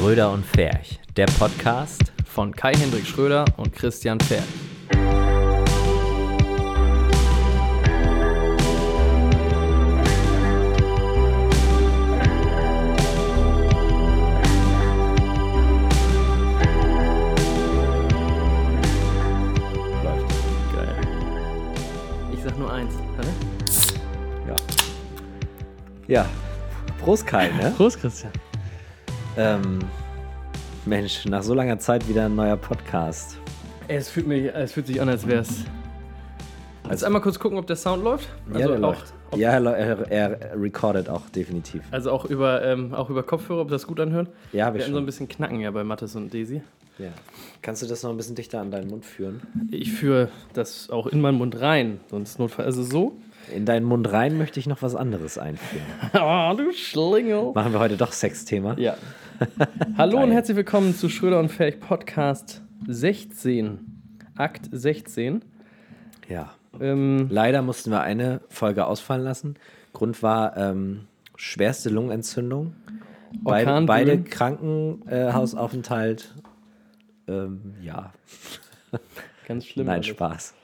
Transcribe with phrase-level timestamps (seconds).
[0.00, 2.10] Schröder und Ferch, der Podcast.
[2.24, 4.16] von Kai-Hendrik Schröder und Christian.
[4.16, 4.42] Geil.
[22.32, 22.94] Ich sag nur eins.
[23.18, 24.48] Hä?
[24.48, 24.56] Ja.
[26.08, 26.26] Ja.
[27.04, 27.74] Prost, Kai, ne?
[27.76, 28.32] Prost, Christian.
[29.36, 29.78] Ähm,
[30.86, 33.38] Mensch, nach so langer Zeit wieder ein neuer Podcast.
[33.88, 35.64] Es, fühlt mich, es fühlt sich an, als wär's.
[36.88, 38.28] Jetzt einmal kurz gucken, ob der Sound läuft.
[38.52, 39.14] ja, der Also auch, läuft.
[39.36, 41.82] Ja, er, er, recordet auch definitiv.
[41.92, 44.28] Also auch über, ähm, auch über Kopfhörer, ob das gut anhört.
[44.52, 45.06] Ja, habe Wir ich hatten so ein schon.
[45.06, 46.62] bisschen Knacken ja bei Mathis und Daisy.
[46.98, 47.10] Ja.
[47.62, 49.40] Kannst du das noch ein bisschen dichter an deinen Mund führen?
[49.70, 52.64] Ich führe das auch in meinen Mund rein, sonst Notfall.
[52.64, 53.16] Also so.
[53.52, 55.84] In deinen Mund rein möchte ich noch was anderes einführen.
[56.14, 57.52] oh, du Schlingel.
[57.52, 58.76] Machen wir heute doch Sexthema?
[58.78, 58.94] Ja.
[59.96, 60.26] Hallo Geil.
[60.26, 63.80] und herzlich willkommen zu Schröder und Fertig Podcast 16.
[64.36, 65.42] Akt 16.
[66.28, 66.50] Ja.
[66.80, 69.56] Ähm, Leider mussten wir eine Folge ausfallen lassen.
[69.92, 72.74] Grund war ähm, schwerste Lungenentzündung.
[73.42, 76.32] Beide, beide Krankenhausaufenthalt.
[77.26, 78.12] Ähm, ja,
[79.46, 79.86] ganz schlimm.
[79.86, 80.06] nein, alles.
[80.06, 80.54] Spaß.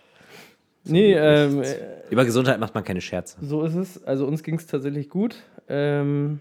[0.87, 1.75] Nee, ähm, äh,
[2.11, 3.37] Über Gesundheit macht man keine Scherze.
[3.41, 4.05] so ist es.
[4.05, 5.37] Also uns ging es tatsächlich gut.
[5.69, 6.41] Ähm,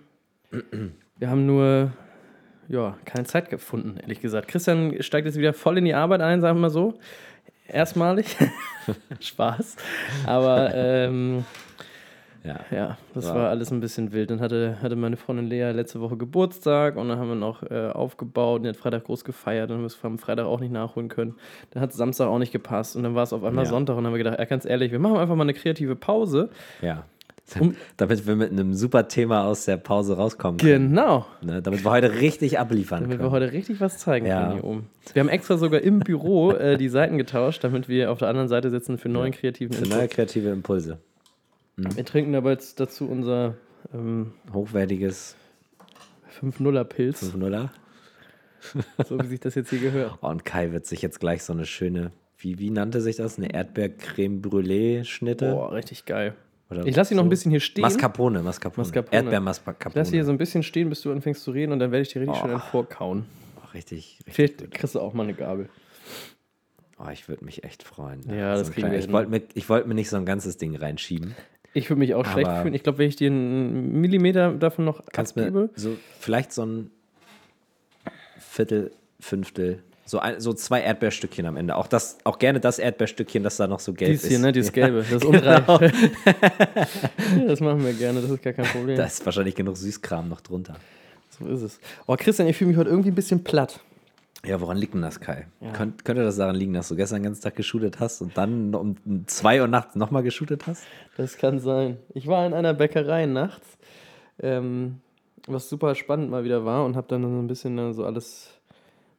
[1.18, 1.92] wir haben nur
[2.68, 4.48] ja, keine Zeit gefunden, ehrlich gesagt.
[4.48, 6.96] Christian steigt jetzt wieder voll in die Arbeit ein, sagen wir mal so.
[7.68, 8.36] Erstmalig.
[9.20, 9.76] Spaß.
[10.26, 11.46] Aber ähm,
[12.46, 12.60] Ja.
[12.72, 13.36] Ja, das Ja.
[13.36, 14.30] war alles ein bisschen wild.
[14.30, 17.90] Dann hatte, hatte meine Freundin Lea letzte Woche Geburtstag und dann haben wir noch äh,
[17.90, 20.72] aufgebaut und die hat Freitag groß gefeiert und haben wir es am Freitag auch nicht
[20.72, 21.36] nachholen können.
[21.72, 23.70] Dann hat Samstag auch nicht gepasst und dann war es auf einmal Ja.
[23.72, 25.96] Sonntag und dann haben wir gedacht, ja, ganz ehrlich, wir machen einfach mal eine kreative
[25.96, 26.50] Pause.
[26.82, 27.04] ja.
[27.60, 30.90] Um- damit wir mit einem super Thema aus der Pause rauskommen können.
[30.90, 31.62] Genau, Ne?
[31.62, 33.32] Damit wir heute richtig abliefern damit wir können.
[33.34, 34.42] heute richtig was zeigen Ja.
[34.48, 34.90] können hier oben.
[35.14, 38.48] Wir haben extra sogar im Büro äh, die Seiten getauscht, damit wir auf der anderen
[38.48, 39.96] Seite sitzen für neuen kreativen Für Input.
[40.00, 40.98] neue kreative Impulse.
[41.78, 43.56] Wir trinken dabei jetzt dazu unser
[43.94, 45.36] ähm, Hochwertiges
[46.42, 47.70] 5-0er-Pilz, 5-0er.
[49.06, 50.18] so wie sich das jetzt hier gehört.
[50.22, 53.38] Oh, und Kai wird sich jetzt gleich so eine schöne, wie, wie nannte sich das?
[53.38, 55.52] Eine Erdbeer-Creme Brûlée-Schnitte?
[55.52, 56.34] Boah, richtig geil.
[56.70, 57.30] Oder Ich lasse sie noch ein so?
[57.30, 57.84] bisschen hier stehen.
[57.84, 58.86] Mascarpone, Mascarpone.
[58.88, 59.16] Mascarpone.
[59.16, 59.90] Erdbeer-Mascarpone.
[59.90, 62.02] Ich lasse hier so ein bisschen stehen, bis du anfängst zu reden und dann werde
[62.04, 62.54] ich dir richtig schön Oh.
[62.54, 63.26] einen vorkauen.
[63.58, 64.72] Oh, richtig, richtig Vielleicht gut.
[64.72, 65.70] kriegst du auch mal eine Gabel.
[66.98, 68.22] Oh, ich würde mich echt freuen.
[68.30, 70.58] Ja, das ein kriegen kleiner- Ich wollte mir, ich wollt mir nicht so ein ganzes
[70.58, 71.36] Ding reinschieben.
[71.76, 72.74] Ich würde mich auch schlecht fühlen.
[72.74, 76.66] Ich glaube, wenn ich dir einen Millimeter davon noch Kannst abgebe, mir so vielleicht so
[76.66, 76.90] ein
[78.40, 81.76] Viertel, Fünftel, so, ein, so zwei Erdbeerstückchen am Ende.
[81.76, 84.30] Auch das, auch gerne das Erdbeerstückchen, das da noch so gelb dies ist.
[84.30, 85.38] hier, ne, dieses Ja, gelbe, das genau.
[85.38, 85.68] unreif.
[87.38, 88.96] ja, das machen wir gerne, das ist gar kein Problem.
[88.96, 90.76] Da ist wahrscheinlich genug Süßkram noch drunter.
[91.38, 91.80] so ist es.
[92.08, 93.82] Oh, Christian, ich fühle mich heute irgendwie ein bisschen platt.
[94.46, 95.48] Ja, woran liegt denn das, Kai?
[95.60, 95.72] Ja.
[95.72, 98.76] Könnt, könnte das daran liegen, dass du gestern den ganzen Tag geshootet hast und dann
[98.76, 98.96] um
[99.26, 100.84] 2 Uhr nachts nochmal geshootet hast?
[101.18, 101.98] Das kann sein.
[102.14, 103.78] Ich war in einer Bäckerei nachts,
[104.40, 105.02] ähm,
[105.48, 108.60] was super spannend mal wieder war und habe dann so ein bisschen äh, so alles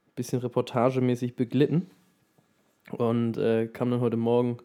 [0.09, 1.91] ein bisschen reportagemäßig beglitten
[2.93, 4.59] und äh, kam dann heute Morgen.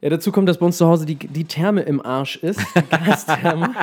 [0.00, 2.88] Ja, dazu kommt, dass bei uns zu Hause die, die Therme im Arsch ist, die
[3.04, 3.74] Gastherme.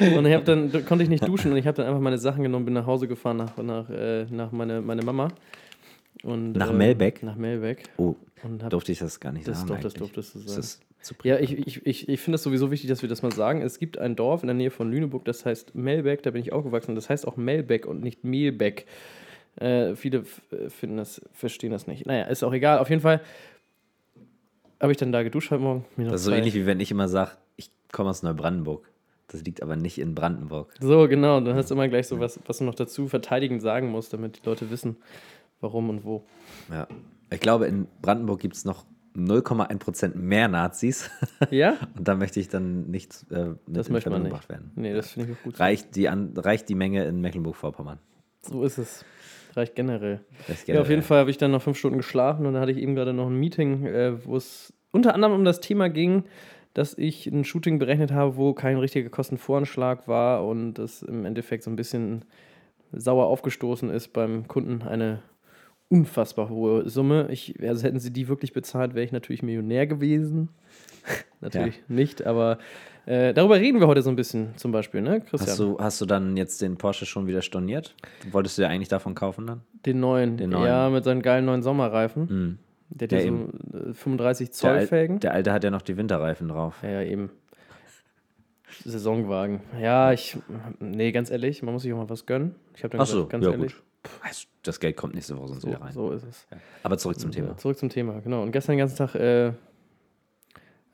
[0.00, 2.18] Und ich hab dann da konnte ich nicht duschen und ich habe dann einfach meine
[2.18, 5.28] Sachen genommen, bin nach Hause gefahren nach, nach, äh, nach meine, meine Mama.
[6.22, 7.22] Und, Nach äh, Melbeck?
[7.22, 7.84] Nach Melbeck.
[7.98, 9.68] Oh, hab, durfte ich das gar nicht Das sagen?
[9.68, 10.56] doch, das durftest du sagen.
[10.56, 13.32] das zu Ja, ich, ich, ich, ich finde es sowieso wichtig, dass wir das mal
[13.32, 13.62] sagen.
[13.62, 16.52] Es gibt ein Dorf in der Nähe von Lüneburg, das heißt Melbeck, da bin ich
[16.52, 16.94] aufgewachsen.
[16.94, 18.86] Das heißt auch Melbeck und nicht Mehlbeck.
[19.56, 22.06] Äh, viele äh, finden das, verstehen das nicht.
[22.06, 22.78] Naja, ist auch egal.
[22.78, 23.20] Auf jeden Fall
[24.80, 25.84] habe ich dann da geduscht heute Morgen.
[25.96, 28.86] Das ist so ähnlich wie wenn ich immer sage, ich komme aus Neubrandenburg.
[29.28, 30.72] Das liegt aber nicht in Brandenburg.
[30.80, 31.40] So, genau.
[31.40, 34.38] Dann hast du immer gleich so was, was du noch dazu verteidigend sagen musst, damit
[34.42, 34.96] die Leute wissen,
[35.60, 36.24] warum und wo.
[36.70, 36.86] Ja.
[37.30, 38.84] Ich glaube, in Brandenburg gibt es noch
[39.16, 41.10] 0,1% mehr Nazis.
[41.50, 41.76] Ja?
[41.96, 44.70] Und da möchte ich dann nicht äh, mit Das in Verbindung gebracht werden.
[44.74, 45.60] Nee, das finde ich auch gut.
[45.60, 47.98] Reicht die, an, reicht die Menge in Mecklenburg-Vorpommern.
[48.42, 49.04] So ist es.
[49.54, 50.20] Reicht generell.
[50.46, 51.02] Das ist Ja, auf jeden generell.
[51.02, 53.26] Fall habe ich dann noch fünf Stunden geschlafen und dann hatte ich eben gerade noch
[53.26, 56.24] ein Meeting, äh, wo es unter anderem um das Thema ging,
[56.76, 61.62] dass ich ein Shooting berechnet habe, wo kein richtiger Kostenvoranschlag war und das im Endeffekt
[61.64, 62.26] so ein bisschen
[62.92, 65.22] sauer aufgestoßen ist beim Kunden eine
[65.88, 67.28] unfassbar hohe Summe.
[67.30, 70.50] Ich, also hätten sie die wirklich bezahlt, wäre ich natürlich Millionär gewesen.
[71.40, 72.58] natürlich nicht, aber
[73.06, 75.48] äh, darüber reden wir heute so ein bisschen zum Beispiel, ne, Christian?
[75.48, 77.94] Hast du, hast du dann jetzt den Porsche schon wieder storniert?
[78.32, 79.62] Wolltest du ja eigentlich davon kaufen dann?
[79.86, 80.66] den neuen, Den neuen.
[80.66, 82.26] ja, mit seinen geilen neuen Sommerreifen.
[82.28, 82.58] Mhm.
[82.90, 83.24] Der hat Ja, ja,
[83.72, 85.20] so äh, 35 Der, Zoll Al- Felgen.
[85.20, 86.76] der alte hat ja noch die Winterreifen drauf.
[86.82, 87.30] Ja, ja, eben.
[88.84, 89.60] Saisonwagen.
[89.80, 90.36] Ja, ich.
[90.80, 92.54] Nee, ganz ehrlich, man muss sich auch mal was gönnen.
[92.74, 93.74] Ich habe dann Ach so, gesagt, ganz ja, ehrlich.
[93.74, 93.82] gut.
[94.62, 95.92] Das Geld kommt nächste Woche sonst So, wieder rein.
[95.92, 96.46] so ist es.
[96.82, 97.48] Aber zurück zum Thema.
[97.48, 98.42] Ja, zurück zum Thema, genau.
[98.42, 99.52] Und gestern den ganzen Tag, äh,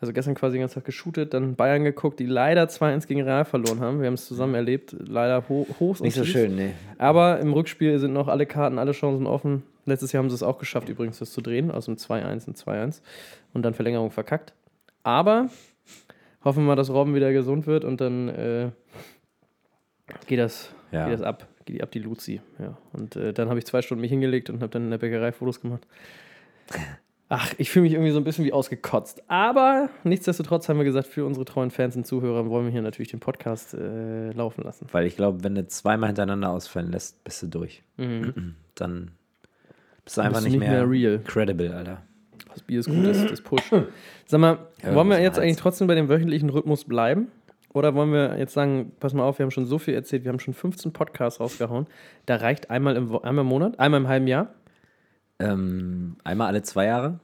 [0.00, 3.44] also gestern quasi den ganzen Tag geshootet, dann Bayern geguckt, die leider 2-1 gegen Real
[3.44, 4.00] verloren haben.
[4.00, 6.72] Wir haben es zusammen erlebt, leider ho hoch Nicht so schön, nee.
[6.98, 9.62] Aber im Rückspiel sind noch alle Karten, alle Chancen offen.
[9.84, 12.54] Letztes Jahr haben sie es auch geschafft, übrigens das zu drehen, aus dem 2-1 in
[12.54, 13.00] 2-1
[13.52, 14.52] und dann Verlängerung verkackt.
[15.02, 15.48] Aber
[16.44, 18.70] hoffen wir mal, dass Robben wieder gesund wird und dann äh,
[20.26, 21.04] geht, das, Ja.
[21.06, 22.40] geht das ab, geht die ab die Luzi.
[22.58, 22.76] Ja.
[22.92, 25.32] Und äh, dann habe ich zwei Stunden mich hingelegt und habe dann in der Bäckerei
[25.32, 25.86] Fotos gemacht.
[27.28, 29.22] Ach, ich fühle mich irgendwie so ein bisschen wie ausgekotzt.
[29.28, 33.10] Aber nichtsdestotrotz haben wir gesagt, für unsere treuen Fans und Zuhörer wollen wir hier natürlich
[33.10, 34.86] den Podcast äh, laufen lassen.
[34.92, 37.82] Weil ich glaube, wenn du zweimal hintereinander ausfallen lässt, bist du durch.
[37.96, 38.54] Mhm.
[38.74, 39.12] Dann
[40.04, 41.18] bist du einfach bist nicht, nicht mehr, real.
[41.24, 42.02] credible, Alter.
[42.52, 43.72] Das Bier ist gut, das, das pusht.
[44.26, 47.28] Sag mal, Ja, wollen wir jetzt eigentlich trotzdem bei dem wöchentlichen Rhythmus bleiben?
[47.72, 50.28] Oder wollen wir jetzt sagen, pass mal auf, wir haben schon so viel erzählt, wir
[50.30, 51.86] haben schon 15 Podcasts rausgehauen.
[52.26, 54.52] Da reicht einmal im, einmal im Monat, einmal im halben Jahr.
[55.38, 57.20] Ähm, einmal alle zwei Jahre.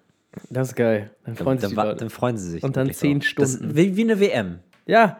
[0.49, 1.11] Das ist geil.
[1.25, 1.97] Dann Dann, freuen sich dann, die wa- Leute.
[1.99, 2.63] dann freuen sie sich.
[2.63, 3.19] Und dann zehn.
[3.21, 3.51] Das Stunden.
[3.71, 4.59] ist wie, wie eine WM.
[4.87, 5.19] Ja,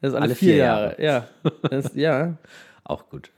[0.00, 0.96] das ist alle, Alle vier, vier Jahre.
[1.02, 1.28] Ja.
[1.70, 2.36] Das, ja.
[2.84, 3.30] Auch gut.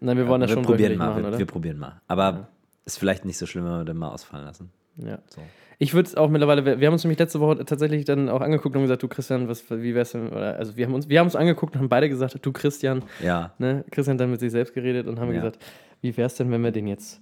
[0.00, 1.08] Nein, wir wollen das wir schon probieren mal.
[1.08, 1.38] machen, wir, oder?
[1.38, 2.00] wir probieren mal.
[2.06, 2.48] Aber
[2.86, 4.70] ist vielleicht nicht so schlimm, wenn wir den mal ausfallen lassen.
[4.96, 5.18] ja.
[5.28, 5.42] So.
[5.78, 8.74] Ich würde es auch mittlerweile, wir haben uns nämlich letzte Woche tatsächlich dann auch angeguckt
[8.74, 11.26] und gesagt, du Christian, was, wie wär's denn, oder, also wir haben uns, wir haben
[11.26, 13.52] uns angeguckt und haben beide gesagt, du Christian, Ja.
[13.58, 15.40] ne, Christian hat dann mit sich selbst geredet und haben Ja.
[15.42, 15.58] gesagt,
[16.00, 17.20] wie wär's denn, wenn wir den jetzt,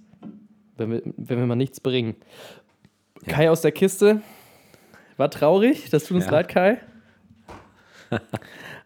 [0.77, 2.15] wenn wir, wenn wir mal nichts bringen?
[3.25, 3.33] Ja.
[3.33, 4.21] Kai aus der Kiste,
[5.17, 6.79] war traurig, das tut uns leid, Kai.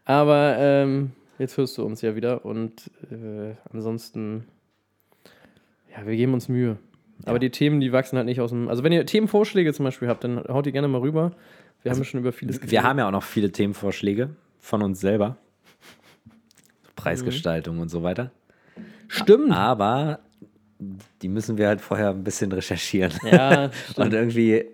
[0.06, 4.48] Aber ähm, jetzt hörst du uns ja wieder und äh, ansonsten,
[5.96, 6.78] ja, wir geben uns Mühe.
[7.24, 7.40] Aber Ja.
[7.40, 8.70] die Themen, die wachsen halt nicht aus dem.
[8.70, 11.32] Also, wenn ihr Themenvorschläge zum Beispiel habt, dann haut die gerne mal rüber.
[11.84, 15.00] Wir haben ja schon über vieles Wir haben ja auch noch viele Themenvorschläge von uns
[15.00, 15.38] selber.
[16.96, 18.32] Preisgestaltung und so weiter.
[19.08, 19.52] Stimmt.
[19.52, 20.20] Aber
[21.22, 23.14] die müssen wir halt vorher ein bisschen recherchieren.
[23.30, 24.66] Ja, Und irgendwie,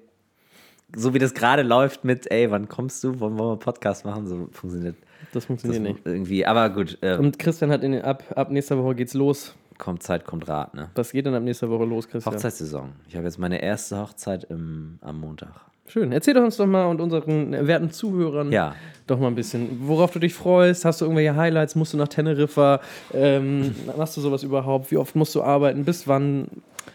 [0.95, 4.27] so wie das gerade läuft mit, ey, wann kommst du, wollen wir einen Podcast machen,
[4.27, 6.05] so funktioniert das das funktioniert nicht.
[6.05, 6.45] irgendwie.
[6.45, 9.55] Aber gut, äh, Und Christian hat in den, ab, ab nächster Woche geht's los.
[9.77, 10.89] Kommt Zeit, kommt Rat, ne?
[10.95, 12.33] Was geht denn ab nächster Woche los, Christian?
[12.33, 12.89] Hochzeitssaison.
[13.07, 15.49] Ich habe jetzt meine erste Hochzeit im, am Montag.
[15.87, 16.11] Schön.
[16.11, 18.75] Erzähl doch uns doch mal und unseren werten Zuhörern Ja,
[19.05, 20.83] doch mal ein bisschen, worauf du dich freust.
[20.83, 21.75] Hast du irgendwelche Highlights?
[21.75, 22.81] Musst du nach Teneriffa?
[23.13, 24.89] Ähm, machst du sowas überhaupt?
[24.89, 25.85] Wie oft musst du arbeiten?
[25.85, 26.47] Bis wann?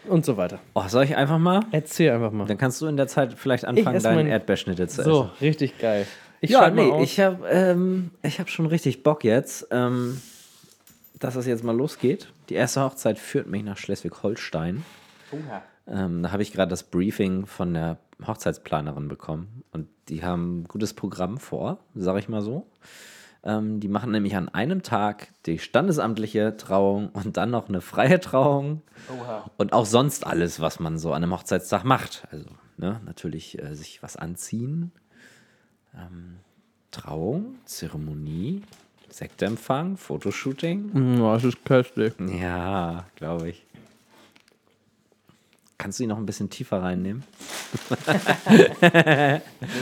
[0.07, 0.59] Und so weiter.
[0.73, 1.61] oh, soll ich einfach mal?
[1.71, 2.47] Erzähl einfach mal.
[2.47, 5.31] Dann kannst du in der Zeit vielleicht anfangen, deinen Erdbeerschnitte zu So, essen.
[5.41, 6.05] richtig geil.
[6.41, 10.19] Ich ja, nee, ich habe ähm, ich hab schon richtig Bock jetzt, ähm,
[11.19, 12.29] dass es jetzt mal losgeht.
[12.51, 14.83] Die erste Hochzeit führt mich nach Schleswig-Holstein.
[15.87, 20.63] Ähm, da habe ich gerade das Briefing von der Hochzeitsplanerin bekommen und die haben ein
[20.65, 22.67] gutes Programm vor, sage ich mal so.
[23.45, 28.19] Ähm, die machen nämlich an einem Tag die standesamtliche Trauung und dann noch eine freie
[28.19, 28.81] Trauung
[29.55, 32.27] und auch sonst alles, was man so an einem Hochzeitstag macht.
[32.31, 34.91] Also ne, natürlich äh, sich was anziehen,
[35.95, 36.39] ähm,
[36.91, 38.63] Trauung, Zeremonie,
[39.11, 41.17] Sektempfang, Fotoshooting.
[41.19, 42.13] Ja, das ist köstlich.
[42.39, 43.65] Ja, glaube ich.
[45.77, 47.23] Kannst du ihn noch ein bisschen tiefer reinnehmen?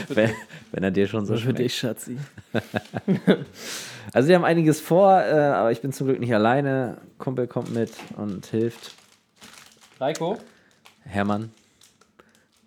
[0.08, 0.30] wenn,
[0.72, 1.58] wenn er dir schon so Für schmeckt.
[1.58, 2.18] dich, Schatzi.
[4.12, 6.96] Also wir haben einiges vor, äh, aber ich bin zum Glück nicht alleine.
[7.18, 8.94] Kumpel kommt mit und hilft.
[10.00, 10.38] Reiko?
[11.04, 11.50] Hermann.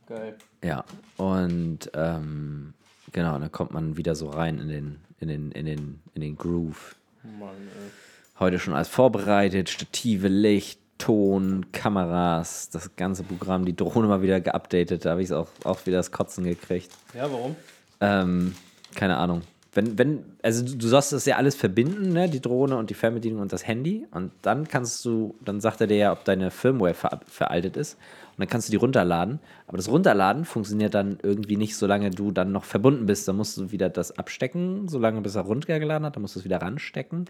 [0.07, 0.37] Geil.
[0.63, 0.85] Ja.
[1.17, 2.73] Und ähm,
[3.11, 6.37] genau, dann kommt man wieder so rein in den, in den, in den, in den
[6.37, 6.95] Groove.
[7.23, 7.91] Mann, ey.
[8.39, 14.39] Heute schon alles vorbereitet, Stative, Licht, Ton, Kameras, das ganze Programm, die Drohne mal wieder
[14.39, 16.91] geupdatet, da habe ich auch, auch wieder das Kotzen gekriegt.
[17.13, 17.55] Ja, warum?
[17.99, 18.55] Ähm,
[18.95, 19.41] keine Ahnung.
[19.73, 22.29] Wenn, wenn, also du, du sollst das ja alles verbinden, ne?
[22.29, 24.05] die Drohne und die Fernbedienung und das Handy.
[24.11, 27.97] Und dann kannst du, dann sagt er dir ja, ob deine Firmware ver, veraltet ist.
[28.33, 29.39] Und dann kannst du die runterladen.
[29.67, 33.27] Aber das Runterladen funktioniert dann irgendwie nicht, solange du dann noch verbunden bist.
[33.27, 36.15] Dann musst du wieder das abstecken, solange bis er runtergeladen hat.
[36.15, 37.25] Dann musst du es wieder ranstecken.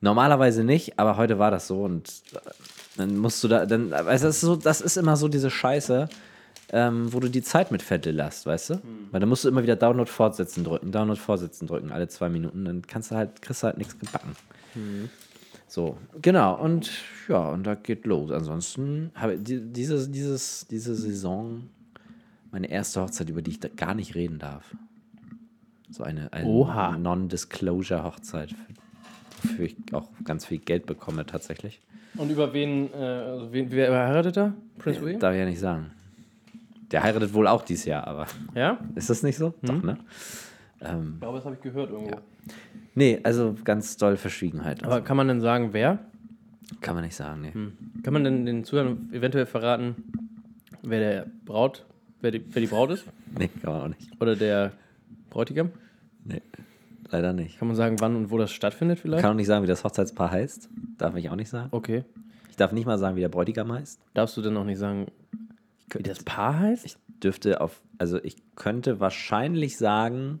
[0.00, 2.38] Normalerweise nicht, aber heute war das so und äh,
[2.96, 6.08] dann musst du da, dann, also das ist, so, das ist immer so diese Scheiße,
[6.72, 8.74] ähm, wo du die Zeit mit verdillerst, weißt du?
[9.12, 12.66] Weil dann musst du immer wieder Download fortsetzen drücken, Download fortsetzen drücken, alle zwei Minuten,
[12.66, 14.36] dann kannst du halt, kriegst du halt nichts gebacken.
[15.66, 16.90] So, genau, und
[17.28, 18.30] ja, und da geht los.
[18.30, 21.62] Ansonsten habe die, diese, dieses, diese Saison
[22.52, 24.76] meine erste Hochzeit, über die ich da gar nicht reden darf.
[25.90, 28.54] So eine, eine Non-Disclosure-Hochzeit,
[29.42, 31.80] wofür ich auch ganz viel Geld bekomme tatsächlich.
[32.16, 34.54] Und über wen, äh, also wen wer heiratet da?
[34.78, 35.18] Prince William?
[35.20, 35.90] Darf ich ja nicht sagen.
[36.92, 38.78] Der heiratet wohl auch dieses Jahr, aber Ja?
[38.94, 39.54] ist das nicht so?
[39.62, 39.98] Doch, ne?
[40.80, 42.18] Ähm, Ich glaube, das habe ich gehört irgendwo.
[42.94, 44.84] Nee, also ganz doll Verschwiegenheit.
[44.84, 45.98] Aber kann man denn sagen, wer?
[46.80, 47.52] Kann man nicht sagen, nee.
[48.02, 49.96] Kann man denn den Zuhörern eventuell verraten,
[50.82, 51.84] wer der Braut,
[52.20, 53.04] wer die, wer die Braut ist?
[53.36, 54.10] Nee, kann man auch nicht.
[54.20, 54.70] Oder der
[55.28, 55.70] Bräutigam?
[56.24, 56.40] Nee,
[57.10, 57.58] leider nicht.
[57.58, 59.22] Kann man sagen, wann und wo das stattfindet Ich vielleicht?
[59.22, 60.68] kann auch nicht sagen, wie das Hochzeitspaar heißt.
[60.98, 61.68] Darf ich auch nicht sagen.
[61.72, 62.04] Okay.
[62.48, 64.00] Ich darf nicht mal sagen, wie der Bräutigam heißt.
[64.14, 65.06] Darfst du denn noch nicht sagen,
[65.92, 66.86] wie das Paar heißt?
[66.86, 70.38] Ich dürfte auf, also ich könnte wahrscheinlich sagen,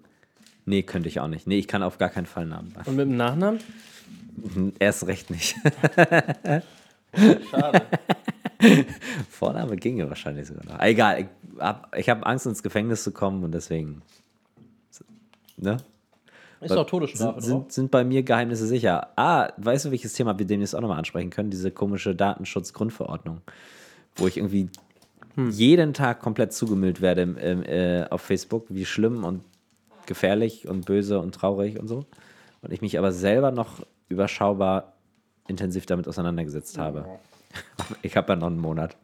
[0.66, 1.46] nee, könnte ich auch nicht.
[1.46, 2.88] Nee, ich kann auf gar keinen Fall Namen sagen.
[2.88, 3.60] Und mit dem Nachnamen?
[4.78, 5.56] Erst recht nicht.
[7.50, 7.82] Schade.
[9.30, 10.80] Vorname ginge wahrscheinlich sogar noch.
[10.80, 11.28] Egal,
[11.96, 14.02] ich habe hab Angst, ins Gefängnis zu kommen und deswegen.
[15.56, 15.76] Ne?
[16.60, 19.08] Ist doch Todesstrafe Sind, sind, sind bei mir Geheimnisse sicher.
[19.16, 21.50] Ah, weißt du, welches Thema wir demnächst auch nochmal ansprechen können?
[21.50, 23.42] Diese komische Datenschutzgrundverordnung,
[24.16, 24.70] wo ich irgendwie
[25.36, 25.50] Hm.
[25.50, 29.42] jeden Tag komplett zugemüllt werde im, im, äh, auf Facebook, wie schlimm und
[30.06, 32.04] gefährlich und böse und traurig und so.
[32.62, 34.92] Und ich mich aber selber noch überschaubar
[35.48, 37.04] intensiv damit auseinandergesetzt habe.
[38.02, 38.96] Ich habe ja noch einen Monat.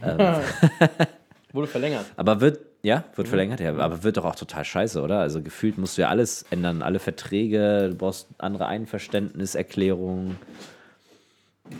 [1.52, 2.06] Wurde verlängert.
[2.16, 3.16] Aber wird, ja, Mhm.
[3.16, 5.20] wird verlängert, ja, aber wird doch auch total scheiße, oder?
[5.20, 10.36] Also gefühlt musst du ja alles ändern, alle Verträge, du brauchst andere Einverständniserklärungen,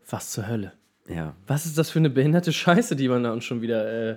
[0.10, 0.74] was zur Hölle?
[1.10, 1.34] ja.
[1.48, 4.16] Was ist das für eine behinderte Scheiße, die man da uns schon wieder äh,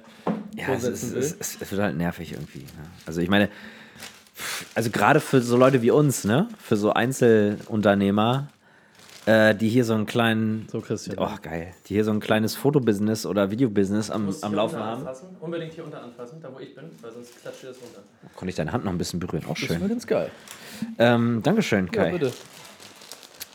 [0.54, 1.18] Ja, es, ist, vorsetzen will?
[1.20, 2.60] es, es, es wird halt nervig irgendwie.
[2.60, 2.66] Ne?
[3.06, 3.48] Also ich meine,
[4.74, 8.48] also gerade für so Leute wie uns, ne, für so Einzelunternehmer,
[9.24, 11.16] äh, die hier so einen kleinen, so, Christian.
[11.18, 15.04] oh geil, die hier so ein kleines Fotobusiness oder Videobusiness am, am Laufen haben.
[15.40, 18.02] Unbedingt hier unter anfassen, da wo ich bin, weil sonst klatscht ihr das runter.
[18.36, 19.88] Konnte ich deine Hand noch ein bisschen berühren, auch Das war schön.
[19.88, 20.30] ganz geil.
[20.98, 22.12] Ähm, Dankeschön, Ja, Kai.
[22.12, 22.32] bitte.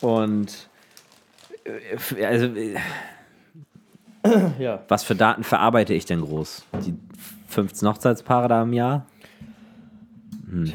[0.02, 0.68] Und
[1.64, 2.76] äh, also, äh,
[4.60, 4.84] Ja.
[4.88, 6.66] was für Daten verarbeite ich denn groß?
[6.86, 6.94] Die
[7.48, 9.06] 15 Hochzeitspaare da im Jahr?
[10.50, 10.66] Hm.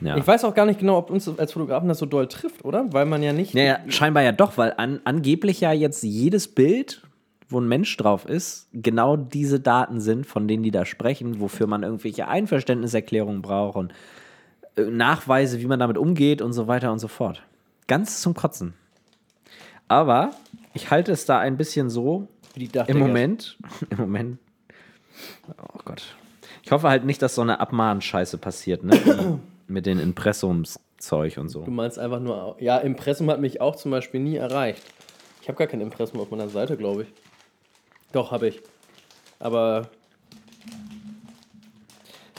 [0.00, 0.16] Ja.
[0.16, 2.86] Ich weiß auch gar nicht genau, ob uns als Fotografen das so doll trifft, oder?
[2.92, 3.54] Weil man ja nicht.
[3.54, 7.02] Naja, scheinbar ja doch, weil an, angeblich ja jetzt jedes Bild,
[7.48, 11.66] wo ein Mensch drauf ist, genau diese Daten sind, von denen die da sprechen, wofür
[11.66, 13.92] man irgendwelche Einverständniserklärungen braucht und
[14.76, 17.42] äh, Nachweise, wie man damit umgeht und so weiter und so fort.
[17.88, 18.74] Ganz zum Kotzen.
[19.88, 20.30] Aber
[20.74, 22.98] ich halte es da ein bisschen so Wie die im.
[22.98, 23.58] Moment.
[23.90, 24.38] Im Moment.
[25.58, 26.14] Oh Gott.
[26.62, 29.40] Ich hoffe halt nicht, dass so eine Abmahnscheiße passiert, ne?
[29.66, 31.62] Mit den Impressumszeug und so.
[31.62, 34.82] Du meinst einfach nur, ja, Impressum hat mich auch zum Beispiel nie erreicht.
[35.42, 37.08] Ich habe gar kein Impressum auf meiner Seite, glaube ich.
[38.12, 38.60] Doch, habe ich.
[39.38, 39.88] Aber.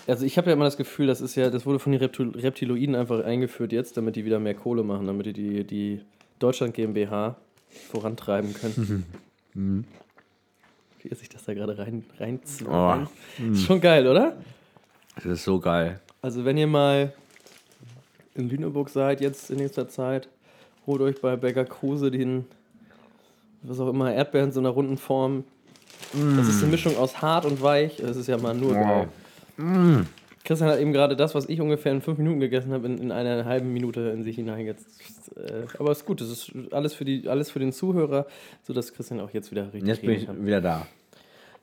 [0.10, 2.32] Also ich habe ja immer das Gefühl, das ist ja, das wurde von den Reptil
[2.36, 6.02] Reptiloiden einfach eingeführt jetzt, damit die wieder mehr Kohle machen, damit die die, die
[6.40, 7.36] Deutschland GmbH
[7.92, 9.06] vorantreiben können.
[9.54, 12.96] Wie er sich das da gerade rein, rein Oh.
[13.52, 14.36] Ist schon geil, oder?
[15.16, 16.00] Das ist so geil.
[16.22, 17.14] Also wenn ihr mal
[18.36, 20.28] in Lüneburg seid, jetzt in nächster Zeit,
[20.88, 22.46] holt euch bei Bäcker Kruse den,
[23.62, 25.44] was auch immer, Erdbeeren in so einer runden Form.
[26.36, 27.98] Das ist eine Mischung aus hart und weich.
[27.98, 29.10] Das ist ja mal nur geil.
[30.46, 33.12] Christian hat eben gerade das, was ich ungefähr in fünf Minuten gegessen habe, in, in
[33.12, 35.32] einer halben Minute in sich hineingesetzt.
[35.38, 38.26] Äh, aber ist gut, das ist alles für, die, alles für den Zuhörer,
[38.64, 40.46] sodass Christian auch jetzt wieder richtig Jetzt bin ich kann.
[40.46, 40.88] wieder da.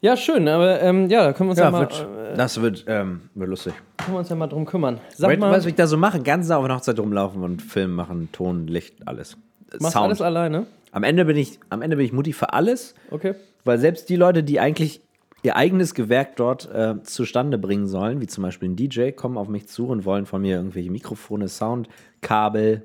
[0.03, 2.85] Ja, schön, aber ähm, ja, da können wir uns ja, mal, wird, äh, das wird,
[2.87, 3.73] ähm, wird lustig.
[3.97, 5.01] können wir uns ja mal drum kümmern.
[5.17, 6.21] Sag du, mal, was ich da so mache?
[6.21, 9.39] Ganz auf einer Hochzeit rumlaufen und Film machen, Ton, Licht, alles.
[9.81, 10.67] machst du alles alleine?
[10.93, 13.35] Am Ende bin ich, am Ende bin ich Mutti für alles, Okay.
[13.65, 15.01] weil selbst die Leute, die eigentlich
[15.47, 19.49] ihr eigenes Gewerk dort äh, zustande bringen sollen, wie zum Beispiel ein DJ, kommen auf
[19.49, 21.89] mich zu und wollen von mir irgendwelche Mikrofone, Sound,
[22.21, 22.83] Kabel,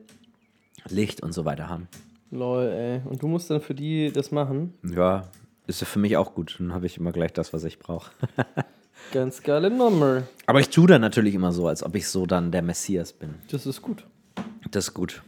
[0.87, 1.87] Licht und so weiter haben.
[2.29, 3.01] Lol, ey.
[3.09, 4.75] Und du musst dann für die das machen?
[4.83, 5.27] Ja,
[5.65, 6.55] ist ja für mich auch gut.
[6.59, 8.11] Dann habe ich immer gleich das, was ich brauche.
[9.11, 10.23] Ganz geile Nummer.
[10.45, 13.35] Aber ich tue dann natürlich immer so, als ob ich so dann der Messias bin.
[13.49, 14.05] Das ist gut.
[14.69, 15.23] Das ist gut.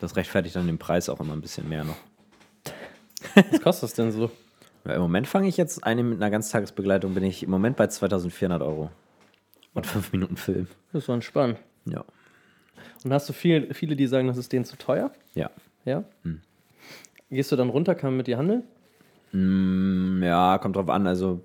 [0.00, 1.96] Das rechtfertigt dann den Preis auch immer ein bisschen mehr noch.
[3.50, 4.32] Was kostet das denn so?
[4.84, 7.86] Ja, Im Moment fange ich jetzt eine mit einer Ganztagesbegleitung, bin ich im Moment bei
[7.86, 8.90] 2400 Euro.
[9.74, 10.66] Und fünf Minuten Film.
[10.92, 11.58] Das war entspannt.
[11.86, 12.04] Ja.
[13.04, 15.10] Und hast du viel, viele, die sagen, das ist denen zu teuer?
[15.34, 15.50] Ja.
[15.84, 16.04] Ja?
[17.30, 18.64] Gehst du dann runter, kann man mit dir handeln?
[19.32, 21.06] Mm, ja, kommt drauf an.
[21.06, 21.40] Also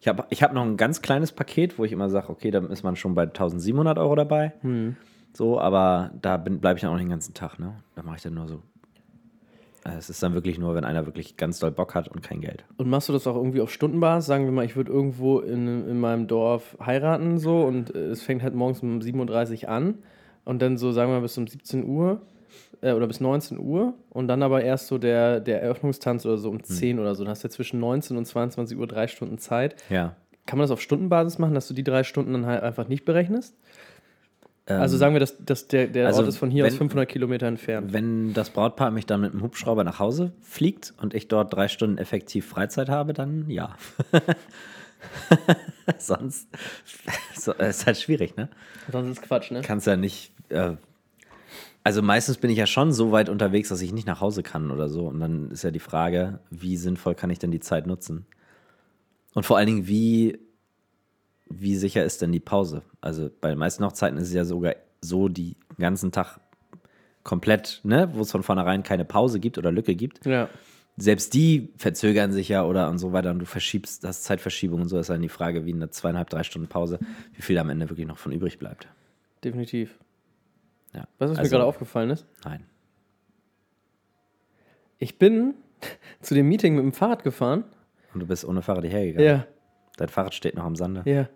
[0.00, 2.70] Ich habe ich hab noch ein ganz kleines Paket, wo ich immer sage, okay, dann
[2.70, 4.52] ist man schon bei 1700 Euro dabei.
[5.32, 7.58] So, aber da bleibe ich dann auch den ganzen Tag.
[7.58, 7.74] Ne?
[7.94, 8.62] Da mache ich dann nur so.
[9.84, 12.64] Es ist dann wirklich nur, wenn einer wirklich ganz doll Bock hat und kein Geld.
[12.78, 14.26] Und machst du das auch irgendwie auf Stundenbasis?
[14.26, 18.22] Sagen wir mal, ich würde irgendwo in, in meinem Dorf heiraten so und äh, es
[18.22, 19.98] fängt halt morgens um 37 an
[20.44, 22.22] und dann so, sagen wir mal, bis um 17 Uhr
[22.80, 26.48] äh, oder bis 19 Uhr und dann aber erst so der, der Eröffnungstanz oder so
[26.48, 27.24] um 10 oder so.
[27.24, 29.76] Dann hast du ja zwischen 19 und 22 Uhr drei Stunden Zeit.
[29.90, 30.16] Ja.
[30.46, 33.04] Kann man das auf Stundenbasis machen, dass du die drei Stunden dann halt einfach nicht
[33.04, 33.56] berechnest?
[34.66, 37.08] Also sagen wir, dass, dass der, der also Ort ist von hier aus wenn- 500
[37.08, 37.92] Kilometer entfernt.
[37.92, 41.68] Wenn das Brautpaar mich dann mit dem Hubschrauber nach Hause fliegt und ich dort drei
[41.68, 43.76] Stunden effektiv Freizeit habe, dann ja.
[45.98, 46.48] Sonst
[47.34, 48.48] so, ist halt schwierig, ne?
[48.90, 49.60] Sonst ist Quatsch, ne?
[49.62, 50.32] Kannst ja nicht.
[50.48, 50.76] Äh,
[51.82, 54.70] also meistens bin ich ja schon so weit unterwegs, dass ich nicht nach Hause kann
[54.70, 55.06] oder so.
[55.06, 58.24] Und dann ist ja die Frage, wie sinnvoll kann ich denn die Zeit nutzen?
[59.34, 60.38] Und vor allen Dingen, wie,
[61.46, 62.82] wie sicher ist denn die Pause?
[63.00, 66.40] Also bei den meisten Hochzeiten ist es ja sogar so, die ganzen Tag
[67.22, 70.24] komplett, ne, wo es von vornherein keine Pause gibt oder Lücke gibt.
[70.26, 70.48] Ja.
[70.96, 74.88] Selbst die verzögern sich ja oder und so weiter und du verschiebst, das Zeitverschiebung und
[74.88, 77.00] so ist dann die Frage, wie in einer zweieinhalb, drei Stunden Pause,
[77.32, 78.88] wie viel am Ende wirklich noch von übrig bleibt.
[79.42, 79.98] Definitiv.
[80.92, 81.00] Ja.
[81.00, 82.26] Weißt du, was mir Also, gerade aufgefallen ist?
[82.44, 82.64] Nein.
[84.98, 85.54] Ich bin
[86.20, 87.64] zu dem Meeting mit dem Fahrrad gefahren.
[88.12, 89.26] Und du bist ohne Fahrrad hierher gegangen.
[89.26, 89.46] Ja,
[89.96, 91.02] Dein Fahrrad steht noch am Sande.
[91.04, 91.28] ja.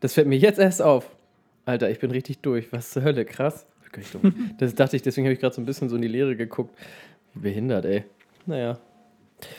[0.00, 1.10] Das fällt mir jetzt erst auf.
[1.66, 2.72] Alter, ich bin richtig durch.
[2.72, 3.66] Was zur Hölle, krass.
[3.84, 4.54] Wirklich dumm.
[4.58, 6.74] Das dachte ich, deswegen habe ich gerade so ein bisschen so in die Leere geguckt.
[7.34, 8.04] Behindert, ey.
[8.46, 8.78] Naja.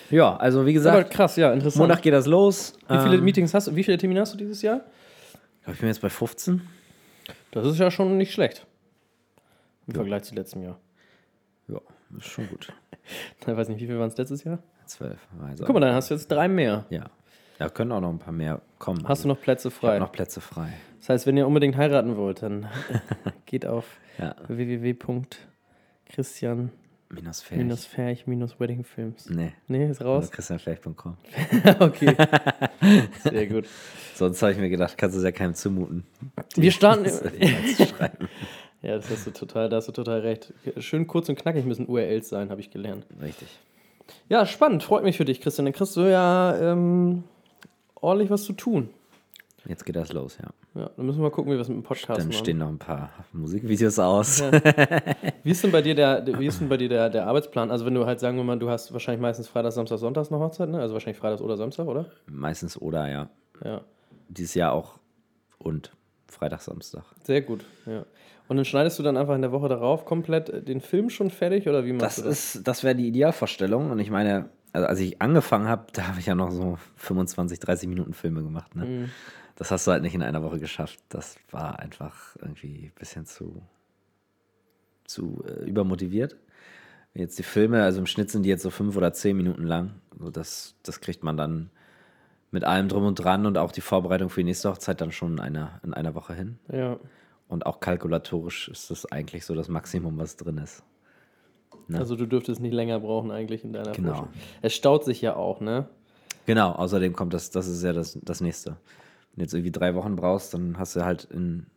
[0.10, 1.80] Ja, also wie Aber gesagt, krass, ja, interessant.
[1.88, 2.74] Montag geht das los.
[2.90, 4.82] wie viele Ähm, Meetings hast du, wie viele Termine hast du dieses Jahr?
[5.60, 6.62] Ich glaube, ich bin jetzt bei 15.
[7.52, 8.66] Das ist ja schon nicht schlecht.
[9.86, 10.80] Im Vergleich zu letztem Jahr.
[11.68, 11.80] Ja,
[12.18, 12.74] ist schon gut.
[13.42, 14.60] Ich weiß nicht, wie viel waren es letztes Jahr?
[14.86, 15.18] 12.
[15.48, 16.86] Also, Guck mal, dann hast du jetzt drei mehr.
[16.90, 17.10] Ja.
[17.62, 19.08] Da können auch noch ein paar mehr kommen.
[19.08, 20.00] Hast du noch Plätze Ich frei?
[20.00, 20.74] noch Plätze frei.
[21.00, 22.68] Das heißt, wenn ihr unbedingt heiraten wollt, dann
[23.46, 23.86] geht auf
[24.18, 24.36] Ja.
[24.48, 26.72] www.christian
[27.10, 27.64] Minus fertig.
[27.66, 29.30] minus ferch minus weddingfilms.
[29.30, 29.52] Nee.
[29.68, 30.32] Nee, ist raus.
[30.32, 31.18] christianflecht.com.
[31.80, 32.16] okay.
[33.24, 33.68] Sehr gut.
[34.16, 36.04] Sonst habe ich mir gedacht, kannst du es ja keinem zumuten.
[36.56, 37.06] Wir starten.
[38.84, 40.56] Ja, das hast du total, da hast du total recht.
[40.80, 43.06] Schön kurz und knackig müssen URLs sein, habe ich gelernt.
[43.22, 43.48] Richtig.
[44.28, 44.82] Ja, spannend.
[44.82, 45.66] Freut mich für dich, Christian.
[45.66, 47.24] Dann kriegst du ja ähm,
[48.02, 48.90] ordentlich was zu tun.
[49.66, 50.50] Jetzt geht das los, ja.
[50.82, 52.38] Ja, dann müssen wir mal gucken, wie wir es mit dem Podcast Dann machen.
[52.38, 54.40] stehen noch ein paar Musikvideos aus.
[54.40, 54.52] Ja.
[55.44, 57.70] Wie ist denn bei dir der, wie ist denn bei dir der, der Arbeitsplan?
[57.70, 60.40] Also wenn du halt sagen wir mal, du hast wahrscheinlich meistens Freitag, Samstag, Sonntags noch
[60.40, 60.80] Hochzeit, ne?
[60.80, 62.08] Also wahrscheinlich Freitags oder Samstag, oder?
[62.26, 63.30] Meistens oder, ja.
[63.64, 63.82] Ja.
[64.30, 64.98] Dieses Jahr auch
[65.60, 65.92] und
[66.28, 67.04] Freitag, Samstag.
[67.24, 68.06] Sehr gut, ja.
[68.48, 71.70] Und dann schneidest du dann einfach in der Woche darauf komplett den Film schon fertig
[71.70, 72.56] oder wie machst Das du das?
[72.56, 73.92] ist, das wäre die Idealvorstellung.
[73.92, 77.60] Und ich meine, also als ich angefangen habe, da habe ich ja noch so 25,
[77.60, 78.76] 30 Minuten Filme gemacht.
[78.76, 78.86] Ne?
[78.86, 79.10] Mhm.
[79.56, 81.00] Das hast du halt nicht in einer Woche geschafft.
[81.10, 83.62] Das war einfach irgendwie ein bisschen zu,
[85.06, 86.38] zu äh, übermotiviert.
[87.14, 89.96] Jetzt die Filme, also im Schnitt sind die jetzt so fünf oder zehn Minuten lang.
[90.18, 91.70] So das, das kriegt man dann
[92.52, 95.34] mit allem drum und dran und auch die Vorbereitung für die nächste Hochzeit dann schon
[95.34, 96.60] in einer, in einer Woche hin.
[96.72, 96.98] Ja.
[97.48, 100.84] Und auch kalkulatorisch ist das eigentlich so das Maximum, was drin ist.
[101.92, 102.00] Ne?
[102.00, 104.10] Also du dürftest nicht länger brauchen eigentlich in deiner Genau.
[104.10, 104.30] Forschung.
[104.62, 105.88] Es staut sich ja auch, ne?
[106.46, 108.72] Genau, außerdem kommt das, das ist ja das, das nächste.
[108.72, 111.68] Wenn du jetzt irgendwie drei Wochen brauchst, dann hast du halt in,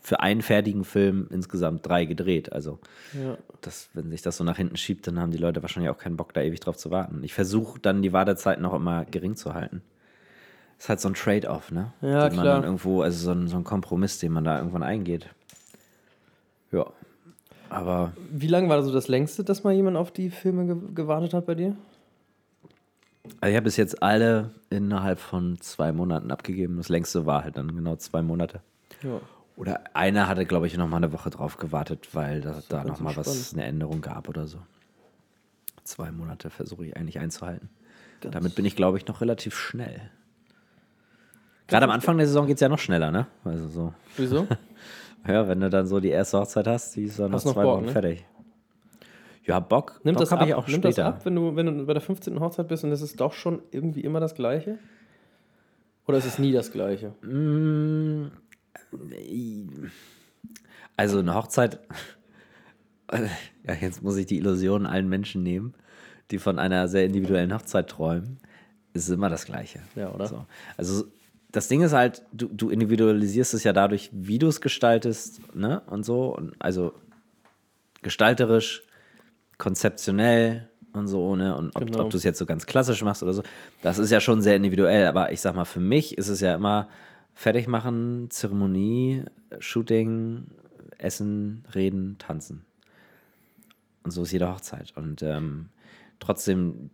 [0.00, 2.52] für einen fertigen Film insgesamt drei gedreht.
[2.52, 2.78] Also,
[3.12, 3.36] Ja.
[3.60, 6.16] das, wenn sich das so nach hinten schiebt, dann haben die Leute wahrscheinlich auch keinen
[6.16, 7.22] Bock, da ewig drauf zu warten.
[7.22, 9.82] Ich versuche dann die Wartezeit noch immer gering zu halten.
[10.78, 11.92] Ist halt so ein Trade-off, ne?
[12.02, 12.54] Ja, den man klar.
[12.56, 15.28] dann irgendwo, also so ein, so ein Kompromiss, den man da irgendwann eingeht.
[16.72, 16.86] Ja.
[17.76, 21.34] Aber Wie lange war so das längste, dass mal jemand auf die Filme ge gewartet
[21.34, 21.76] hat bei dir?
[23.40, 26.78] Also ich habe bis jetzt alle innerhalb von zwei Monaten abgegeben.
[26.78, 28.60] Das längste war halt dann genau zwei Monate.
[29.02, 29.20] Ja.
[29.56, 32.88] Oder einer hatte, glaube ich, noch mal eine Woche drauf gewartet, weil da, da ganz
[32.88, 33.54] noch mal was, entspannt.
[33.54, 34.58] eine Änderung gab oder so.
[35.84, 37.68] Zwei Monate versuche ich eigentlich einzuhalten.
[38.22, 40.10] Damit bin ich, glaube ich, noch relativ schnell.
[41.66, 43.26] Gerade am Anfang der Saison geht es ja noch schneller, ne?
[43.44, 44.46] Also so, Wieso?
[45.28, 47.54] ja, wenn du dann so die erste Hochzeit hast, die ist dann nach Hast noch
[47.54, 47.92] zwei Bock, Wochen ne?
[47.92, 48.24] fertig.
[49.44, 50.00] Ja, Bock.
[50.04, 51.06] Nimmt Bock das ab, ich auch nimmt das später.
[51.08, 52.40] ab wenn, du, wenn du bei der 15.
[52.40, 54.78] Hochzeit bist und es ist doch schon irgendwie immer das Gleiche?
[56.06, 57.10] Oder ist es nie das Gleiche?
[57.24, 58.26] Mm,
[60.96, 61.78] Also eine Hochzeit,
[63.12, 65.74] ja, jetzt muss ich die Illusion allen Menschen nehmen,
[66.30, 68.38] die von einer sehr individuellen Hochzeit träumen,
[68.94, 69.80] ist immer das Gleiche.
[69.94, 70.26] Ja, oder?
[70.26, 70.46] So.
[70.76, 71.04] Also
[71.56, 75.80] das Ding ist halt, du, du individualisierst es ja dadurch, wie du es gestaltest, ne?
[75.86, 76.36] Und so.
[76.36, 76.92] Und also
[78.02, 78.82] gestalterisch,
[79.56, 81.56] konzeptionell und so, ne?
[81.56, 82.00] Und ob, Genau.
[82.04, 83.42] ob du es jetzt so ganz klassisch machst oder so,
[83.80, 85.06] das ist ja schon sehr individuell.
[85.06, 86.90] Aber ich sag mal, für mich ist es ja immer
[87.32, 89.24] fertig machen, Zeremonie,
[89.58, 90.48] Shooting,
[90.98, 92.66] Essen, Reden, Tanzen.
[94.04, 94.92] Und so ist jede Hochzeit.
[94.94, 95.70] Und ähm,
[96.18, 96.90] trotzdem,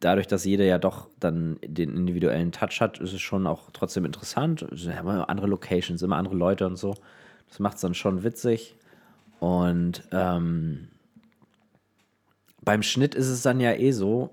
[0.00, 4.04] dadurch, dass jeder ja doch dann den individuellen Touch hat, ist es schon auch trotzdem
[4.04, 4.62] interessant.
[4.62, 6.94] Immer andere Locations, immer andere Leute und so.
[7.48, 8.76] Das macht es dann schon witzig.
[9.40, 10.88] Und ähm,
[12.62, 14.30] beim Schnitt ist es dann ja eh so,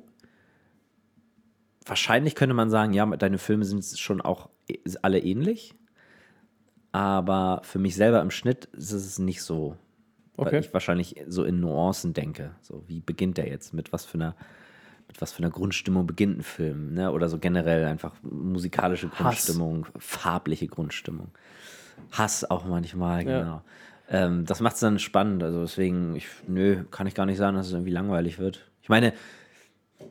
[1.86, 5.74] wahrscheinlich könnte man sagen, ja, deine Filme sind schon auch eh- alle ähnlich.
[6.92, 9.76] Aber für mich selber im Schnitt ist es nicht so.
[10.40, 10.60] Weil Okay.
[10.60, 12.52] ich wahrscheinlich so in Nuancen denke.
[12.62, 13.74] So, wie beginnt der jetzt?
[13.74, 14.36] Mit was für einer,
[15.08, 16.94] mit was für einer Grundstimmung beginnt ein Film?
[16.94, 17.12] Ne?
[17.12, 21.30] Oder so generell einfach musikalische Grundstimmung, farbliche Grundstimmung.
[22.12, 23.40] Hass auch manchmal, Ja.
[23.42, 23.62] genau.
[24.12, 25.44] Ähm, das macht es dann spannend.
[25.44, 28.66] Also deswegen, ich, nö, kann ich gar nicht sagen, dass es irgendwie langweilig wird.
[28.82, 29.14] Ich meine,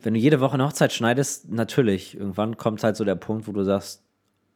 [0.03, 3.51] wenn du jede Woche eine Hochzeit schneidest, natürlich, irgendwann kommt halt so der Punkt, wo
[3.51, 4.03] du sagst,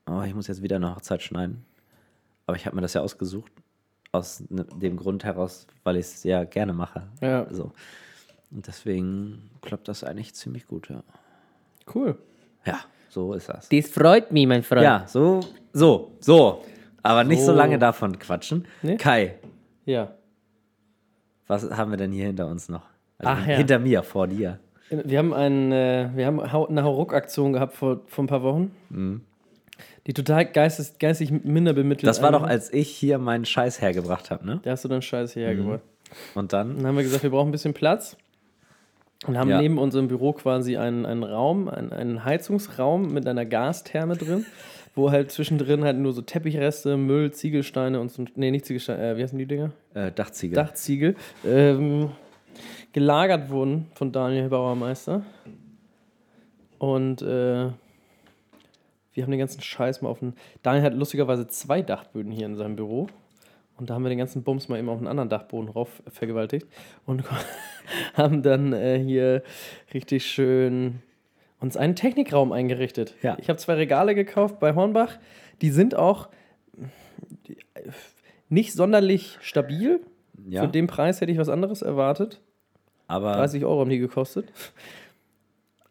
[0.05, 1.65] oh, ich muss jetzt wieder eine Hochzeit schneiden.
[2.45, 3.51] Aber ich habe mir das ja ausgesucht,
[4.13, 7.04] aus ne- dem Grund heraus, weil ich es ja gerne mache.
[7.21, 7.45] Ja.
[7.52, 7.71] So.
[8.52, 11.04] Und deswegen klappt das eigentlich ziemlich gut, ja.
[11.93, 12.17] Cool.
[12.65, 13.67] Ja, so ist das.
[13.69, 14.84] Das freut mich, mein Freund.
[14.84, 15.41] Ja, so,
[15.73, 16.63] so, so.
[17.02, 17.58] Aber nicht so So.
[17.58, 18.65] lange davon quatschen.
[18.82, 18.95] Nee?
[18.97, 19.36] Kai,
[19.86, 20.13] Ja.
[21.47, 22.84] was haben wir denn hier hinter uns noch?
[23.17, 23.58] Also Ach ja.
[23.58, 24.60] Hinter mir, vor dir.
[24.89, 29.26] Wir haben, einen, äh, wir haben eine Hauruck-Aktion gehabt vor, vor ein paar Wochen.
[30.05, 32.03] Die total geistes, geistig minder bemittelt.
[32.03, 32.07] Mhm.
[32.07, 34.59] Das war doch, als ich hier meinen Scheiß hergebracht habe, ne?
[34.63, 35.81] Da hast du dann Scheiße hierher gebracht.
[36.35, 36.77] Und dann?
[36.77, 38.17] Dann haben wir gesagt, wir brauchen ein bisschen Platz.
[39.25, 39.61] Und haben Ja.
[39.61, 44.45] neben unserem Büro quasi einen, einen Raum, einen, einen Heizungsraum mit einer Gastherme drin,
[44.95, 48.25] wo halt zwischendrin halt nur so Teppichreste, Müll, Ziegelsteine und so.
[48.35, 49.71] Nee, nicht Ziegelsteine, äh, wie heißen die Dinger?
[49.93, 50.55] Äh, Dachziegel.
[50.55, 51.15] Dachziegel.
[51.45, 52.11] Ähm,
[52.91, 55.21] gelagert wurden von Daniel Bauermeister.
[56.77, 57.69] Und äh,
[59.13, 60.34] wir haben den ganzen Scheiß mal auf den.
[60.62, 63.08] Daniel hat lustigerweise zwei Dachböden hier in seinem Büro.
[63.78, 66.67] Und da haben wir den ganzen Bums mal eben auf einen anderen Dachboden rauf vergewaltigt.
[67.06, 67.23] Und
[68.13, 69.43] haben dann äh, hier
[69.93, 71.02] richtig schön
[71.60, 73.15] uns einen Technikraum eingerichtet.
[73.21, 73.38] Ja.
[73.39, 75.17] Ich habe zwei Regale gekauft bei Hornbach.
[75.62, 76.30] Die sind auch
[76.78, 77.89] äh,
[78.49, 80.02] nicht sonderlich stabil.
[80.47, 82.41] ja, Für den Preis hätte ich was anderes erwartet.
[83.08, 84.52] aber, 30 Euro haben die gekostet.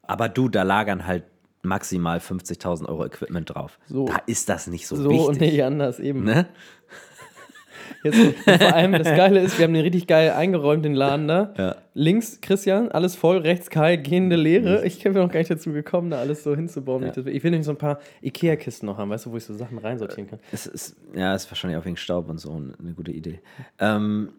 [0.02, 1.24] aber du, da lagern halt
[1.62, 3.78] maximal 50.000 Euro Equipment drauf.
[3.86, 4.06] So.
[4.06, 5.26] Da ist das nicht so, So wichtig.
[5.28, 6.24] und nicht anders eben.
[6.24, 6.46] Ne?
[8.04, 11.54] Jetzt, vor allem das Geile ist, wir haben den richtig geil eingeräumt, den Laden da.
[11.56, 11.76] Ja.
[11.94, 14.84] Links Christian, alles voll, rechts Kai, gehende Leere.
[14.86, 17.04] Ich bin noch gar nicht dazu gekommen, da alles so hinzubauen.
[17.04, 17.28] wie Ich, will.
[17.36, 19.78] ich will nämlich so ein paar Ikea-Kisten noch haben, weißt du, wo ich so Sachen
[19.78, 20.38] reinsortieren kann.
[20.52, 23.40] Es ist, ja, ist wahrscheinlich auch wegen Staub und so eine gute Idee.
[23.78, 24.30] Ähm,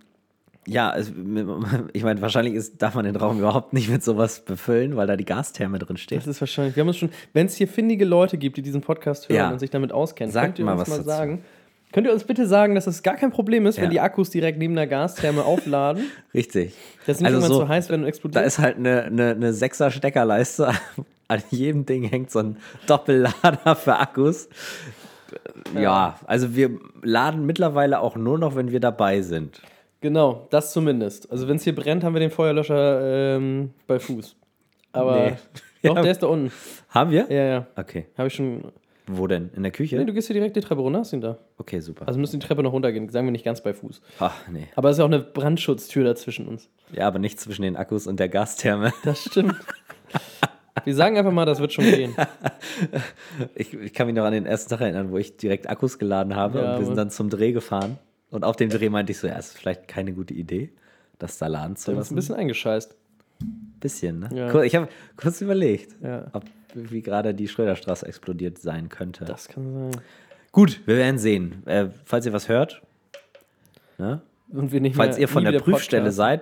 [0.68, 1.12] ja, es,
[1.94, 5.16] ich meine, wahrscheinlich ist, darf man den Raum überhaupt nicht mit sowas befüllen, weil da
[5.18, 6.20] die Gastherme drin steht.
[6.20, 8.82] Das ist wahrscheinlich, wir haben uns schon, wenn es hier findige Leute gibt, die diesen
[8.82, 9.52] Podcast hören Ja.
[9.52, 11.08] und sich damit auskennen, Sagt könnt ihr mal uns was mal dazu.
[11.10, 11.44] sagen.
[11.92, 13.84] Könnt ihr uns bitte sagen, dass es gar kein Problem ist, Ja.
[13.84, 16.06] wenn die Akkus direkt neben der Gastherme aufladen?
[16.34, 16.74] Richtig.
[17.06, 18.46] Das nicht Also irgendwann so- so heiß werden und Da explodiert?
[18.46, 20.72] ist halt eine, eine, eine 6er Steckerleiste.
[21.28, 24.50] An jedem Ding hängt so ein Doppellader für Akkus.
[25.80, 26.72] Ja, also wir
[27.02, 29.62] laden mittlerweile auch nur noch, wenn wir dabei sind.
[30.04, 31.32] Genau, das zumindest.
[31.32, 34.36] Also wenn es hier brennt, haben wir den Feuerlöscher ähm, bei Fuß.
[34.92, 35.34] Aber Nee.
[35.84, 36.02] doch, Ja.
[36.02, 36.52] der ist da unten.
[36.90, 37.26] Haben wir?
[37.32, 37.68] Ja, ja.
[37.78, 38.08] Okay.
[38.18, 38.66] Habe ich schon.
[39.08, 39.50] Wo denn?
[39.56, 39.96] In der Küche?
[39.98, 41.38] Nee, du gehst hier direkt die Treppe runter, hast ihn da.
[41.58, 42.06] okay, super.
[42.06, 44.02] Also müssen die Treppe noch runtergehen, sagen wir nicht ganz bei Fuß.
[44.20, 44.68] Ach, nee.
[44.76, 46.70] Aber es ist ja auch eine Brandschutztür dazwischen uns.
[46.92, 48.92] Ja, aber nicht zwischen den Akkus und der Gastherme.
[49.06, 49.56] Das stimmt.
[50.84, 52.14] wir sagen einfach mal, das wird schon gehen.
[53.56, 56.36] Ich, ich kann mich noch an den ersten Tag erinnern, wo ich direkt Akkus geladen
[56.36, 57.98] habe Ja, und wir sind dann zum Dreh gefahren.
[58.34, 60.72] Und auf dem Dreh meinte ich so, ja, ist vielleicht keine gute Idee,
[61.20, 62.16] das da laden zu Du hast ein lassen.
[62.16, 62.96] bisschen eingescheißt.
[63.80, 64.30] Bisschen, ne?
[64.34, 64.64] Ja.
[64.64, 66.28] Ich habe kurz überlegt, Ja.
[66.34, 66.44] ob
[66.74, 69.26] wie gerade die Schröderstraße explodiert sein könnte.
[69.26, 70.02] Das kann sein.
[70.52, 71.62] Gut, wir werden sehen.
[71.68, 72.82] Äh, falls ihr was hört,
[74.00, 74.22] ne?
[74.50, 76.18] Und wir nicht falls ihr von der Prüfstelle Podcast.
[76.18, 76.42] seid,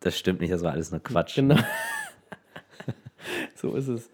[0.00, 1.34] das stimmt nicht, das war alles nur Quatsch.
[1.36, 1.56] Genau.
[3.54, 4.08] so ist es.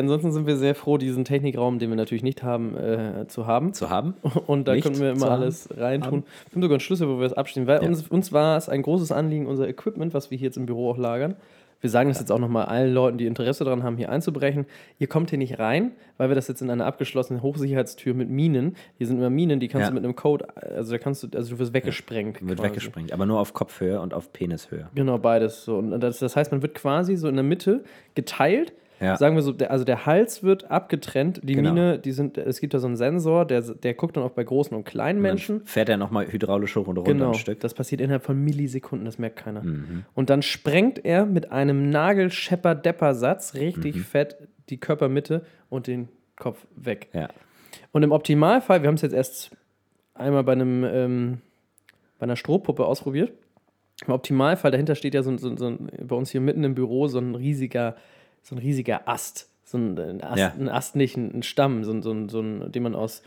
[0.00, 3.72] Ansonsten sind wir sehr froh, diesen Technikraum, den wir natürlich nicht haben, äh, zu haben.
[3.72, 4.14] Zu haben.
[4.46, 6.24] Und da Nicht können wir immer alles reintun.
[6.50, 7.66] Wir haben sogar einen Schlüssel, wo wir es abstehen.
[7.66, 7.88] Weil Ja.
[7.88, 10.90] uns, uns war es ein großes Anliegen, unser Equipment, was wir hier jetzt im Büro
[10.90, 11.36] auch lagern.
[11.82, 14.66] Wir sagen das jetzt auch nochmal allen Leuten, die Interesse daran haben, hier einzubrechen.
[14.98, 18.76] Ihr kommt hier nicht rein, weil wir das jetzt in einer abgeschlossenen Hochsicherheitstür mit Minen.
[18.98, 19.88] Hier sind immer Minen, die kannst Ja.
[19.88, 22.46] du mit einem Code, also da kannst du, also du wirst weggesprengt.
[22.46, 22.68] Wird quasi.
[22.68, 24.90] weggesprengt, aber nur auf Kopfhöhe und auf Penishöhe.
[24.94, 25.78] Genau, beides so.
[25.78, 27.82] Und das, das heißt, man wird quasi so in der Mitte
[28.14, 29.16] geteilt Ja.
[29.16, 31.70] Sagen wir so, der, also der Hals wird abgetrennt, die Genau.
[31.72, 34.44] Mine, die sind, es gibt da so einen Sensor, der, der guckt dann auch bei
[34.44, 35.58] großen und kleinen Menschen.
[35.60, 37.60] Dann fährt er nochmal hydraulisch hoch und runter Genau, ein Stück.
[37.60, 39.62] das passiert innerhalb von Millisekunden, das merkt keiner.
[39.62, 40.04] Mhm.
[40.14, 44.00] Und dann sprengt er mit einem Nagelschepper-Depper-Satz richtig Mhm.
[44.00, 44.36] fett
[44.68, 47.08] die Körpermitte und den Kopf weg.
[47.12, 47.28] Ja.
[47.92, 49.50] Und im Optimalfall, wir haben es jetzt erst
[50.14, 51.38] einmal bei einem ähm,
[52.18, 53.32] bei einer Strohpuppe ausprobiert.
[54.06, 57.18] Im Optimalfall, dahinter steht ja so, so, so bei uns hier mitten im Büro so
[57.18, 57.96] ein riesiger,
[58.42, 59.48] so ein riesiger Ast.
[59.64, 60.52] So ein, ein Ast, Ja.
[60.58, 63.22] ein Ast nicht, ein, ein Stamm, so, ein- so, so ein, den man aus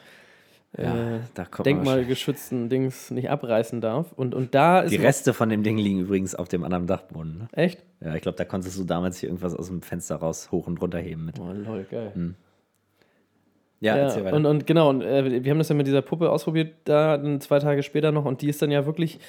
[0.78, 1.19] Ja, äh,
[1.63, 4.12] denkmalgeschützten Dings nicht abreißen darf.
[4.13, 7.38] Und, und da ist Die Reste von dem Ding liegen übrigens auf dem anderen Dachboden.
[7.39, 7.47] Ne?
[7.54, 7.80] echt.
[8.02, 10.82] Ja, ich glaube, da konntest du damals hier irgendwas aus dem Fenster raus hoch und
[10.82, 11.39] runter heben mit.
[11.39, 12.12] Oh, lol, geil.
[13.80, 14.36] Ja, Ja, weiter.
[14.36, 17.60] und, und genau, und äh, wir haben das ja mit dieser Puppe ausprobiert, da zwei
[17.60, 19.19] Tage später noch, und die ist dann ja wirklich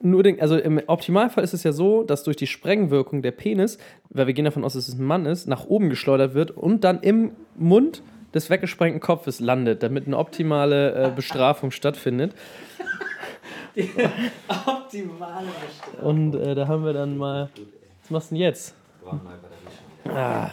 [0.00, 3.78] nur den, also im Optimalfall ist es ja so, dass durch die Sprengwirkung der Penis,
[4.10, 6.84] weil wir gehen davon aus, dass es ein Mann ist, nach oben geschleudert wird und
[6.84, 8.02] dann im Mund
[8.34, 12.34] des weggesprengten Kopfes landet, damit eine optimale äh, Bestrafung stattfindet.
[14.66, 15.46] Optimale
[16.02, 17.48] Und äh, da haben wir dann mal.
[18.02, 18.74] Was machst du denn jetzt?
[20.08, 20.50] Ah.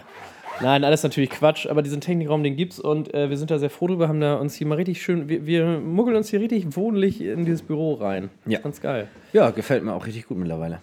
[0.62, 3.70] Nein, alles natürlich Quatsch, aber diesen Technikraum, den gibt's und äh, wir sind da sehr
[3.70, 6.76] froh drüber, haben da uns hier mal richtig schön, wir, wir muggeln uns hier richtig
[6.76, 8.30] wohnlich in dieses Büro rein.
[8.46, 8.60] Ja.
[8.60, 9.08] Ganz geil.
[9.34, 10.82] Ja, gefällt mir auch richtig gut mittlerweile.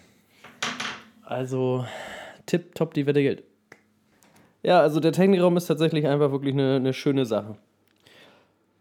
[1.23, 1.85] Also,
[2.45, 3.43] tipp, top, die Wette gilt.
[4.61, 7.57] Ja, also der Technikraum ist tatsächlich einfach wirklich eine, eine schöne Sache.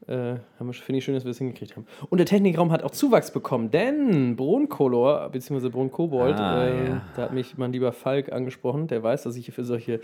[0.09, 1.87] Äh, Finde ich schön, dass wir es hingekriegt haben.
[2.11, 7.03] Und der Technikraum hat auch Zuwachs bekommen, denn Broncolor, beziehungsweise Bronkobold, Ah, äh, ja.
[7.15, 10.01] da hat mich mein lieber Falk angesprochen, der weiß, dass ich für solche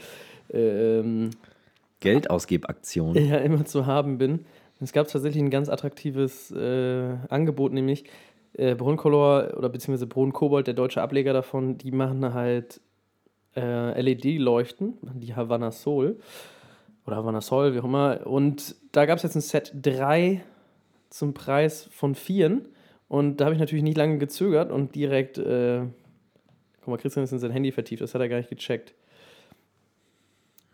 [0.53, 1.31] ähm,
[2.01, 3.15] Geldausgebaktion.
[3.27, 4.45] ja immer zu haben bin.
[4.81, 8.05] Es gab tatsächlich ein ganz attraktives äh, Angebot, nämlich
[8.53, 12.81] äh, Broncolor oder beziehungsweise Bronkobold, der deutsche Ableger davon, die machen halt
[13.57, 16.19] äh, LED-Leuchten, die Havana Soul
[17.09, 18.27] oder Havana Sol, wie auch immer.
[18.27, 20.43] Und da gab es jetzt ein Set 3
[21.11, 22.61] zum Preis von 4.
[23.09, 25.81] Und da habe ich natürlich nicht lange gezögert und direkt, äh,
[26.81, 28.93] guck mal, Christian ist in sein Handy vertieft, das hat er gar nicht gecheckt.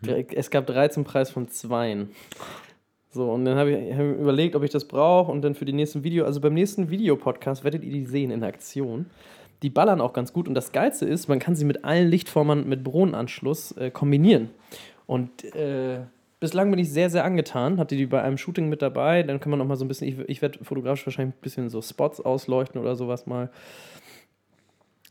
[0.05, 2.05] Direkt- Es gab drei zum Preis von zwei.
[3.11, 5.71] So, und dann habe ich, hab überlegt, ob ich das brauche und dann für die
[5.71, 9.05] nächsten Video, also beim nächsten Videopodcast werdet ihr die sehen in Aktion.
[9.63, 12.67] Die ballern auch ganz gut und das Geilste ist, man kann sie mit allen Lichtformern
[12.67, 14.49] mit Bohrenanschluss äh, kombinieren.
[15.07, 15.99] Und äh,
[16.45, 17.79] bislang bin ich sehr, sehr angetan.
[17.79, 19.23] Hatte die bei einem Shooting mit dabei.
[19.23, 21.69] Dann kann man noch mal so ein bisschen, ich, ich werde fotografisch wahrscheinlich ein bisschen
[21.69, 23.49] so Spots ausleuchten oder sowas mal.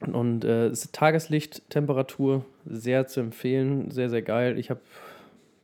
[0.01, 4.59] Und äh, Tageslichttemperatur, sehr zu empfehlen, sehr, sehr geil.
[4.61, 4.81] Ich habe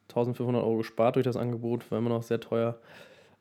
[0.08, 2.76] 1500 Euro gespart durch das Angebot, war immer noch sehr teuer.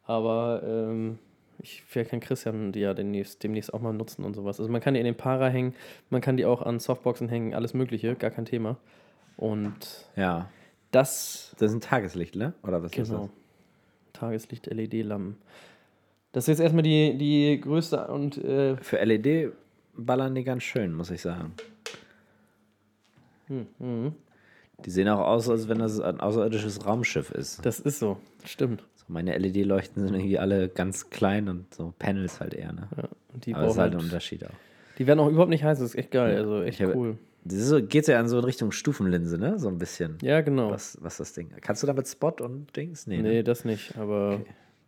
[0.04, 1.18] Aber ähm,
[1.58, 4.60] ich vielleicht kann Christian die ja demnächst, demnächst auch mal nutzen und sowas.
[4.60, 5.74] Also man kann die in den Para hängen,
[6.12, 8.78] man kann die auch an Softboxen hängen, alles Mögliche, gar kein Thema.
[9.36, 10.50] Und Ja.
[10.92, 12.54] Das, Das ist ein Tageslicht, ne?
[12.64, 13.30] Oder was ist genau,
[14.14, 15.38] Tageslicht-LED-Lampen.
[16.32, 18.88] Das ist jetzt erstmal die, die größte und äh, das?
[18.88, 19.52] Für LED
[19.96, 21.54] ballern die ganz schön, muss ich sagen.
[23.48, 24.14] Hm,
[24.86, 27.66] Die sehen auch aus, als wenn das ein außerirdisches Raumschiff ist.
[27.66, 28.84] das ist so, stimmt.
[28.96, 32.88] So, meine LED-Leuchten sind irgendwie alle ganz klein und so Panels halt eher, ne?
[32.96, 34.52] Ja, und die, Aber das ist halt ein Unterschied auch.
[35.00, 37.18] Die werden auch überhaupt nicht heiß, das ist echt geil, also echt habe- cool.
[37.46, 39.58] Das so, geht ja in so in Richtung Stufenlinse, ne?
[39.58, 40.18] So ein bisschen.
[40.22, 40.72] Ja, genau.
[40.72, 41.50] Was, was das Ding.
[41.62, 43.08] Kannst du damit Spot und Dings?
[43.08, 43.18] Nee.
[43.22, 43.44] Nee, Ne?
[43.46, 44.42] das nicht, aber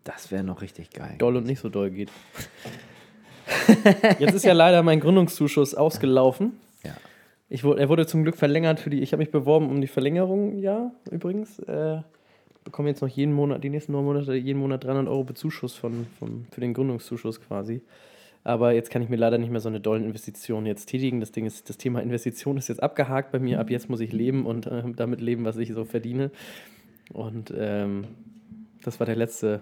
[0.04, 1.16] Das wäre noch richtig geil.
[1.18, 2.12] doll und nicht so doll geht.
[4.20, 6.54] Jetzt ist ja leider mein Gründungszuschuss ausgelaufen.
[6.84, 6.92] Ja.
[7.50, 9.02] Ich wurde, er wurde zum Glück verlängert für die.
[9.02, 11.60] Ich habe mich beworben um die Verlängerung, ja, übrigens.
[11.60, 12.02] Äh,
[12.64, 16.06] bekomme jetzt noch jeden Monat, die nächsten neun Monate, jeden Monat 300 Euro Bezuschuss von,
[16.20, 17.82] von, für den Gründungszuschuss quasi.
[18.44, 21.20] Aber jetzt kann ich mir leider nicht mehr so eine dollen Investition jetzt tätigen.
[21.20, 23.60] Das Ding ist, das Thema Investition ist jetzt abgehakt bei mir.
[23.60, 26.32] Ab jetzt muss ich leben und äh, damit leben, was ich so verdiene.
[27.14, 28.06] Und ähm,
[28.84, 29.62] das war der letzte.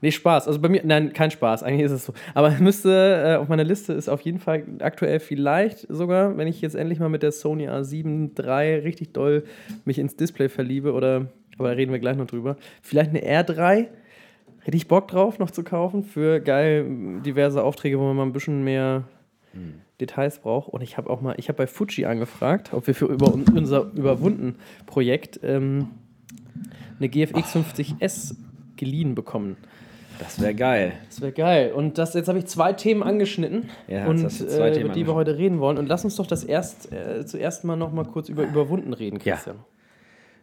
[0.00, 0.46] Nee, Spaß.
[0.46, 1.64] Also bei mir, nein, kein Spaß.
[1.64, 2.12] Eigentlich ist es so.
[2.34, 6.60] Aber müsste, äh, auf meiner Liste ist auf jeden Fall aktuell vielleicht sogar, wenn ich
[6.60, 9.42] jetzt endlich mal mit der Sony A7 III richtig doll
[9.84, 11.26] mich ins Display verliebe oder,
[11.58, 12.56] aber da reden wir gleich noch drüber.
[12.80, 13.88] Vielleicht eine R3.
[14.68, 18.34] Hätte ich Bock drauf, noch zu kaufen für geil diverse Aufträge, wo man mal ein
[18.34, 19.04] bisschen mehr
[19.98, 20.68] Details braucht.
[20.68, 23.90] Und ich habe auch mal, ich habe bei Fuji angefragt, ob wir für über unser
[23.94, 25.88] Überwunden-Projekt ähm,
[26.98, 28.34] eine GFX 50S
[28.76, 29.56] geliehen bekommen.
[30.18, 30.92] Das wäre geil.
[31.08, 31.72] Das wäre geil.
[31.72, 35.14] Und das, jetzt habe ich zwei Themen angeschnitten, Ja, und, äh, Themen über die wir
[35.14, 35.78] heute reden wollen.
[35.78, 39.18] Und lass uns doch das erst, äh, zuerst mal noch mal kurz über Überwunden reden,
[39.24, 39.36] Ja.
[39.36, 39.60] Christian.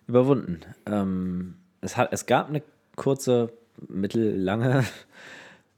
[0.07, 0.61] Überwunden.
[0.87, 2.63] Ähm, es, hat, es gab eine
[2.95, 3.53] kurze,
[3.87, 4.83] mittellange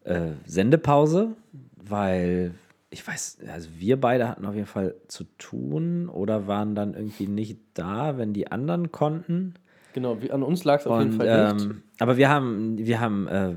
[0.03, 1.36] äh, Sendepause,
[1.75, 2.53] weil
[2.89, 7.27] ich weiß, also wir beide hatten auf jeden Fall zu tun oder waren dann irgendwie
[7.27, 9.55] nicht da, wenn die anderen konnten.
[9.93, 11.65] Genau, an uns lag es auf jeden Fall nicht.
[11.65, 13.55] ähm, aber wir haben, wir haben, äh,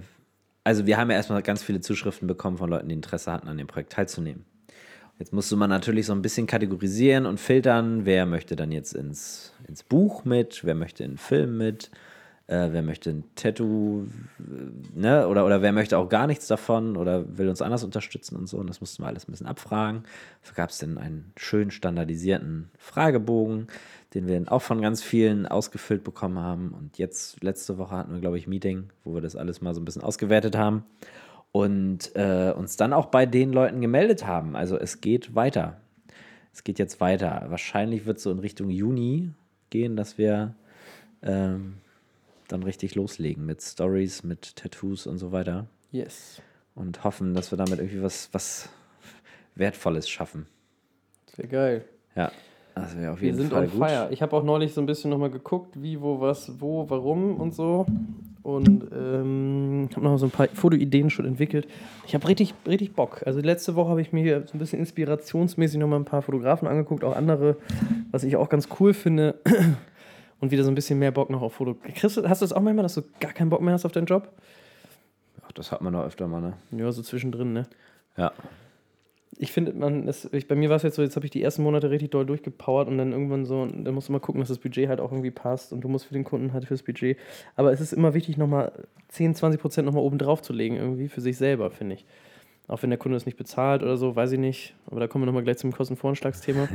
[0.64, 3.56] also wir haben ja erstmal ganz viele Zuschriften bekommen von Leuten, die Interesse hatten, an
[3.56, 4.44] dem Projekt teilzunehmen.
[5.18, 9.52] Jetzt musste man natürlich so ein bisschen kategorisieren und filtern, wer möchte dann jetzt ins,
[9.68, 11.90] ins Buch mit, wer möchte in den Film mit,
[12.50, 14.06] äh, wer möchte ein Tattoo,
[14.92, 18.48] ne, oder, oder wer möchte auch gar nichts davon oder will uns anders unterstützen und
[18.48, 18.58] so.
[18.58, 20.02] Und das mussten wir alles ein bisschen abfragen.
[20.42, 23.68] Dafür gab es dann einen schön standardisierten Fragebogen,
[24.14, 26.74] den wir dann auch von ganz vielen ausgefüllt bekommen haben.
[26.76, 29.72] Und jetzt, letzte Woche hatten wir, glaube ich, ein Meeting, wo wir das alles mal
[29.72, 30.84] so ein bisschen ausgewertet haben
[31.52, 34.56] und äh, uns dann auch bei den Leuten gemeldet haben.
[34.56, 35.80] Also es geht weiter.
[36.52, 37.46] Es geht jetzt weiter.
[37.46, 39.30] Wahrscheinlich wird es so in Richtung Juni
[39.70, 40.56] gehen, dass wir
[41.22, 41.74] ähm,
[42.52, 45.66] dann richtig loslegen mit Stories, mit Tattoos und so weiter.
[45.92, 46.40] yes.
[46.74, 48.68] Und hoffen, dass wir damit irgendwie was, was
[49.56, 50.46] Wertvolles schaffen.
[51.36, 51.84] Sehr geil.
[52.16, 52.30] Ja,
[52.74, 53.78] das wäre auf Wir jeden sind Fall on gut.
[53.78, 54.08] fire.
[54.12, 57.54] Ich habe auch neulich so ein bisschen nochmal geguckt, wie, wo, was, wo, warum und
[57.54, 57.86] so.
[58.42, 61.68] Und ähm, habe noch so ein paar Fotoideen schon entwickelt.
[62.06, 63.22] Ich habe richtig, richtig Bock.
[63.26, 67.04] Also letzte Woche habe ich mir so ein bisschen inspirationsmäßig nochmal ein paar Fotografen angeguckt,
[67.04, 67.56] auch andere,
[68.12, 69.34] was ich auch ganz cool finde.
[70.40, 71.76] Und wieder so ein bisschen mehr Bock noch auf Foto.
[71.94, 74.06] Chris, hast du das auch manchmal, dass du gar keinen Bock mehr hast auf deinen
[74.06, 74.32] Job?
[75.46, 76.54] Ach, das hat man doch öfter mal, ne?
[76.70, 77.66] Ja, so zwischendrin, ne?
[78.16, 78.32] Ja.
[79.38, 81.42] ich finde, man, es, ich, bei mir war es jetzt so, jetzt habe ich die
[81.42, 84.48] ersten Monate richtig doll durchgepowert und dann irgendwann so, dann musst du mal gucken, dass
[84.48, 87.18] das Budget halt auch irgendwie passt und du musst für den Kunden halt fürs Budget.
[87.56, 88.72] Aber es ist immer wichtig, nochmal
[89.08, 92.06] 10, 20 Prozent nochmal oben drauf zu legen, irgendwie für sich selber, finde ich.
[92.68, 94.74] Auch wenn der Kunde es nicht bezahlt oder so, weiß ich nicht.
[94.86, 96.68] Aber da kommen wir nochmal gleich zum Kostenvoranschlagsthema.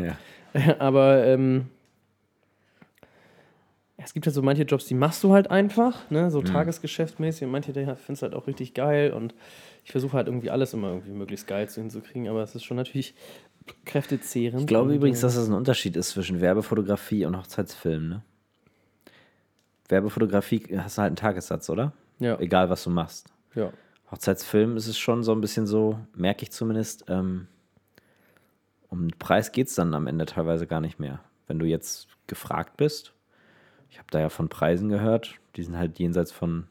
[0.53, 0.75] ja.
[0.79, 1.67] Aber ähm,
[3.97, 6.29] es gibt halt so manche Jobs, die machst du halt einfach, ne?
[6.29, 9.33] so tagesgeschäftmäßig und manche, die findest du halt auch richtig geil und
[9.83, 12.77] ich versuche halt irgendwie alles immer irgendwie möglichst geil zu hinzukriegen, aber es ist schon
[12.77, 13.15] natürlich
[13.85, 14.61] kräftezehrend.
[14.61, 18.21] Ich glaube übrigens, äh, dass es ein Unterschied ist zwischen Werbefotografie und Hochzeitsfilm, ne?
[19.87, 21.93] Werbefotografie hast du halt einen Tagessatz, oder?
[22.19, 23.27] Ja, Egal, was du machst.
[23.55, 23.71] ja.
[24.11, 27.47] Hochzeitsfilm ist es schon so ein bisschen so, merke ich zumindest, ähm,
[28.89, 31.21] um den Preis geht es dann am Ende teilweise gar nicht mehr.
[31.47, 33.14] Wenn du jetzt gefragt bist,
[33.89, 36.67] ich habe da ja von Preisen gehört, die sind halt jenseits von,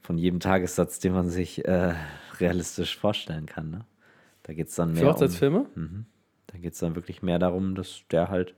[0.00, 1.94] von jedem Tagessatz, den man sich äh,
[2.40, 3.70] realistisch vorstellen kann.
[3.70, 3.84] Ne?
[4.42, 5.66] Da geht es dann mehr Für um, Hochzeitsfilme?
[6.46, 8.54] da geht es dann wirklich mehr darum, dass der halt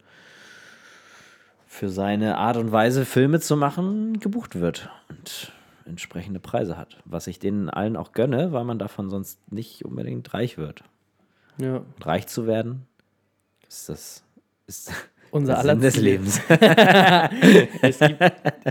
[1.67, 5.53] für seine Art und Weise, Filme zu machen, gebucht wird und
[5.85, 6.99] entsprechende Preise hat.
[7.05, 10.85] Was ich denen allen auch gönne, weil man davon sonst nicht unbedingt reich wird.
[11.59, 11.77] Ja.
[11.79, 12.87] Und reich zu werden,
[13.69, 14.23] ist das
[14.67, 14.93] ist
[15.31, 15.97] Unser aller Sinn des.
[15.97, 16.41] Lebens.
[17.83, 18.23] Es gibt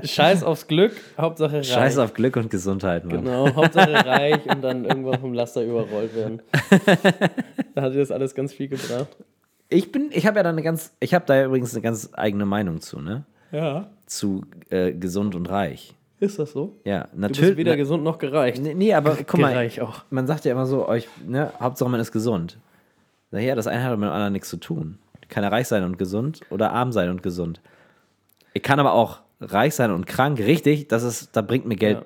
[0.03, 1.67] Scheiß aufs Glück, Hauptsache reich.
[1.71, 3.23] Scheiß auf Glück und Gesundheit, Mann.
[3.23, 6.41] Genau, Hauptsache reich und dann irgendwann vom Laster überrollt werden.
[7.75, 9.15] da hat dir das alles ganz viel gebracht.
[9.69, 12.45] Ich bin, ich habe ja da eine ganz, ich habe da übrigens eine ganz eigene
[12.45, 13.25] Meinung zu, ne?
[13.51, 13.87] Ja.
[14.05, 15.95] Zu äh, gesund und reich.
[16.19, 16.77] Ist das so?
[16.85, 17.41] Ja, Du natürlich.
[17.41, 18.61] bist weder gesund noch gereicht.
[18.61, 19.69] Nee, nee, aber guck mal,
[20.09, 22.57] man sagt ja immer so, euch, ne, Hauptsache man ist gesund.
[23.31, 24.97] Sag ja, das eine hat mit dem anderen nichts zu tun.
[25.29, 27.61] Kann ja reich sein und gesund oder arm sein und gesund.
[28.53, 31.97] Ich kann aber auch reich sein und krank, richtig, das ist, da bringt mir Geld.
[31.99, 32.05] Ja.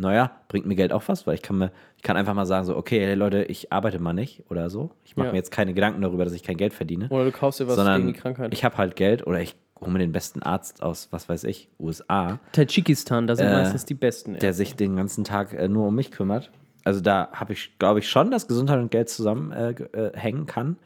[0.00, 2.64] Naja, bringt mir Geld auch was, weil ich kann mir, ich kann einfach mal sagen,
[2.64, 4.90] so, okay, hey Leute, ich arbeite mal nicht oder so.
[5.04, 5.32] Ich mache Ja.
[5.32, 7.08] mir jetzt keine Gedanken darüber, dass ich kein Geld verdiene.
[7.10, 8.52] Oder du kaufst dir was sondern gegen die Krankheit.
[8.54, 11.68] ich habe halt Geld oder ich hole mir den besten Arzt aus, was weiß ich,
[11.80, 14.34] USA, Tadschikistan, da sind Äh, meistens die Besten.
[14.34, 14.38] ey.
[14.40, 16.50] der sich den ganzen Tag äh, nur um mich kümmert.
[16.84, 20.46] Also da habe ich, glaube ich, schon, dass Gesundheit und Geld zusammen äh, äh, hängen
[20.46, 20.76] kann.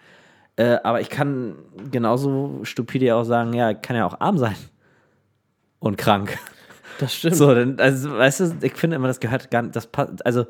[0.57, 1.57] Äh, aber ich kann
[1.91, 4.57] genauso stupide auch sagen, ja, kann ja auch arm sein.
[5.79, 6.39] Und krank.
[6.99, 7.37] das stimmt.
[7.37, 10.47] So, dann, also, weißt du, ich finde immer, das gehört gar nicht, das passt, also,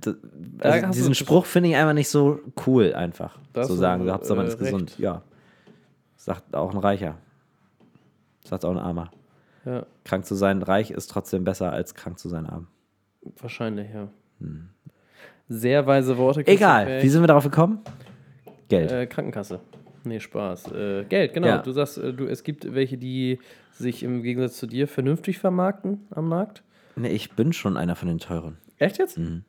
[0.00, 0.16] das,
[0.58, 3.38] Da also diesen du- Spruch finde ich einfach nicht so cool, einfach.
[3.52, 4.90] Da hast so du, sagen, so, Hauptsache man äh, ist gesund.
[4.90, 4.98] recht.
[5.00, 5.22] Ja.
[6.16, 7.16] Sagt auch ein Reicher.
[8.44, 9.10] Sagt auch ein Armer.
[9.64, 12.66] Ja, Krank zu sein, reich ist trotzdem besser als krank zu sein, arm.
[13.40, 14.08] wahrscheinlich, ja.
[15.48, 16.46] Sehr weise Worte.
[16.46, 17.80] Egal, wie sind wir darauf gekommen?
[18.70, 18.90] Geld.
[18.90, 19.60] Äh, Krankenkasse.
[20.04, 20.72] Nee, Spaß.
[20.72, 21.46] Äh, Geld, genau.
[21.48, 21.58] Ja.
[21.58, 23.38] Du sagst, äh, du, es gibt welche, die
[23.72, 26.62] sich im Gegensatz zu dir vernünftig vermarkten am Markt.
[26.96, 28.56] nee, ich bin schon einer von den teuren.
[28.78, 29.18] Echt jetzt?
[29.18, 29.44] Mhm.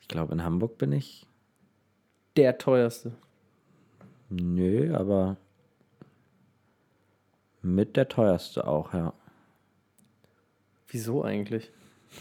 [0.00, 1.26] Ich glaube, in Hamburg bin ich.
[2.36, 3.12] Der teuerste.
[4.30, 5.36] Nö, aber
[7.60, 9.12] mit der teuerste auch, ja.
[10.88, 11.70] Wieso eigentlich?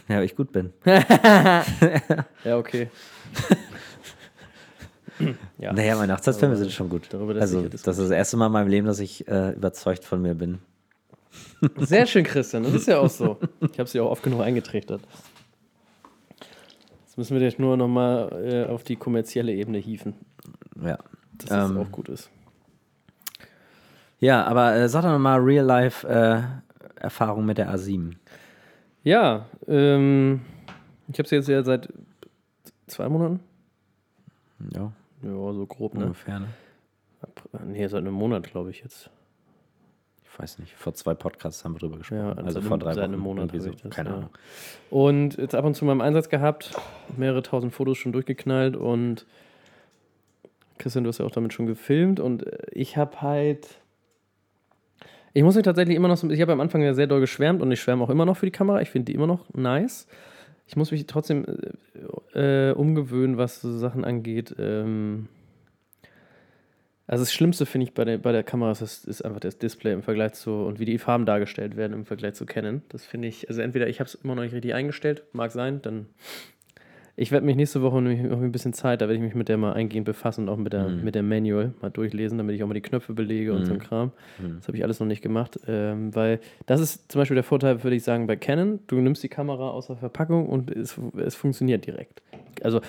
[0.07, 0.73] Ja, weil ich gut bin.
[0.85, 2.89] Ja, okay.
[5.57, 5.73] ja.
[5.73, 7.13] Naja, meine Hochzeitsfilme sind schon gut.
[7.13, 10.35] also, das ist das erste Mal in meinem Leben, dass ich äh, überzeugt von mir
[10.35, 10.59] bin.
[11.77, 12.63] Sehr schön, Christian.
[12.63, 13.37] Das ist ja auch so.
[13.71, 15.01] Ich habe sie auch oft genug eingetrichtert.
[17.05, 20.13] Jetzt müssen wir jetzt nur nochmal äh, auf die kommerzielle Ebene hieven,
[20.81, 20.97] Ja.
[21.37, 22.29] dass das Ähm, auch gut ist.
[24.19, 28.13] Ja, aber äh, sag doch mal Real-Life-Erfahrung mit der A7.
[29.03, 30.41] Ja, ähm,
[31.11, 31.89] ich habe sie jetzt ja seit
[32.87, 33.39] zwei Monaten.
[34.75, 34.91] Ja,
[35.23, 36.05] Ja, so grob, ne?
[36.05, 36.39] ungefähr.
[36.39, 36.47] Ne?
[37.65, 39.09] Nee, seit einem Monat, glaube ich jetzt.
[40.23, 40.73] Ich weiß nicht.
[40.75, 42.19] Vor zwei Podcasts haben wir drüber gesprochen.
[42.19, 44.15] Ja, also vor drei seit einem Monat ich das, Keine ja.
[44.15, 44.29] Ahnung.
[44.89, 46.73] Und jetzt ab und zu mal im Einsatz gehabt,
[47.17, 49.25] mehrere tausend Fotos schon durchgeknallt und
[50.77, 53.77] Christian, du hast ja auch damit schon gefilmt und äh, ich habe halt.
[55.33, 56.29] Ich muss mich tatsächlich immer noch so.
[56.29, 58.45] Ich habe am Anfang ja sehr doll geschwärmt und ich schwärme auch immer noch für
[58.45, 58.81] die Kamera.
[58.81, 60.07] Ich finde die immer noch nice.
[60.71, 61.43] Ich muss mich trotzdem
[62.33, 64.55] äh, äh, umgewöhnen, was so Sachen angeht.
[64.57, 65.27] Ähm
[67.07, 69.91] also das Schlimmste finde ich bei der, bei der Kamera ist, ist einfach das Display
[69.91, 72.83] im Vergleich zu und wie die Farben dargestellt werden im Vergleich zu Canon.
[72.87, 75.81] Das finde ich, also entweder ich habe es immer noch nicht richtig eingestellt, mag sein,
[75.81, 76.05] dann
[77.21, 79.47] ich werde mich nächste Woche nämlich noch ein bisschen Zeit, da werde ich mich mit
[79.47, 81.03] der mal eingehend befassen und auch mit der, Mhm.
[81.03, 83.77] mit der Manual mal durchlesen, damit ich auch mal die Knöpfe belege und so ein
[83.77, 83.81] Mhm.
[83.81, 84.11] Kram.
[84.39, 84.55] Mhm.
[84.57, 87.83] Das habe ich alles noch nicht gemacht, ähm, weil das ist zum Beispiel der Vorteil,
[87.83, 88.79] würde ich sagen, bei Canon.
[88.87, 92.21] Du nimmst die Kamera aus der Verpackung und es, es funktioniert direkt.
[92.63, 92.81] Also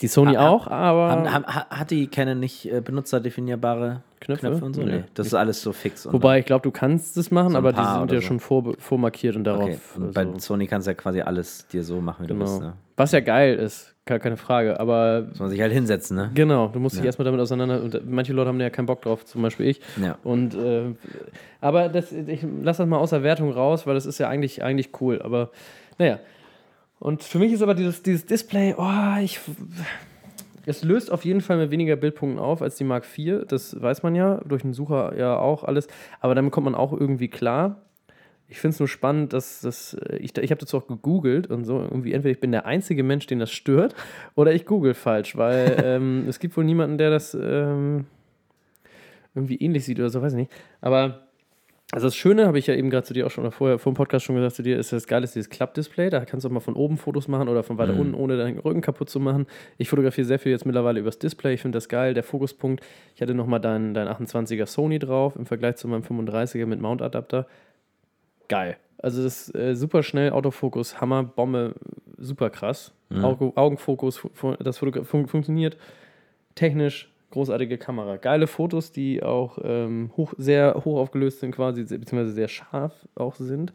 [0.00, 4.46] die Sony Ha- auch, aber Haben, haben, ha- hat die Canon nicht äh, benutzerdefinierbare Knöpfe?
[4.48, 4.82] Knöpfe, und so?
[4.82, 5.04] Nee.
[5.14, 6.10] Das ist alles so fix.
[6.12, 8.26] Wobei ich glaube, du kannst es machen, So aber die sind ja so.
[8.26, 9.62] schon vor, vormarkiert und darauf.
[9.68, 9.78] okay.
[9.96, 12.46] Und bei also, Sony kannst du ja quasi alles dir so machen, wie du genau.
[12.46, 12.60] willst.
[12.60, 12.72] Ne?
[12.96, 14.78] Was ja geil ist, gar keine Frage.
[14.80, 16.30] Aber Muss man sich halt hinsetzen, ne?
[16.34, 17.06] genau, du musst dich Ja.
[17.06, 17.80] erstmal damit auseinander.
[17.82, 19.80] Und manche Leute haben ja keinen Bock drauf, zum Beispiel ich.
[20.02, 20.16] Ja.
[20.24, 20.94] Und äh,
[21.60, 24.90] aber das, ich lasse das mal außer Wertung raus, weil das ist ja eigentlich, eigentlich
[25.00, 25.20] cool.
[25.22, 25.50] Aber
[25.98, 26.18] naja.
[27.00, 29.40] Und für mich ist aber dieses, dieses Display, oh, ich.
[30.66, 33.46] Es löst auf jeden Fall mit weniger Bildpunkten auf als die Mark IV.
[33.48, 35.88] Das weiß man ja, durch den Sucher ja auch alles.
[36.20, 37.82] Aber damit kommt man auch irgendwie klar.
[38.48, 39.96] Ich finde es nur spannend, dass das.
[40.18, 41.78] Ich, ich habe dazu auch gegoogelt und so.
[41.80, 43.94] Irgendwie, entweder ich bin der einzige Mensch, den das stört,
[44.34, 48.06] oder ich google falsch, weil ähm, es gibt wohl niemanden, der das ähm,
[49.34, 50.52] irgendwie ähnlich sieht oder so, weiß ich nicht.
[50.80, 51.27] Aber
[51.90, 53.92] also das Schöne, habe ich ja eben gerade zu dir auch schon oder vorher vor
[53.92, 56.10] dem Podcast schon gesagt zu dir, ist das geile ist dieses Klappdisplay.
[56.10, 58.00] Da kannst du auch mal von oben Fotos machen oder von weiter Mhm.
[58.00, 59.46] unten, ohne deinen Rücken kaputt zu machen.
[59.78, 61.54] Ich fotografiere sehr viel jetzt mittlerweile übers Display.
[61.54, 62.12] Ich finde das geil.
[62.12, 62.84] Der Fokuspunkt,
[63.14, 67.46] ich hatte nochmal deinen dein 28er Sony drauf im Vergleich zu meinem 35er mit Mount-Adapter.
[68.48, 68.76] Geil.
[68.98, 71.74] Also das ist äh, super schnell, Autofokus, Hammer, Bombe,
[72.18, 72.92] super krass.
[73.08, 73.24] Mhm.
[73.24, 74.20] Auge, Augenfokus,
[74.60, 75.76] das Fotogra fun funktioniert.
[76.54, 78.16] Technisch, großartige Kamera.
[78.16, 82.92] Geile Fotos, die auch ähm, hoch, sehr hoch aufgelöst sind quasi, se- beziehungsweise sehr scharf
[83.14, 83.72] auch sind.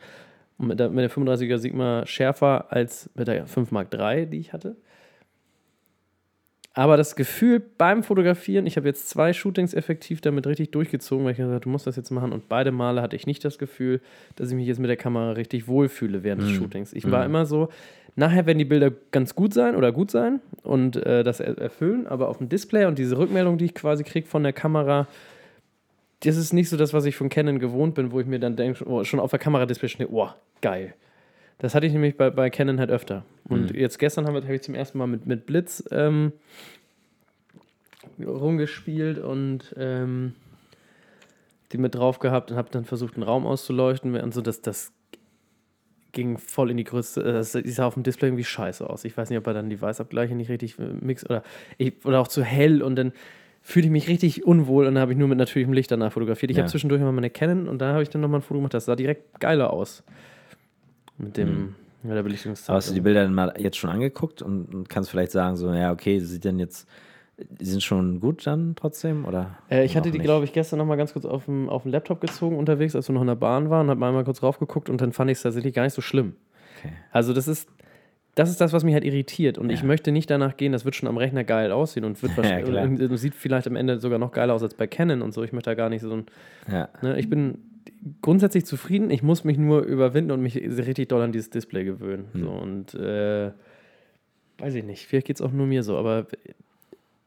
[0.57, 4.37] Und mit der, mit der 35er Sigma schärfer als mit der 5 Mark III, die
[4.39, 4.75] ich hatte.
[6.75, 11.33] Aber das Gefühl beim Fotografieren, ich habe jetzt zwei Shootings effektiv damit richtig durchgezogen, weil
[11.33, 12.31] ich gesagt habe, du musst das jetzt machen.
[12.31, 14.01] Und beide Male hatte ich nicht das Gefühl,
[14.35, 16.55] dass ich mich jetzt mit der Kamera richtig wohlfühle während des Mhm.
[16.55, 16.93] Shootings.
[16.93, 17.69] Ich war immer so,
[18.15, 22.07] nachher werden die Bilder ganz gut sein oder gut sein und äh, das er erfüllen,
[22.07, 25.07] aber auf dem Display und diese Rückmeldung, die ich quasi kriege von der Kamera,
[26.21, 28.55] das ist nicht so das, was ich von Canon gewohnt bin, wo ich mir dann
[28.55, 30.29] denke, oh, schon auf der Kameradisplay stehe, oh,
[30.61, 30.95] geil.
[31.59, 33.23] Das hatte ich nämlich bei, bei Canon halt öfter.
[33.47, 33.79] Und Mhm.
[33.79, 36.31] jetzt gestern habe hab ich zum ersten Mal mit, mit Blitz ähm,
[38.23, 40.33] rumgespielt und ähm,
[41.71, 44.15] die mit drauf gehabt und habe dann versucht, einen Raum auszuleuchten.
[44.15, 44.91] Und so, das, das
[46.11, 47.23] ging voll in die Größe.
[47.23, 49.05] Das die sah auf dem Display irgendwie scheiße aus.
[49.05, 51.43] Ich weiß nicht, ob er dann die Weißabgleiche nicht richtig äh, mixt oder,
[51.77, 53.13] ich, oder auch zu hell und dann
[53.65, 56.51] fühlte ich mich richtig unwohl und dann habe ich nur mit natürlichem Licht danach fotografiert.
[56.51, 56.63] Ich Ja.
[56.63, 58.73] habe zwischendurch mal meine Canon und da habe ich dann nochmal ein Foto gemacht.
[58.73, 60.03] Das sah direkt geiler aus.
[61.17, 61.75] Mit dem, Mhm.
[62.09, 62.69] ja, der Belichtungszeit.
[62.69, 65.55] Aber hast du die Bilder dann mal jetzt schon angeguckt und, und kannst vielleicht sagen,
[65.55, 66.87] so, ja, okay, sie sieht denn jetzt,
[67.37, 69.25] die sind schon gut dann trotzdem?
[69.25, 71.83] Oder Äh, ich hatte die, glaube ich, gestern noch mal ganz kurz auf dem, auf
[71.83, 74.43] dem Laptop gezogen unterwegs, als wir noch in der Bahn waren, habe mal einmal kurz
[74.43, 76.35] raufgeguckt und dann fand ich es tatsächlich gar nicht so schlimm.
[76.79, 76.93] Okay.
[77.11, 77.69] Also das ist,
[78.35, 79.87] das ist das, was mich halt irritiert und ich Ja.
[79.87, 83.09] möchte nicht danach gehen, das wird schon am Rechner geil aussehen und wird Ja, wahrscheinlich,
[83.09, 85.43] und sieht vielleicht am Ende sogar noch geiler aus als bei Canon und so.
[85.43, 86.25] Ich möchte da gar nicht so ein,
[86.71, 86.89] Ja.
[87.01, 87.59] ne, ich bin
[88.21, 92.25] grundsätzlich zufrieden, ich muss mich nur überwinden und mich richtig doll an dieses Display gewöhnen.
[92.33, 92.41] Hm.
[92.41, 93.51] So, und äh,
[94.57, 96.27] weiß ich nicht, vielleicht geht es auch nur mir so, aber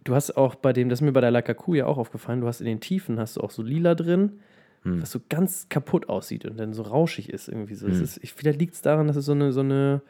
[0.05, 2.47] du hast auch bei dem, das ist mir bei der Q ja auch aufgefallen, du
[2.47, 4.41] hast in den Tiefen hast du auch so lila drin,
[4.83, 5.03] Hm.
[5.03, 7.89] was so ganz kaputt aussieht und dann so rauschig ist irgendwie so.
[7.89, 8.05] Es Hm.
[8.05, 10.01] ist, ich, vielleicht liegt es daran, dass es so eine, so eine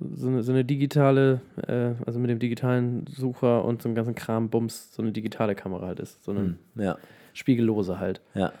[0.00, 4.14] so eine, so eine digitale, äh, also mit dem digitalen Sucher und so einem ganzen
[4.14, 6.24] Kram, Bums, so eine digitale Kamera halt ist.
[6.24, 6.58] So eine Hm.
[6.76, 6.98] Ja.
[7.40, 8.20] Spiegellose halt.
[8.34, 8.52] Ja.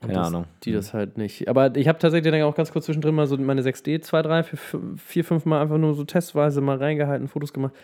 [0.00, 0.46] Keine das, Ahnung.
[0.64, 1.46] Die das halt nicht.
[1.48, 4.42] Aber ich habe tatsächlich dann auch ganz kurz zwischendrin mal so meine 6D zwei, drei,
[4.42, 7.74] vier, fünf- vier, fünf Mal einfach nur so testweise mal reingehalten, Fotos gemacht.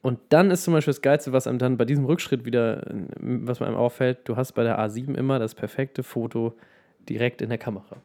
[0.00, 2.94] Und dann ist zum Beispiel das Geilste, was einem dann bei diesem Rückschritt wieder, äh,
[3.20, 6.54] was mir einem auffällt, du hast bei der A7 immer das perfekte Foto
[7.08, 7.96] direkt in der Kamera.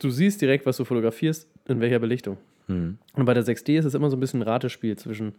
[0.00, 2.38] Du siehst direkt, was du fotografierst, in welcher Belichtung.
[2.68, 5.34] Und bei der 6D ist es immer so ein bisschen ein Ratespiel zwischen.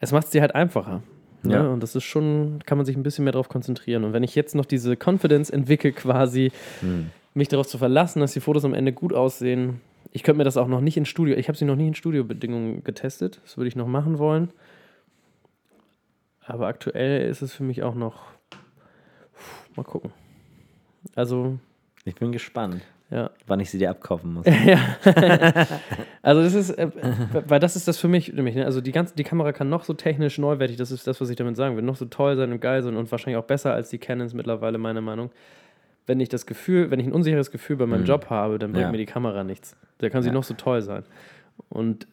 [0.00, 1.00] Es macht es dir halt einfacher.
[1.42, 1.54] Ne?
[1.54, 1.68] Ja.
[1.68, 4.04] Und das ist schon, kann man sich ein bisschen mehr darauf konzentrieren.
[4.04, 6.52] Und wenn ich jetzt noch diese Confidence entwickle, quasi
[7.34, 9.80] mich darauf zu verlassen, dass die Fotos am Ende gut aussehen.
[10.12, 11.94] Ich könnte mir das auch noch nicht in Studio, ich habe sie noch nicht in
[11.94, 13.40] Studiobedingungen getestet.
[13.44, 14.50] Das würde ich noch machen wollen.
[16.44, 18.22] Aber aktuell ist es für mich auch noch.
[19.76, 20.10] Mal gucken.
[21.14, 21.58] Also,
[22.04, 23.30] Ich bin gespannt, ja.
[23.46, 24.46] wann ich sie dir abkaufen muss.
[26.22, 26.88] Also das ist, äh,
[27.46, 28.66] weil das ist das für mich nämlich, ne?
[28.66, 31.36] also die ganze, die Kamera kann noch so technisch neuwertig, das ist das, was ich
[31.36, 33.88] damit sagen will, noch so toll sein und geil sein und wahrscheinlich auch besser als
[33.88, 35.30] die Canons mittlerweile, meiner Meinung.
[36.06, 38.84] Wenn ich das Gefühl, wenn ich ein unsicheres Gefühl bei meinem Job habe, dann bringt
[38.86, 38.90] Ja.
[38.90, 39.76] mir die Kamera nichts.
[39.98, 40.34] Da kann sie Ja.
[40.34, 41.04] noch so toll sein.
[41.70, 42.06] Und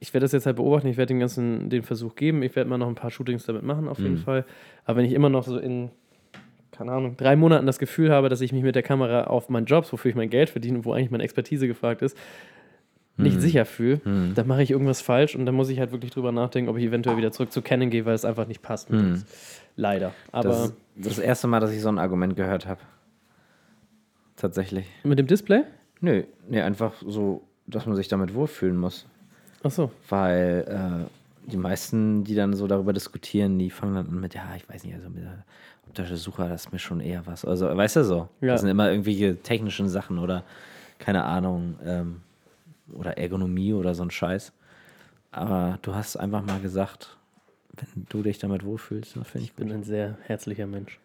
[0.00, 2.68] ich werde das jetzt halt beobachten, ich werde dem Ganzen den Versuch geben, ich werde
[2.68, 4.44] mal noch ein paar Shootings damit machen, auf jeden Fall.
[4.84, 5.90] Aber wenn ich immer noch so in,
[6.76, 9.66] keine Ahnung, drei Monaten das Gefühl habe, dass ich mich mit der Kamera auf meinen
[9.66, 12.16] Jobs, wofür ich mein Geld verdiene, wo eigentlich meine Expertise gefragt ist,
[13.18, 14.00] nicht sicher fühle,
[14.34, 16.84] dann mache ich irgendwas falsch und dann muss ich halt wirklich drüber nachdenken, ob ich
[16.84, 18.90] eventuell wieder zurück zu Canon gehe, weil es einfach nicht passt.
[18.90, 19.26] mit uns.
[19.74, 20.12] Leider.
[20.32, 22.80] Aber Das ist das erste Mal, dass ich so ein Argument gehört habe.
[24.36, 24.86] Tatsächlich.
[25.02, 25.62] mit dem Display?
[26.00, 29.06] Nö, nee, einfach so, dass man sich damit wohlfühlen muss.
[29.62, 29.90] Achso.
[30.10, 34.42] Weil äh, die meisten, die dann so darüber diskutieren, die fangen dann an mit, ja,
[34.56, 35.44] ich weiß nicht, also mit der
[35.88, 37.44] optische Suche, das ist mir schon eher was.
[37.44, 38.28] Also, weißt du so?
[38.40, 38.52] Ja.
[38.52, 40.44] Das sind immer irgendwelche technischen Sachen oder,
[40.98, 42.20] keine Ahnung, ähm,
[42.92, 44.52] oder Ergonomie oder so ein Scheiß.
[45.32, 47.16] Aber du hast einfach mal gesagt,
[47.76, 50.98] wenn du dich damit wohlfühlst, dann finde ich Ich bin ein sehr herzlicher Mensch.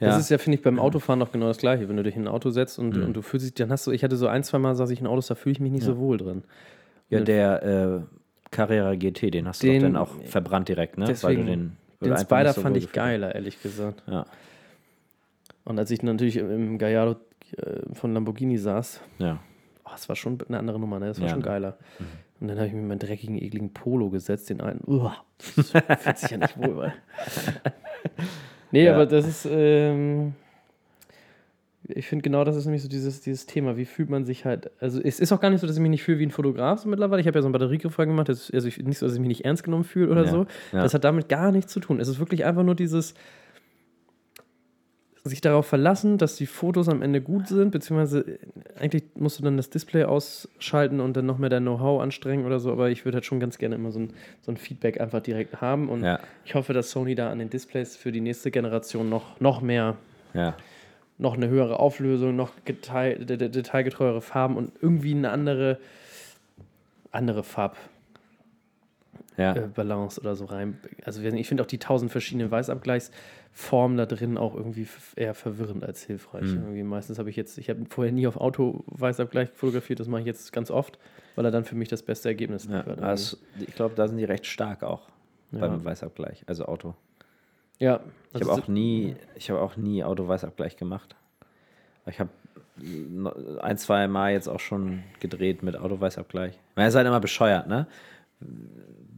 [0.00, 0.08] Ja.
[0.08, 1.88] Das ist ja, finde ich, beim Autofahren doch genau das Gleiche.
[1.88, 3.92] Wenn du dich in ein Auto setzt und, und du fühlst dich, dann hast du,
[3.92, 5.84] ich hatte so ein, zwei Mal, saß ich in Autos, da fühle ich mich nicht
[5.84, 6.42] so wohl drin.
[7.10, 8.00] Ja, der äh,
[8.50, 11.04] Carrera GT, den hast du Den- doch dann auch verbrannt direkt, ne?
[11.06, 14.02] Deswegen, weil du den, den Spider so fand ich geiler, ehrlich gesagt.
[14.06, 14.26] Ja,
[15.64, 17.20] Und als ich natürlich im, Gallardo
[17.56, 19.38] äh, von Lamborghini saß, ja.
[19.84, 21.06] oh, das war schon eine andere Nummer, ne?
[21.08, 21.46] Das war Ja, schon ne?
[21.46, 21.78] geiler.
[22.40, 24.80] Und dann habe ich mir meinen dreckigen, ekligen Polo gesetzt, den einen.
[24.86, 25.16] Uah,
[25.56, 26.92] das fühlt sich ja nicht wohl, weil.
[28.70, 28.94] nee, Ja.
[28.94, 29.46] aber das ist.
[29.50, 30.34] Ähm,
[31.88, 33.76] ich finde genau das ist nämlich so dieses, dieses Thema.
[33.76, 34.70] Wie fühlt man sich halt.
[34.80, 36.80] Also, es ist auch gar nicht so, dass ich mich nicht fühle wie ein Fotograf
[36.80, 37.20] so mittlerweile.
[37.20, 38.28] Ich habe ja so einen Batteriegriff gemacht.
[38.28, 40.46] Das, also, ich, nicht so, dass ich mich nicht ernst genommen fühle oder Ja, so.
[40.72, 40.82] ja.
[40.82, 42.00] Das hat damit gar nichts zu tun.
[42.00, 43.14] Es ist wirklich einfach nur dieses
[45.26, 48.38] sich darauf verlassen, dass die Fotos am Ende gut sind, beziehungsweise äh,
[48.78, 52.60] eigentlich musst du dann das Display ausschalten und dann noch mehr dein Know-how anstrengen oder
[52.60, 54.12] so, aber ich würde halt schon ganz gerne immer so ein,
[54.42, 56.20] so ein Feedback einfach direkt haben und Ja.
[56.44, 59.96] ich hoffe, dass Sony da an den Displays für die nächste Generation noch, noch mehr,
[60.34, 60.54] Ja.
[61.18, 65.78] Noch eine höhere Auflösung, noch de- detailgetreuere Farben und irgendwie eine andere,
[67.12, 67.76] andere Farb,
[69.36, 69.54] Ja.
[69.54, 70.78] äh, Balance oder so rein.
[71.04, 74.86] Also ich finde auch die tausend verschiedenen Weißabgleichsformen da drin auch irgendwie
[75.16, 76.44] eher verwirrend als hilfreich.
[76.52, 80.26] Irgendwie meistens habe ich jetzt, ich habe vorher nie auf Auto-Weißabgleich fotografiert, das mache ich
[80.26, 80.98] jetzt ganz oft,
[81.36, 82.78] weil er dann für mich das beste Ergebnis ja.
[82.78, 83.00] liefert.
[83.02, 85.08] Also, ich glaube, da sind die recht stark auch
[85.52, 85.60] Ja.
[85.60, 86.94] beim Weißabgleich, also Auto.
[87.78, 88.00] Ja,
[88.32, 91.14] Ich habe auch nie, ich habe auch nie Auto-Weißabgleich gemacht.
[92.06, 92.30] Ich habe
[93.62, 96.58] ein, zwei Mal jetzt auch schon gedreht mit Auto-Weißabgleich.
[96.76, 97.86] Man ist halt immer bescheuert, ne?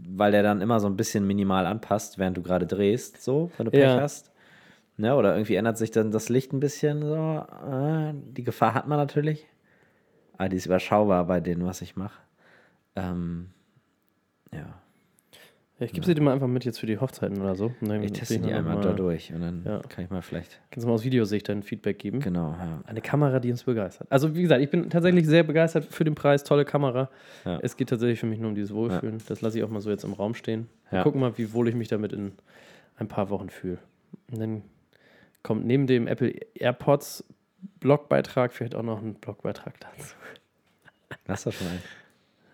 [0.08, 3.64] Weil der dann immer so ein bisschen minimal anpasst, während du gerade drehst, so, wenn
[3.66, 4.00] du Pech Ja.
[4.00, 4.30] hast.
[4.98, 5.14] Ne?
[5.14, 7.44] Oder irgendwie ändert sich dann das Licht ein bisschen so.
[7.70, 9.46] Äh, die Gefahr hat man natürlich.
[10.38, 12.18] Aber die ist überschaubar bei dem, was ich mache.
[12.94, 13.50] Ähm,
[14.52, 14.80] ja.
[15.78, 17.72] Ich gebe sie dir mal einfach mit jetzt für die Hochzeiten oder so.
[18.02, 19.80] Ich teste die einmal da durch und dann Ja.
[19.88, 20.58] kann ich mal vielleicht.
[20.70, 22.20] Kannst du mal aus Videosicht dein Feedback geben?
[22.20, 22.80] Genau, ja.
[22.86, 24.06] Eine Kamera, die uns begeistert.
[24.10, 26.44] Also, wie gesagt, ich bin tatsächlich sehr begeistert für den Preis.
[26.44, 27.10] Tolle Kamera.
[27.44, 27.58] Ja.
[27.62, 29.18] Es geht tatsächlich für mich nur um dieses Wohlfühlen.
[29.28, 30.68] Das lasse ich auch mal so jetzt im Raum stehen.
[30.90, 31.02] Ja.
[31.02, 32.32] gucken mal, wie wohl ich mich damit in
[32.96, 33.78] ein paar Wochen fühle.
[34.32, 34.62] Und dann
[35.42, 37.24] kommt neben dem Apple AirPods
[37.80, 40.14] Blogbeitrag vielleicht auch noch ein Blogbeitrag dazu.
[41.28, 41.66] Hast du schon?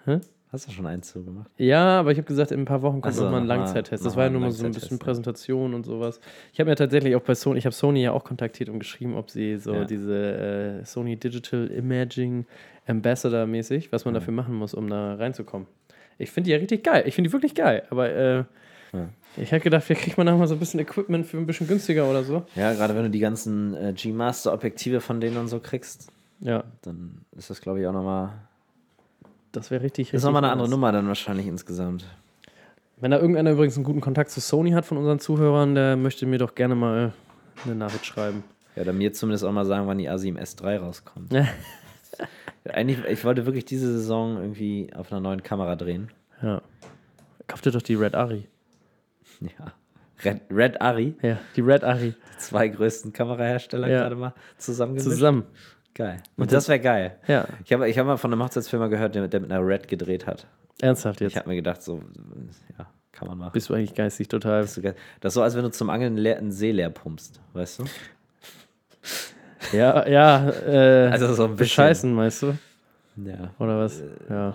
[0.06, 0.20] Hä?
[0.52, 1.50] Hast du schon eins zugemacht?
[1.56, 3.46] Ja, aber ich habe gesagt, in ein paar Wochen kommt Ach so, noch mal ein
[3.46, 4.04] Langzeittest.
[4.04, 5.02] Das war ja nur mal so ein bisschen ja.
[5.04, 6.20] Präsentation und sowas.
[6.52, 9.16] Ich habe ja tatsächlich auch bei Sony, ich habe Sony ja auch kontaktiert und geschrieben,
[9.16, 9.84] ob sie so Ja.
[9.86, 12.44] diese äh, Sony Digital Imaging
[12.86, 15.66] Ambassador mäßig, was man dafür machen muss, um da reinzukommen.
[16.18, 17.04] Ich finde die ja richtig geil.
[17.06, 17.84] Ich finde die wirklich geil.
[17.88, 18.36] Aber äh,
[18.92, 19.08] Ja.
[19.38, 21.66] ich hätte gedacht, vielleicht kriegt man da mal so ein bisschen Equipment für ein bisschen
[21.66, 22.42] günstiger oder so.
[22.56, 27.24] Ja, gerade wenn du die ganzen äh, G-Master-Objektive von denen und so kriegst, Ja, dann
[27.36, 28.32] ist das, glaube ich, auch nochmal.
[29.52, 30.14] Das wäre richtig, richtig.
[30.16, 30.68] Ist nochmal eine andere.
[30.68, 32.04] Nummer dann wahrscheinlich insgesamt.
[32.98, 36.24] Wenn da irgendeiner übrigens einen guten Kontakt zu Sony hat von unseren Zuhörern, der möchte
[36.26, 37.12] mir doch gerne mal
[37.64, 38.44] eine Nachricht schreiben.
[38.76, 41.32] Ja, oder mir zumindest auch mal sagen, wann die A7 S3 rauskommt.
[42.64, 46.10] Eigentlich, ich wollte wirklich diese Saison irgendwie auf einer neuen Kamera drehen.
[46.42, 46.62] Ja.
[47.48, 48.46] Kauft ihr doch die Red Ari.
[49.40, 49.72] Ja.
[50.24, 52.10] Red, Red Ari, Ja, die Red Ari.
[52.14, 54.02] die zwei größten Kamerahersteller Ja.
[54.02, 55.10] gerade mal zusammengemischt.
[55.10, 55.42] Zusammen.
[55.94, 56.22] Geil.
[56.36, 57.18] Und das wäre geil.
[57.28, 57.46] Ja.
[57.64, 60.26] Ich habe ich hab mal von einem Hochzeitsfilmer gehört, der, der mit einer Red gedreht
[60.26, 60.46] hat.
[60.80, 61.36] Ernsthaft Ich jetzt.
[61.36, 62.02] habe mir gedacht, so,
[62.78, 63.52] ja, kann man machen.
[63.52, 64.62] Bist du eigentlich geistig total.
[64.62, 64.94] Das ist so geil.
[65.20, 67.84] Das ist so, als wenn du zum Angeln leer, einen See leer pumpst, weißt du?
[69.72, 71.56] Ja, ja, äh, Also so ein bisschen.
[71.58, 72.56] bescheißen, meinst du?
[73.16, 73.52] Ja.
[73.58, 74.02] Oder was?
[74.28, 74.54] Ja.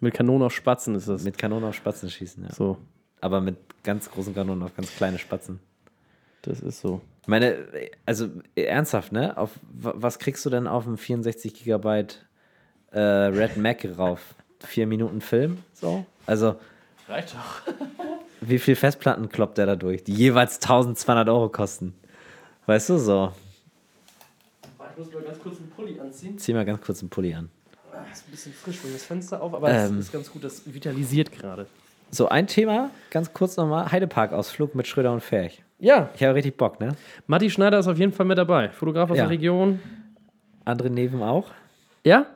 [0.00, 1.22] Mit Kanonen auf Spatzen ist das.
[1.24, 2.52] Mit Kanonen auf Spatzen schießen, ja.
[2.52, 2.76] so,
[3.20, 5.60] Aber mit ganz großen Kanonen auf ganz kleine Spatzen.
[6.42, 7.00] Das ist so.
[7.22, 7.66] Ich meine,
[8.04, 9.36] also ernsthaft, ne?
[9.36, 12.24] Auf, wa- was kriegst du denn auf einem 64 Gigabyte
[12.90, 14.34] äh, Red Mac rauf?
[14.60, 15.58] Vier Minuten Film?
[15.72, 16.04] So?
[16.26, 16.56] Also,
[17.08, 17.72] Reicht doch.
[18.40, 20.04] wie viel Festplatten kloppt der da durch?
[20.04, 21.94] Die jeweils 1200 Euro kosten.
[22.66, 23.32] Weißt du, so.
[24.92, 26.38] Ich muss mal ganz kurz einen Pulli anziehen.
[26.38, 27.50] Zieh mal ganz kurz einen Pulli an.
[28.12, 29.98] Ist ein bisschen frisch, wenn das Fenster auf, aber es Ähm.
[29.98, 31.66] ist ganz gut, das vitalisiert gerade.
[32.14, 35.62] So, ein Thema, ganz kurz nochmal: Heidepark-Ausflug mit Schröder und Ferch.
[35.78, 36.94] Ja, Ich habe richtig Bock, ne?
[37.26, 38.68] Matti Schneider ist auf jeden Fall mit dabei.
[38.68, 39.24] Fotograf aus Ja.
[39.24, 39.80] der Region.
[40.64, 41.50] André Neven auch.
[42.04, 42.26] Ja?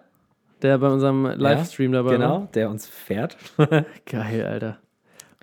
[0.62, 2.48] Der bei unserem Livestream ja, dabei Genau, war.
[2.54, 3.36] der uns fährt.
[4.06, 4.78] Geil, Alter.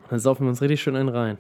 [0.02, 1.38] Und dann saufen wir uns richtig schön einen rein.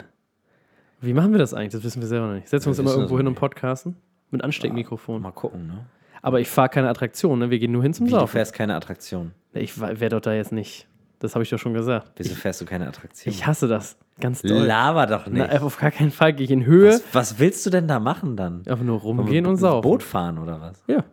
[1.02, 1.74] Wie machen wir das eigentlich?
[1.74, 2.48] Das wissen wir selber noch nicht.
[2.48, 3.98] Setzen wir uns immer irgendwo hin und podcasten?
[4.32, 5.22] Mit Ansteckmikrofon.
[5.22, 5.86] Mal gucken, ne?
[6.22, 7.50] Aber ich fahre keine Attraktion, ne?
[7.50, 8.32] Wir gehen nur hin zum Wie, du Saufen.
[8.32, 9.32] fährst keine Attraktion.
[9.54, 10.88] Ich wäre doch da jetzt nicht.
[11.24, 12.12] Das habe ich doch schon gesagt.
[12.18, 13.34] Wieso fährst du keine Attraktion?
[13.34, 13.98] Ich hasse das.
[14.20, 14.66] Ganz doll.
[14.66, 15.48] Laber doch nicht.
[15.50, 16.96] Na, auf gar keinen Fall gehe ich in Höhe.
[16.96, 18.58] was, was willst du denn da machen dann?
[18.68, 19.84] Einfach nur rumgehen und ins saufen.
[19.90, 20.84] Boot fahren oder was?
[20.86, 21.06] Ja.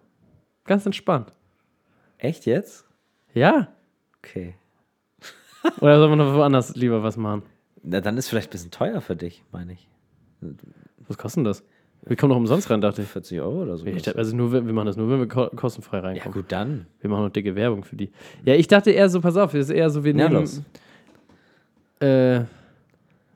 [0.64, 1.32] Ganz entspannt.
[2.18, 2.86] Echt jetzt?
[3.34, 3.68] Ja.
[4.18, 4.56] Okay.
[5.80, 7.44] Oder sollen wir noch woanders lieber was machen?
[7.84, 9.88] Na, dann ist vielleicht ein bisschen teuer für dich, meine ich.
[11.06, 11.62] Was kostet denn das?
[12.06, 13.08] Wir kommen doch umsonst rein, dachte ich.
[13.08, 13.84] 40 Euro oder so.
[13.86, 16.32] Ich dachte, Also nur, wir machen das nur, wenn wir ko kostenfrei ja, reinkommen.
[16.32, 16.86] gut, dann.
[17.00, 18.10] Wir machen noch dicke Werbung für die.
[18.44, 20.40] Ja, ich dachte eher so, pass auf, das ist eher so, wir Ja, nehmen.
[20.40, 20.62] los.
[22.00, 22.36] Äh,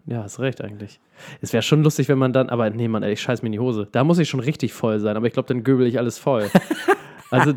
[0.07, 0.99] ja, hast recht eigentlich.
[1.41, 3.53] Es wäre schon lustig, wenn man dann, aber nee, Mann, ey, ich scheiß mir in
[3.53, 3.87] die Hose.
[3.93, 6.51] Da muss ich schon richtig voll sein, aber ich glaube, dann göbel ich alles voll.
[7.31, 7.53] also,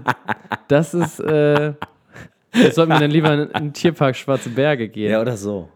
[0.68, 1.74] das ist, äh,
[2.54, 5.12] jetzt sollten wir dann lieber in, in den Tierpark Schwarze Berge gehen.
[5.12, 5.70] Ja, oder so.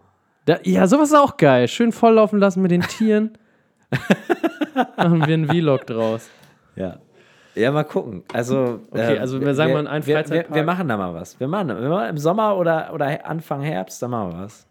[0.45, 1.67] Da, ja, sowas ist auch geil.
[1.67, 3.31] Schön volllaufen lassen mit den Tieren.
[4.97, 6.29] Machen wir einen Vlog draus.
[6.75, 6.97] Ja.
[7.55, 8.23] Ja, mal gucken.
[8.33, 11.37] Also, Okay, also wir sagen mal einen wir, wir, wir machen da mal was.
[11.39, 14.65] Wir machen, wir machen im Sommer oder, oder Anfang Herbst, da machen wir was.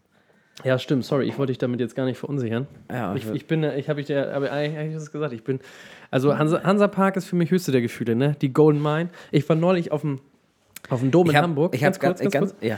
[0.63, 2.67] Ja, stimmt, sorry, ich wollte dich damit jetzt gar nicht verunsichern.
[2.91, 5.43] Ja, Ich, ich bin, ich habe ich dir, aber eigentlich habe ich das gesagt, ich
[5.43, 5.59] bin,
[6.11, 8.35] also Hansa, Hansa Park ist für mich höchste der Gefühle, ne?
[8.41, 9.09] Die Golden Mine.
[9.31, 10.19] Ich war neulich auf dem,
[10.89, 11.73] auf dem Dom in hab- Hamburg.
[11.75, 12.77] Ich habe ganz, ganz, ganz, ja.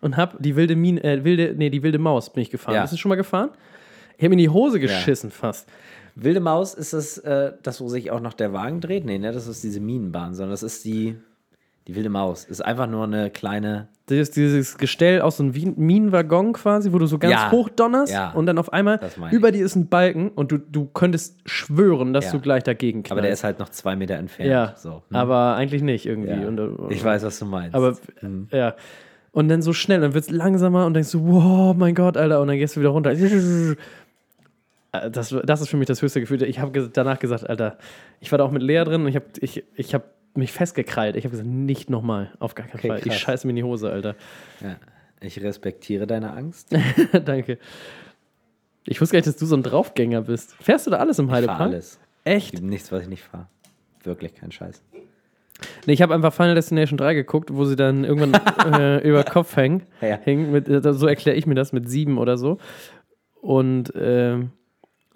[0.00, 2.74] und hab die wilde Mine, äh, wilde, nee, die wilde Maus bin ich gefahren.
[2.74, 2.82] Ja.
[2.82, 3.50] Bist du schon mal gefahren?
[4.16, 5.68] Ich habe mir in die Hose geschissen fast.
[6.16, 9.04] Wilde Maus ist das, äh, das, wo sich auch noch der Wagen dreht?
[9.04, 11.16] Nee, ne, das ist diese Minenbahn, sondern das ist die,
[11.86, 12.44] die wilde Maus.
[12.44, 13.88] Ist einfach nur eine kleine.
[14.08, 17.50] Dieses, dieses Gestell aus so einem Minenwaggon quasi, wo du so ganz Ja.
[17.50, 18.30] hoch donnerst Ja.
[18.30, 22.12] und dann auf einmal Das über dir ist ein Balken und du, du könntest schwören,
[22.12, 22.32] dass Ja.
[22.32, 23.12] du gleich dagegen knallst.
[23.12, 24.50] Aber der ist halt noch zwei Meter entfernt.
[24.50, 25.18] ja, so, ne?
[25.18, 26.46] aber eigentlich nicht irgendwie.
[26.46, 27.74] Und, und, ich weiß, was du meinst.
[27.74, 27.96] Aber
[28.52, 28.74] ja.
[29.32, 32.40] Und dann so schnell, dann wird es langsamer und denkst du, wow, mein Gott, Alter,
[32.40, 33.12] und dann gehst du wieder runter.
[35.04, 36.42] Äh, Das, das ist für mich das höchste Gefühl.
[36.42, 37.78] Ich habe danach gesagt, Alter,
[38.20, 41.16] ich war da auch mit Lea drin und ich habe ich, ich hab mich festgekrallt.
[41.16, 42.98] Ich habe gesagt, nicht nochmal, auf gar keinen Okay, Fall.
[42.98, 43.16] Ich krass.
[43.18, 44.14] scheiße mir in die Hose, Alter.
[44.60, 44.76] ja.
[45.20, 46.76] Ich respektiere deine Angst.
[47.24, 47.58] Danke.
[48.84, 50.54] Ich wusste gar nicht, dass du so ein Draufgänger bist.
[50.60, 51.60] Fährst du da alles im Ich Heidepark?
[51.60, 51.98] alles.
[52.24, 52.50] Echt?
[52.52, 53.48] Gibt nichts, was ich nicht fahre.
[54.04, 54.82] Wirklich kein Scheiß.
[55.86, 58.34] Nee, ich habe einfach Final Destination 3 geguckt, wo sie dann irgendwann
[58.74, 59.84] äh, über Kopf hängen.
[60.02, 60.18] Ja.
[60.22, 62.58] hängen mit, äh, so erkläre ich mir das mit sieben oder so.
[63.40, 64.50] Und, ähm,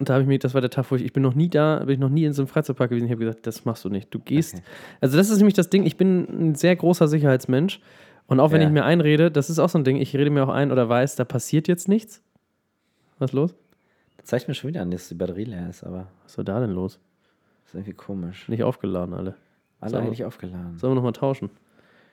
[0.01, 1.49] und da habe ich mir, das war der Tag, wo ich, ich bin noch nie
[1.49, 3.05] da, bin ich noch nie in so einem Freizeitpark gewesen.
[3.07, 4.13] Ich habe gesagt, das machst du nicht.
[4.13, 4.55] Du gehst.
[4.55, 4.65] Okay.
[5.01, 7.81] Also, das ist nämlich das Ding, ich bin ein sehr großer Sicherheitsmensch.
[8.27, 8.67] Und auch wenn Ja.
[8.69, 10.89] ich mir einrede, das ist auch so ein Ding, ich rede mir auch ein oder
[10.89, 12.23] weiß, da passiert jetzt nichts.
[13.19, 13.55] Was ist los?
[14.17, 16.61] Das zeigt mir schon wieder an, dass die Batterie leer ist, aber Was war da
[16.61, 16.99] denn los?
[17.67, 18.49] ist irgendwie komisch.
[18.49, 19.35] Nicht aufgeladen, alle.
[19.81, 20.07] Alle mal.
[20.07, 20.79] eigentlich aufgeladen.
[20.79, 21.51] Sollen wir nochmal tauschen?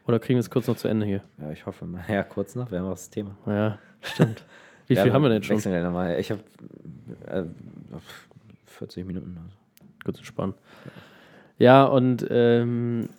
[0.08, 1.22] Oder kriegen wir es kurz noch zu Ende hier?
[1.40, 2.04] Ja, ich hoffe mal.
[2.08, 3.38] Ja, kurz noch, wir haben auch das Thema.
[3.46, 4.44] Naja, stimmt.
[4.88, 5.58] Wie ja, viel haben wir denn schon?
[5.58, 6.20] Wechseln gleich nochmal.
[6.20, 6.42] Ich habe
[7.28, 7.44] äh,
[8.66, 9.38] 40 Minuten.
[9.38, 9.58] Also.
[10.04, 10.54] Kurz entspannen.
[11.58, 13.10] Ja, und ähm,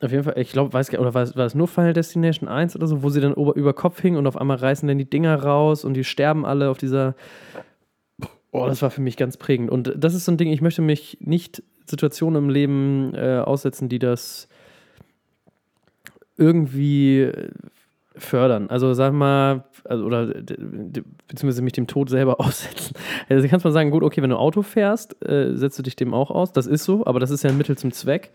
[0.00, 2.48] auf jeden Fall, ich glaube, weiß gar oder war es, war es nur Final Destination
[2.48, 4.98] 1 oder so, wo sie dann über, über Kopf hingen und auf einmal reißen dann
[4.98, 7.14] die Dinger raus und die sterben alle auf dieser.
[8.50, 9.70] Oh, das war für mich ganz prägend.
[9.70, 13.88] Und das ist so ein Ding, ich möchte mich nicht Situationen im Leben äh, aussetzen,
[13.88, 14.48] die das
[16.36, 17.50] irgendwie äh,
[18.16, 18.68] fördern.
[18.70, 22.94] Also sag mal, also, oder beziehungsweise mich dem Tod selber aussetzen.
[23.28, 26.14] Also kannst mal sagen, gut, okay, wenn du Auto fährst, äh, setzt du dich dem
[26.14, 26.52] auch aus.
[26.52, 28.30] Das ist so, aber das ist ja ein Mittel zum Zweck.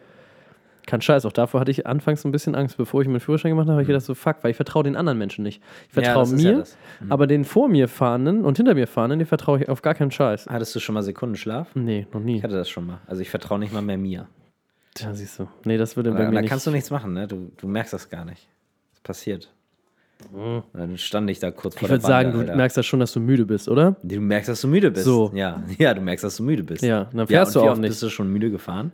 [0.85, 2.77] Kein Scheiß, auch davor hatte ich anfangs so ein bisschen Angst.
[2.77, 4.95] Bevor ich meinen Führerschein gemacht habe, habe ich gedacht, so fuck, weil ich vertraue den
[4.95, 5.61] anderen Menschen nicht.
[5.89, 6.77] Ich vertraue ist mir, ja das.
[7.09, 10.11] aber den vor mir fahrenden und hinter mir fahrenden, den vertraue ich auf gar keinen
[10.11, 10.47] Scheiß.
[10.49, 11.67] Hattest du schon mal Sekundenschlaf?
[11.75, 12.37] Nee, noch nie.
[12.37, 12.99] Ich hatte das schon mal.
[13.05, 14.27] Also ich vertraue nicht mal mehr mir.
[14.97, 15.49] Ja, siehst du.
[15.65, 16.49] Nee, das würde bei Da, mir da nicht.
[16.49, 17.27] kannst du nichts machen, ne?
[17.27, 18.47] Du, du merkst das gar nicht.
[18.93, 19.53] Das passiert.
[20.33, 21.85] Und Dann stand ich da kurz vor Mhm.
[21.85, 22.55] ich würde der sagen, du Alter.
[22.55, 23.95] merkst ja schon, dass du müde bist, oder?
[24.03, 25.05] Du merkst, dass du müde bist.
[25.05, 25.31] So.
[25.33, 26.83] Ja, ja du merkst, dass du müde bist.
[26.83, 27.89] Ja, dann ja, fährst und du auch nicht.
[27.89, 28.91] bist du schon müde gefahren?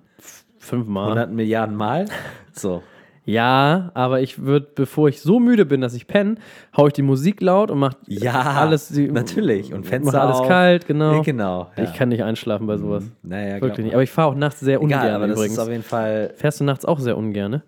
[0.60, 1.06] Fünfmal.
[1.06, 2.06] 100 Milliarden Mal?
[2.54, 2.84] So.
[3.26, 6.36] Ja, aber ich würde, bevor ich so müde bin, dass ich penne,
[6.76, 8.90] hau ich die Musik laut und mach Ja, alles.
[8.90, 9.74] Die, natürlich.
[9.74, 10.48] Und Fenster mach alles auf.
[10.50, 11.14] kalt, genau.
[11.16, 11.72] Ja, genau.
[11.78, 11.84] Ja.
[11.86, 13.06] Ich kann nicht einschlafen bei sowas.
[13.24, 13.94] Naja, Wirklich nicht.
[13.94, 15.54] Aber ich fahre auch nachts sehr ungern Egal, aber das übrigens.
[15.54, 17.64] ist auf jeden Fall Fährst du nachts auch sehr ungern, ne?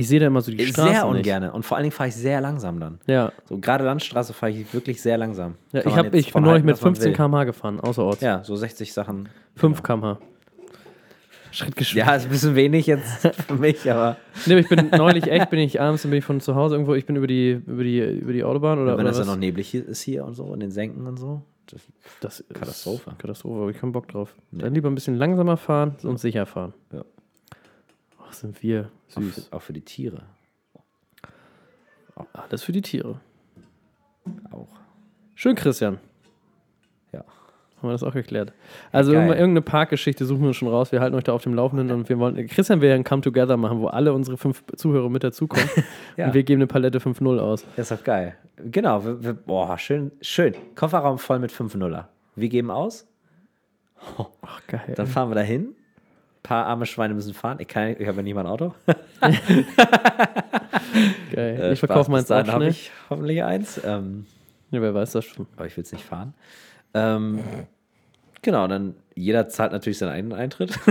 [0.00, 1.26] Ich sehe da immer so die Straße sehr nicht.
[1.26, 1.50] ungern.
[1.50, 2.98] Und vor allen Dingen fahre ich sehr langsam dann.
[3.06, 5.54] Ja, So gerade Landstraße fahre ich wirklich sehr langsam.
[5.72, 7.16] ja ich, hab, ich bin neulich mit was man 15 will.
[7.16, 8.20] km/h gefahren, außerorts.
[8.20, 9.28] Ja, so 60 Sachen.
[9.56, 10.18] 5 km/h.
[11.52, 12.12] Schrittgeschwindigkeit.
[12.12, 15.50] Ja, ist ein bisschen wenig jetzt für mich, aber Nee, aber ich bin neulich echt,
[15.50, 17.98] bin ich abends, bin ich von zu Hause irgendwo, ich bin über die, über die,
[17.98, 19.26] über die Autobahn oder, wenn oder das was?
[19.26, 21.42] dann noch neblig ist hier und so, in den Senken und so.
[21.66, 21.80] Das,
[22.20, 23.12] das ist Katastrophe.
[23.18, 24.34] Katastrophe, habe ich keinen Bock drauf.
[24.52, 26.72] Dann lieber ein bisschen langsamer fahren und sicher fahren.
[26.92, 27.04] Ja.
[28.30, 29.48] Ach, sind wir auch, süß.
[29.48, 30.22] für, auch für die Tiere.
[32.32, 33.20] Alles für die Tiere.
[34.50, 34.68] Auch.
[35.34, 35.98] Schön, Christian.
[37.12, 37.20] Ja.
[37.20, 38.52] Haben wir das auch geklärt.
[38.92, 39.28] Also geil.
[39.28, 40.92] irgendeine Parkgeschichte suchen wir uns schon raus.
[40.92, 42.46] Wir halten euch da auf dem Laufenden und wir wollen.
[42.46, 45.68] Christian will ja ein Come Together machen, wo alle unsere fünf Zuhörer mit dazukommen.
[46.16, 46.26] Ja.
[46.26, 47.64] Und wir geben eine Palette 5-0 aus.
[47.76, 48.36] Das ist doch geil.
[48.56, 49.02] Genau.
[49.02, 50.54] Wir, wir, boah, schön, schön.
[50.74, 52.10] Kofferraum voll mit 5 Nuller.
[52.36, 53.06] Wir geben aus,
[54.42, 54.92] Ach, geil.
[54.96, 55.62] dann fahren wir dahin.
[55.62, 55.74] Ein
[56.42, 57.58] paar arme Schweine müssen fahren.
[57.60, 58.74] Ich, kann- ich habe ja nicht mal ein Auto.
[61.34, 61.58] geil.
[61.60, 63.80] Äh, ich verkaufe meins auch habe ich hoffentlich eins.
[63.84, 64.26] Ähm,
[64.70, 65.46] Ja, wer weiß das schon.
[65.56, 66.34] aber ich will es nicht fahren.
[66.94, 67.40] Ähm,
[68.42, 70.78] genau, dann jeder zahlt natürlich seinen eigenen Eintritt.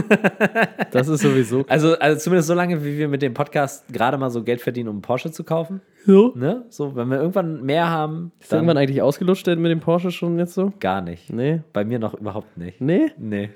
[0.92, 1.66] Das ist sowieso.
[1.68, 4.90] Also, also zumindest so lange, wie wir mit dem Podcast gerade mal so Geld verdienen,
[4.90, 5.82] um einen Porsche zu kaufen.
[6.04, 6.34] So.
[6.36, 6.66] Ne?
[6.70, 10.56] So, wenn wir irgendwann mehr haben, Ist irgendwann eigentlich ausgelutscht mit dem Porsche schon jetzt
[10.56, 10.74] so?
[10.80, 11.32] gar nicht.
[11.32, 11.62] Nee.
[11.74, 12.82] Bei mir noch überhaupt nicht.
[12.82, 13.12] Nee?
[13.20, 13.52] Nee.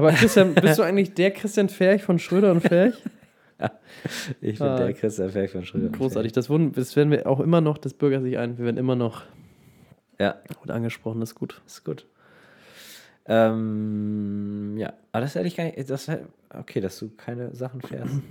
[0.00, 2.94] Aber Christian, bist du eigentlich der Christian Ferch von Schröder und Ferch?
[4.40, 4.78] Ich bin Ah.
[4.78, 5.90] der Christian Ferch von Schröder.
[5.90, 6.32] Großartig.
[6.32, 8.56] Das, wurden, das werden wir auch immer noch, das bürgert sich ein.
[8.56, 9.24] Wir werden immer noch
[10.18, 11.60] Ja, gut angesprochen, das ist gut.
[11.66, 12.06] ist gut.
[13.26, 15.90] Ähm, ja, aber das hätte ich gar nicht.
[15.90, 16.10] Das,
[16.58, 18.14] okay, dass du keine Sachen fährst.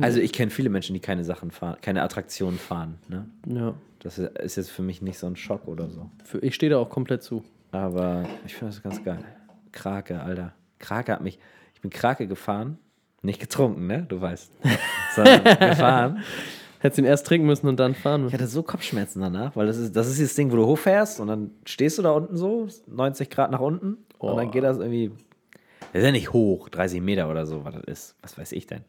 [0.00, 2.94] Also, ich kenne viele Menschen, die keine Sachen fahren, keine Attraktionen fahren.
[3.08, 3.26] Ne?
[3.46, 3.74] Ja.
[3.98, 6.08] Das ist jetzt für mich nicht so ein Schock oder so.
[6.24, 7.44] Für, ich stehe da auch komplett zu.
[7.72, 9.18] Aber ich finde das ganz geil.
[9.70, 10.54] Krake, Alter.
[10.82, 11.38] Krake hat mich.
[11.74, 12.78] Ich bin Krake gefahren.
[13.22, 14.04] Nicht getrunken, ne?
[14.08, 14.52] Du weißt.
[15.14, 16.22] Sondern gefahren.
[16.80, 18.34] Hättest ihn erst trinken müssen und dann fahren Ich müssen.
[18.34, 21.28] hatte so Kopfschmerzen danach, weil das ist, das ist dieses Ding, wo du hochfährst und
[21.28, 24.50] dann stehst du da unten so, 90 Grad nach unten und dann Oh.
[24.50, 25.12] geht das irgendwie.
[25.92, 28.16] Das ist ja nicht hoch, 30 Meter oder so, was das ist.
[28.22, 28.82] Was weiß ich denn?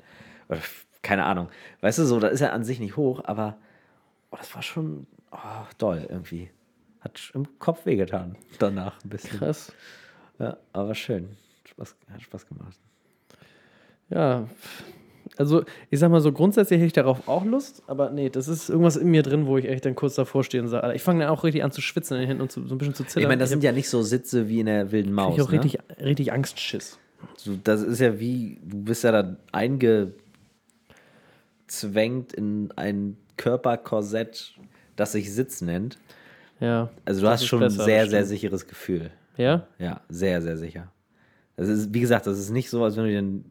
[0.50, 0.60] Oder,
[1.04, 1.50] keine Ahnung.
[1.82, 3.58] Weißt du, so, das ist ja an sich nicht hoch, aber
[4.32, 5.38] oh, das war schon oh,
[5.78, 6.50] doll irgendwie.
[7.02, 8.38] Hat im Kopf wehgetan.
[8.58, 9.38] Danach ein bisschen.
[9.38, 9.72] Krass.
[10.40, 11.36] Ja, aber schön.
[11.74, 12.80] Spaß, hat Spaß gemacht.
[14.10, 14.48] Ja.
[15.38, 18.70] Also, ich sag mal so, grundsätzlich hätte ich darauf auch Lust, aber nee, das ist
[18.70, 21.22] irgendwas in mir drin, wo ich echt dann kurz davor stehe und sage, ich fange
[21.22, 23.04] dann auch richtig an zu schwitzen in den Händen und zu, so ein bisschen zu
[23.04, 23.24] zittern.
[23.24, 25.40] Ich meine, das sind ja nicht so Sitze wie in der wilden ich Maus.
[25.40, 25.64] auch ne?
[25.64, 27.00] richtig, richtig Angstschiss.
[27.38, 30.14] So, das ist ja wie, du bist ja da eingezwängt
[32.34, 34.54] in ein Körperkorsett,
[34.96, 35.98] das sich Sitz nennt.
[36.60, 36.90] Ja.
[37.06, 39.10] Also du hast schon ein sehr, sehr sicheres Gefühl.
[39.38, 39.66] Ja?
[39.80, 40.92] Ja, sehr, sehr sicher.
[41.56, 43.46] Das ist, wie gesagt, das ist nicht so, als wenn du den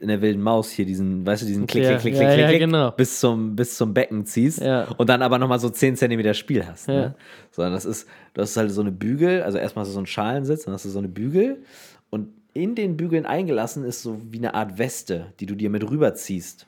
[0.00, 2.40] in der wilden Maus hier diesen, weißt du, diesen Klick, Ja, Klick, Klick, ja, Klick,
[2.40, 2.90] ja, Klick, genau.
[2.92, 4.62] bis, zum, bis zum Becken ziehst
[4.96, 6.88] und dann aber nochmal so 10 Zentimeter Spiel hast.
[6.88, 7.14] Ne?
[7.50, 10.06] Sondern das ist, du hast halt so eine Bügel, also erstmal hast du so einen
[10.06, 11.64] Schalensitz, dann hast du so eine Bügel
[12.10, 15.88] und in den Bügeln eingelassen ist so wie eine Art Weste, die du dir mit
[15.88, 16.66] rüberziehst.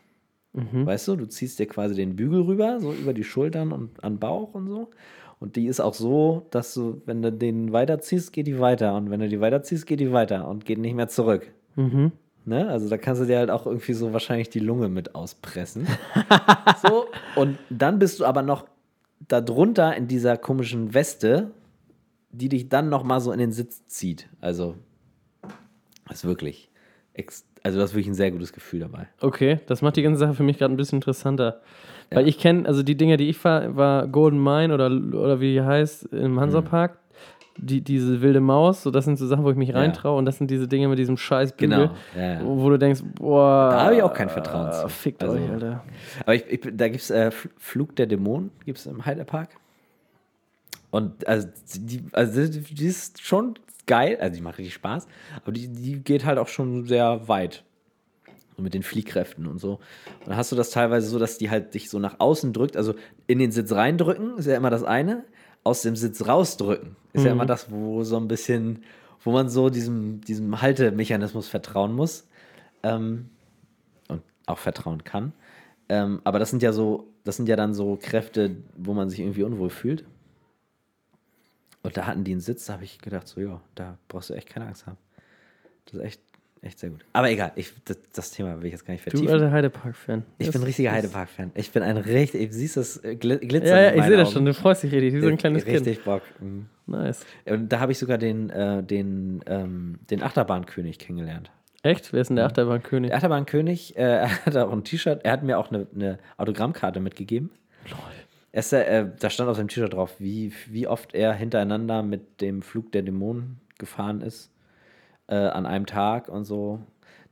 [0.53, 0.87] Mhm.
[0.87, 4.19] Weißt du, du ziehst dir quasi den Bügel rüber, so über die Schultern und an
[4.19, 4.91] Bauch und so.
[5.41, 8.95] Und die ist auch so, dass du, wenn du den weiterziehst, geht die weiter.
[8.95, 11.51] Und wenn du die weiterziehst, geht die weiter und geht nicht mehr zurück.
[11.77, 12.13] Mhm.
[12.45, 12.69] Ne?
[12.69, 15.87] Also da kannst du dir halt auch irgendwie so wahrscheinlich die Lunge mit auspressen.
[16.83, 18.67] so, und dann bist du aber noch
[19.29, 21.51] darunter in dieser komischen Weste,
[22.31, 24.29] die dich dann noch mal so in den Sitz zieht.
[24.41, 24.77] Also,
[26.07, 26.71] das ist wirklich,
[27.63, 29.09] also du hast wirklich ein sehr gutes Gefühl dabei.
[29.21, 31.61] Okay, das macht die ganze Sache für mich gerade ein bisschen interessanter.
[32.13, 35.53] Weil ich kenne, also die Dinger, die ich fahre, war Golden Mine oder, oder wie
[35.53, 36.99] die heißt, im Hansapark.
[37.63, 40.39] Die, diese wilde Maus, so das sind so Sachen, wo ich mich reintraue und das
[40.39, 42.41] sind diese Dinge mit diesem scheiß Bügel, Genau, ja, ja.
[42.45, 43.71] Wo, wo du denkst, boah.
[43.73, 44.89] Da habe ich auch kein Vertrauen zu.
[44.89, 45.85] Fickt Also- euch, Alter.
[46.23, 49.51] Aber ich, ich, da gibt es äh, Fl- Flug der Dämonen, gibt es im Heidepark.
[50.91, 53.55] Und also die, also die ist schon
[53.87, 55.07] geil, also die macht richtig Spaß,
[55.43, 57.63] aber die, die geht halt auch schon sehr weit.
[58.61, 59.75] So mit den Fliehkräften und so.
[60.21, 62.77] Und dann hast du das teilweise so, dass die halt dich so nach außen drückt,
[62.77, 62.95] also
[63.27, 65.25] in den Sitz reindrücken, ist ja immer das eine,
[65.65, 68.85] aus dem Sitz rausdrücken, ist ja immer das, wo so ein bisschen,
[69.25, 72.27] wo man so diesem, diesem Haltemechanismus vertrauen muss.
[72.83, 73.31] ähm,
[74.09, 75.33] und auch vertrauen kann.
[75.89, 79.21] Ähm, aber das sind ja so, das sind ja dann so Kräfte, wo man sich
[79.21, 80.05] irgendwie unwohl fühlt.
[81.83, 84.35] Und da hatten die einen Sitz, da habe ich gedacht, so, ja, da brauchst du
[84.35, 84.99] echt keine Angst haben.
[85.87, 86.23] Das ist echt,
[86.63, 87.05] echt sehr gut.
[87.13, 89.33] Aber egal, ich, das, das Thema will ich jetzt gar nicht Du vertiefen.
[89.33, 90.25] alter Heidepark-Fan.
[90.39, 91.51] ich Das bin ein richtiger Heidepark-Fan.
[91.55, 94.33] Ich bin ein richtig, du siehst das äh, gl Glitzern Ja, ja, ich sehe das
[94.33, 94.45] schon.
[94.45, 96.05] Du freust dich richtig, wie so ein kleines Richtig Kind.
[96.05, 96.23] Bock.
[96.41, 96.67] Mhm.
[96.87, 97.25] Nice.
[97.47, 101.51] Und da habe ich sogar den, äh, den, ähm, den Achterbahnkönig kennengelernt.
[101.83, 102.13] Echt?
[102.13, 103.09] Wer ist denn der Achterbahnkönig?
[103.11, 107.01] Der Achterbahnkönig, äh, er hat auch ein T-Shirt, er hat mir auch eine, eine Autogrammkarte
[107.01, 107.51] mitgegeben.
[108.53, 112.41] Er ist, äh, da stand auf seinem T-Shirt drauf, wie, wie oft er hintereinander mit
[112.41, 114.51] dem Flug der Dämonen gefahren ist.
[115.31, 116.81] Äh, an einem Tag und so.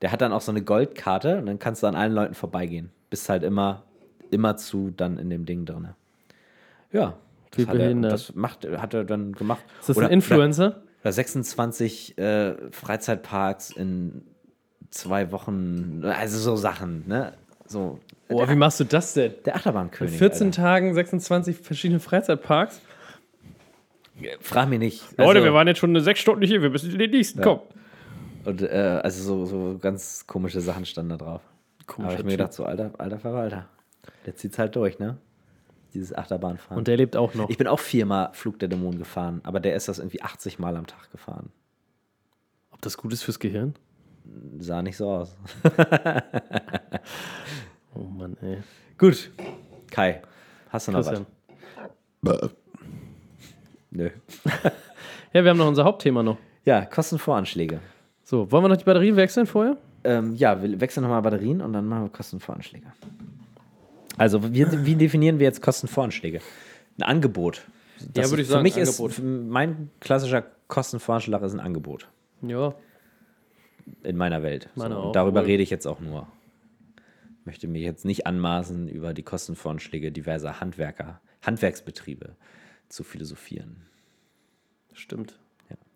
[0.02, 2.90] Der hat dann auch so eine Goldkarte und dann kannst du an allen Leuten vorbeigehen.
[3.10, 3.82] Bist halt immer,
[4.30, 5.88] immer zu dann in dem Ding drin.
[6.92, 7.14] Ja.
[7.56, 9.64] Wie Das, hat er, das macht, hat er dann gemacht.
[9.80, 10.82] Ist das Oder- ein Influencer?
[11.02, 14.22] oder 26 äh, Freizeitparks in
[14.90, 17.32] zwei Wochen, also so Sachen, ne?
[17.66, 17.98] So.
[18.28, 19.32] Boah, wie machst du das denn?
[19.44, 20.16] Der In Achterbahnkönig.
[20.18, 20.62] 14 Alter.
[20.62, 22.80] Tagen 26 verschiedene Freizeitparks?
[24.40, 25.02] Frag mich nicht.
[25.16, 27.60] Leute, Also, wir waren jetzt schon sechs Stunden hier, wir müssen in den nächsten, komm.
[28.48, 31.42] Und, äh, also so, so ganz komische Sachen standen da drauf.
[31.42, 33.68] Aber Komischer ich mir gedacht, so alter, alter Verwalter.
[34.24, 35.18] Der zieht's halt durch, ne?
[35.92, 36.78] Dieses Achterbahnfahren.
[36.78, 37.50] Und der lebt auch noch.
[37.50, 40.76] ich bin auch viermal Flug der Dämonen gefahren, aber der ist das irgendwie 80 Mal
[40.78, 41.50] am Tag gefahren.
[42.70, 43.74] Ob das gut ist fürs Gehirn?
[44.58, 45.36] Sah nicht so aus.
[47.94, 48.58] Oh Mann, ey.
[48.96, 49.30] Gut.
[49.90, 50.22] Kai,
[50.70, 51.26] hast du noch Christian.
[52.22, 52.50] was?
[53.90, 54.10] Nö.
[55.34, 56.38] Ja, wir haben noch unser Hauptthema noch.
[56.64, 57.80] Ja, Kostenvoranschläge.
[58.28, 59.78] So, wollen wir noch die Batterien wechseln vorher?
[60.04, 62.92] Ähm, ja, wir wechseln nochmal Batterien und dann machen wir Kostenvoranschläge.
[64.18, 66.40] Also, wie, wie definieren wir jetzt Kostenvoranschläge?
[66.98, 67.62] Ein Angebot.
[68.12, 69.12] Das würde ich für sagen, mich Angebot.
[69.12, 72.06] ist mein klassischer Kostenvoranschlag ist ein Angebot
[72.42, 72.74] Ja.
[74.02, 74.68] in meiner Welt.
[74.74, 75.46] Meine so, auch, und darüber wohl.
[75.46, 76.28] rede ich jetzt auch nur.
[77.40, 82.36] Ich möchte mich jetzt nicht anmaßen, über die Kostenvoranschläge diverser Handwerker, Handwerksbetriebe
[82.90, 83.86] zu philosophieren.
[84.92, 85.38] Stimmt.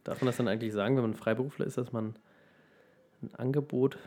[0.05, 2.15] Darf man das dann eigentlich sagen, wenn man Freiberufler ist, dass man
[3.23, 3.99] ein Angebot.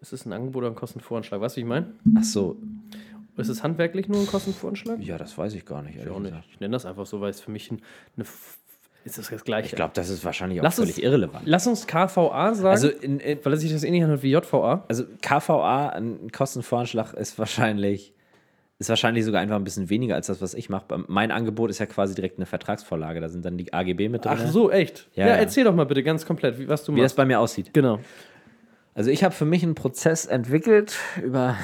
[0.00, 1.40] Ist es ein Angebot oder ein Kostenvoranschlag?
[1.40, 1.92] Weißt du, wie ich meine?
[2.16, 2.56] Ach so,
[3.36, 5.00] Ist es handwerklich nur ein Kostenvoranschlag?
[5.00, 5.98] ja, das weiß ich gar nicht.
[5.98, 6.34] Ich auch nicht.
[6.52, 7.82] Ich nenne das einfach so, weil es für mich ein,
[8.16, 8.24] eine.
[9.04, 9.66] Ist das das Gleiche?
[9.70, 11.42] Ich glaube, das ist wahrscheinlich auch Lass uns- völlig irrelevant.
[11.46, 14.84] Lass uns KVA sagen, Also, in, in, weil es sich das ähnlich anhört wie JVA.
[14.88, 18.12] Also KVA, ein Kostenvoranschlag ist wahrscheinlich,
[18.78, 21.04] ist wahrscheinlich sogar einfach ein bisschen weniger als das, was ich mache.
[21.08, 23.20] Mein Angebot ist ja quasi direkt eine Vertragsvorlage.
[23.20, 24.34] Da sind dann die AGB mit drin.
[24.36, 25.08] Ach so, echt?
[25.14, 25.38] Ja, Ja, ja.
[25.38, 27.16] erzähl doch mal bitte ganz komplett, wie, was du Wie das machst.
[27.16, 27.74] bei mir aussieht.
[27.74, 27.98] Genau.
[28.94, 31.56] Also ich habe für mich einen Prozess entwickelt über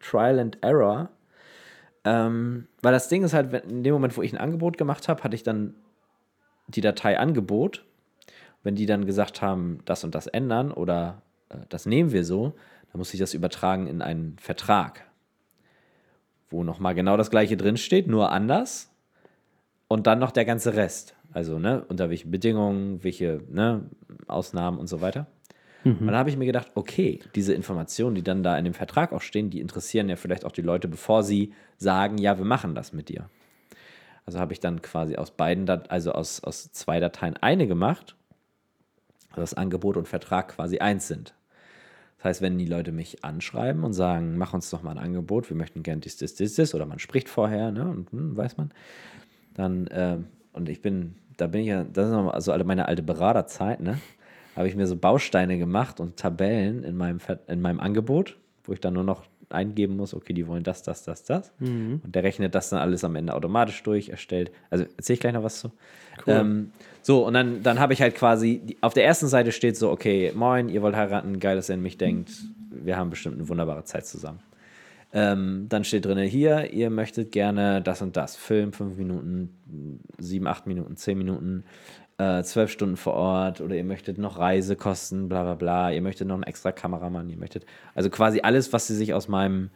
[0.00, 1.08] Trial and Error.
[2.04, 5.22] Ähm, weil das Ding ist halt, in dem Moment, wo ich ein Angebot gemacht habe,
[5.24, 5.74] hatte ich dann
[6.68, 7.84] die Datei Angebot.
[8.62, 12.54] Wenn die dann gesagt haben, das und das ändern oder äh, das nehmen wir so,
[12.92, 15.04] dann muss ich das übertragen in einen Vertrag,
[16.54, 18.90] wo nochmal genau das gleiche drinsteht, nur anders.
[19.88, 21.14] Und dann noch der ganze Rest.
[21.32, 23.90] Also, ne, unter welchen Bedingungen, welche ne,
[24.28, 25.26] Ausnahmen und so weiter.
[26.00, 29.12] Und dann habe ich mir gedacht, okay, diese Informationen, die dann da in dem Vertrag
[29.12, 32.74] auch stehen, die interessieren ja vielleicht auch die Leute, bevor sie sagen, ja, wir machen
[32.74, 33.28] das mit dir.
[34.24, 38.16] Also habe ich dann quasi aus beiden, also aus, aus zwei Dateien eine gemacht,
[39.36, 41.34] dass Angebot und Vertrag quasi eins sind.
[42.24, 45.50] Das heißt, wenn die Leute mich anschreiben und sagen, mach uns doch mal ein Angebot,
[45.50, 48.56] wir möchten gern dies, dies, dies, dies, oder man spricht vorher, ne, und hm, weiß
[48.56, 48.70] man,
[49.52, 53.02] dann, ähm, und ich bin, da bin ich ja, das ist noch also meine alte
[53.02, 53.98] Beraterzeit, ne,
[54.56, 58.80] habe ich mir so Bausteine gemacht und Tabellen in meinem, in meinem Angebot, wo ich
[58.80, 61.52] dann nur noch eingeben muss, okay, die wollen das, das, das, das.
[62.04, 64.50] Und der rechnet das dann alles am Ende automatisch durch, erstellt.
[64.70, 65.70] Also erzähle ich gleich noch was zu.
[66.26, 66.70] Ähm,
[67.02, 70.32] so, und dann, dann habe ich halt quasi, auf der ersten Seite steht so, okay,
[70.34, 72.30] moin, ihr wollt heiraten, geil, dass ihr an mich denkt.
[72.70, 74.40] Wir haben bestimmt eine wunderbare Zeit zusammen.
[75.16, 78.34] Ähm, dann steht drin, hier, ihr möchtet gerne das und das.
[78.34, 79.50] Film, fünf Minuten,
[80.18, 81.64] sieben, acht Minuten, zehn Minuten,
[82.18, 86.28] äh, zwölf Stunden vor Ort oder ihr möchtet noch Reisekosten, bla bla bla, ihr möchtet
[86.28, 89.70] noch einen extra Kameramann, ihr möchtet, also quasi alles, was sie sich aus meinem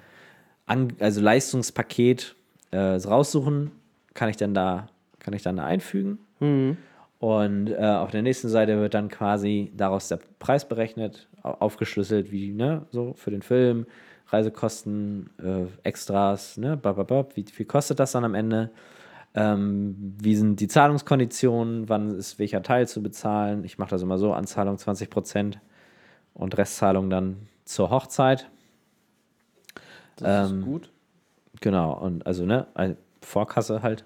[0.66, 2.34] An also Leistungspaket
[2.70, 3.72] äh, raussuchen,
[4.14, 6.18] kann ich dann da, kann ich dann da einfügen.
[7.20, 12.30] Und äh, auf der nächsten Seite wird dann quasi daraus der Preis berechnet, au- aufgeschlüsselt,
[12.30, 13.86] wie, ne, so für den Film,
[14.28, 18.70] Reisekosten, äh, Extras, ne, bababab, wie viel kostet das dann am Ende?
[19.39, 21.89] Ähm, wie sind die Zahlungskonditionen?
[21.89, 23.64] Wann ist welcher Teil zu bezahlen?
[23.64, 25.59] Ich mache das immer so: Anzahlung 20%
[26.34, 28.51] und Restzahlung dann zur Hochzeit.
[30.16, 30.91] Das Ähm, ist gut.
[31.61, 32.66] Genau, und also, ne,
[33.20, 34.05] Vorkasse halt.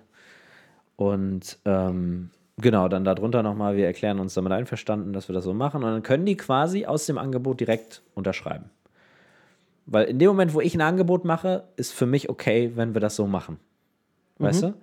[0.97, 5.55] Und ähm, Genau, dann darunter nochmal, wir erklären uns damit einverstanden, dass wir das so
[5.55, 5.83] machen.
[5.83, 8.71] Und dann können die quasi aus dem Angebot direkt unterschreiben.
[9.87, 13.01] Weil in dem Moment, wo ich ein Angebot mache, ist für mich okay, wenn wir
[13.01, 13.59] das so machen.
[14.39, 14.75] Weißt du?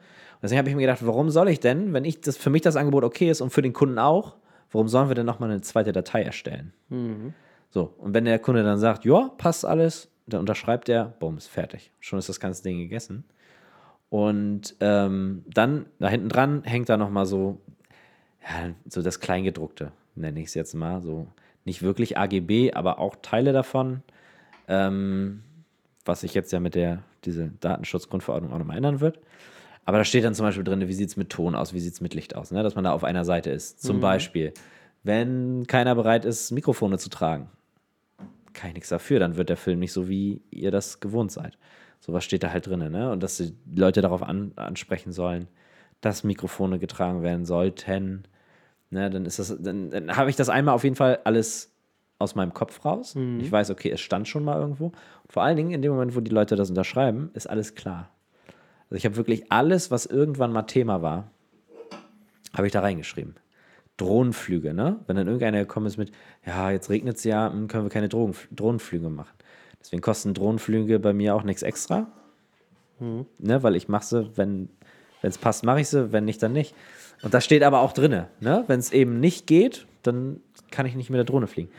[0.41, 2.75] Deswegen habe ich mir gedacht, warum soll ich denn, wenn ich das für mich das
[2.75, 4.35] Angebot okay ist und für den Kunden auch,
[4.71, 6.73] warum sollen wir denn nochmal eine zweite Datei erstellen?
[7.69, 11.47] So, und wenn der Kunde dann sagt, ja, passt alles, dann unterschreibt er, bumm, ist
[11.47, 11.91] fertig.
[11.99, 13.25] Schon ist das ganze Ding gegessen.
[14.09, 17.59] Und ähm, dann, da hinten dran, hängt da nochmal so,
[18.41, 21.01] ja, so das Kleingedruckte, nenne ich es jetzt mal.
[21.01, 21.27] So
[21.65, 24.01] nicht wirklich AGB, aber auch Teile davon.
[24.67, 25.43] Ähm,
[26.05, 29.19] was sich jetzt ja mit der, diese Datenschutzgrundverordnung auch nochmal ändern wird.
[29.89, 31.93] Aber da steht dann zum Beispiel drin, wie sieht es mit Ton aus, wie sieht
[31.93, 32.61] es mit Licht aus, ne?
[32.61, 33.81] dass man da auf einer Seite ist.
[33.81, 34.53] Zum Beispiel,
[35.01, 37.49] wenn keiner bereit ist, Mikrofone zu tragen,
[38.53, 41.57] kann ich nichts dafür, dann wird der Film nicht so, wie ihr das gewohnt seid.
[42.01, 43.11] Sowas steht da halt drin, ne?
[43.11, 45.47] Und dass die Leute darauf an, ansprechen sollen,
[46.01, 48.27] dass Mikrofone getragen werden sollten.
[48.91, 49.09] Ne?
[49.09, 51.73] Dann ist das, dann, dann habe ich das einmal auf jeden Fall alles
[52.19, 53.15] aus meinem Kopf raus.
[53.41, 54.85] Ich weiß, okay, es stand schon mal irgendwo.
[54.89, 58.11] Und vor allen Dingen in dem Moment, wo die Leute das unterschreiben, ist alles klar.
[58.89, 61.31] Also ich habe wirklich alles, was irgendwann mal Thema war,
[62.53, 63.35] habe ich da reingeschrieben.
[63.97, 64.99] Drohnenflüge, ne?
[65.07, 66.11] Wenn dann irgendeiner gekommen ist mit,
[66.45, 69.33] ja, jetzt regnet es ja, hm, können wir keine Drohnen, Drohnenflüge machen.
[69.79, 72.07] Deswegen kosten Drohnenflüge bei mir auch nichts extra.
[73.39, 73.63] Ne?
[73.63, 74.69] Weil ich mache sie, wenn
[75.21, 76.75] es passt, mache ich sie, wenn nicht, dann nicht.
[77.21, 78.27] Und das steht aber auch drinne.
[78.39, 78.63] Ne?
[78.67, 81.69] Wenn es eben nicht geht, dann kann ich nicht mit der Drohne fliegen.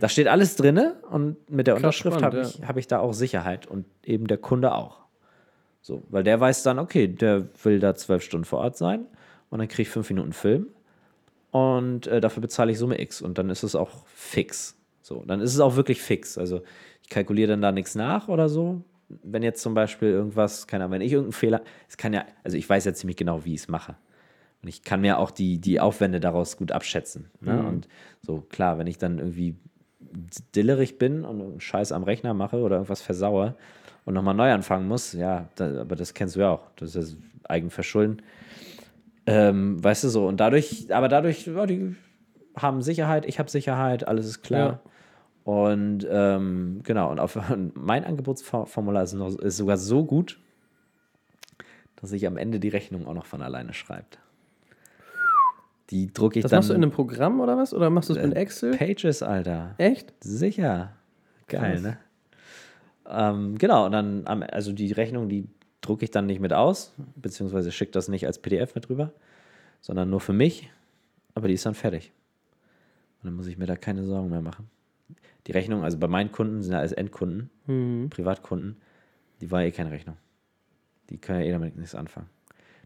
[0.00, 3.12] Da steht alles drinne und mit der Krass Unterschrift habe ich, hab ich da auch
[3.12, 5.05] Sicherheit und eben der Kunde auch.
[5.86, 9.06] So, weil der weiß dann, okay, der will da zwölf Stunden vor Ort sein
[9.50, 10.66] und dann kriege ich fünf Minuten Film
[11.52, 14.76] und äh, dafür bezahle ich Summe X und dann ist es auch fix.
[15.00, 16.38] So, dann ist es auch wirklich fix.
[16.38, 16.62] Also
[17.02, 18.82] ich kalkuliere dann da nichts nach oder so.
[19.08, 22.56] Wenn jetzt zum Beispiel irgendwas, keine Ahnung, wenn ich irgendeinen Fehler, es kann ja, also
[22.56, 23.94] ich weiß ja ziemlich genau, wie ich es mache.
[24.62, 27.30] Und ich kann mir auch die, die Aufwände daraus gut abschätzen.
[27.40, 27.64] Ne?
[27.64, 27.86] Und
[28.22, 29.54] so, klar, wenn ich dann irgendwie
[30.52, 33.54] dillerig bin und einen Scheiß am Rechner mache oder irgendwas versauere
[34.06, 36.70] und nochmal neu anfangen muss, ja, da, aber das kennst du ja auch.
[36.76, 38.22] Das ist ja Eigenverschulden.
[39.26, 41.94] Ähm, weißt du so, und dadurch, aber dadurch, ja, die
[42.56, 44.80] haben Sicherheit, ich habe Sicherheit, alles ist klar.
[45.44, 47.38] Und ähm, genau, und auf,
[47.74, 50.38] mein Angebotsformular ist, noch, ist sogar so gut,
[51.96, 54.18] dass sich am Ende die Rechnung auch noch von alleine schreibt.
[55.90, 56.58] Die drucke ich Das dann.
[56.58, 57.72] machst du in einem Programm oder was?
[57.72, 58.76] Oder machst du es mit äh, Excel?
[58.76, 59.74] Pages, Alter.
[59.78, 60.12] Echt?
[60.20, 60.92] Sicher.
[61.46, 61.82] Geil, Krass.
[61.82, 61.98] ne?
[63.08, 65.46] Ähm, genau, und dann, also die Rechnung, die
[65.80, 69.12] drucke ich dann nicht mit aus, beziehungsweise schicke das nicht als PDF mit rüber,
[69.80, 70.70] sondern nur für mich.
[71.34, 72.12] Aber die ist dann fertig.
[73.22, 74.68] Und dann muss ich mir da keine Sorgen mehr machen.
[75.46, 78.10] Die Rechnung, also bei meinen Kunden sind ja alles Endkunden, Mhm.
[78.10, 78.76] Privatkunden,
[79.40, 80.16] die war eh keine Rechnung.
[81.10, 82.28] Die können ja eh damit nichts anfangen.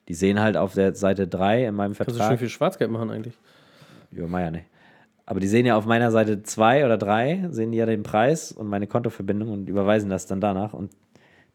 [0.09, 2.39] Die sehen halt auf der Seite 3 in meinem Kannst du schön Vertrag.
[2.39, 3.35] viel Schwarzgeld machen eigentlich.
[4.11, 4.67] Ja, Meier nicht.
[5.31, 8.51] Aber die sehen ja auf meiner Seite 2 oder 3, sehen die ja den Preis
[8.51, 10.91] und meine Kontoverbindung und überweisen das dann danach und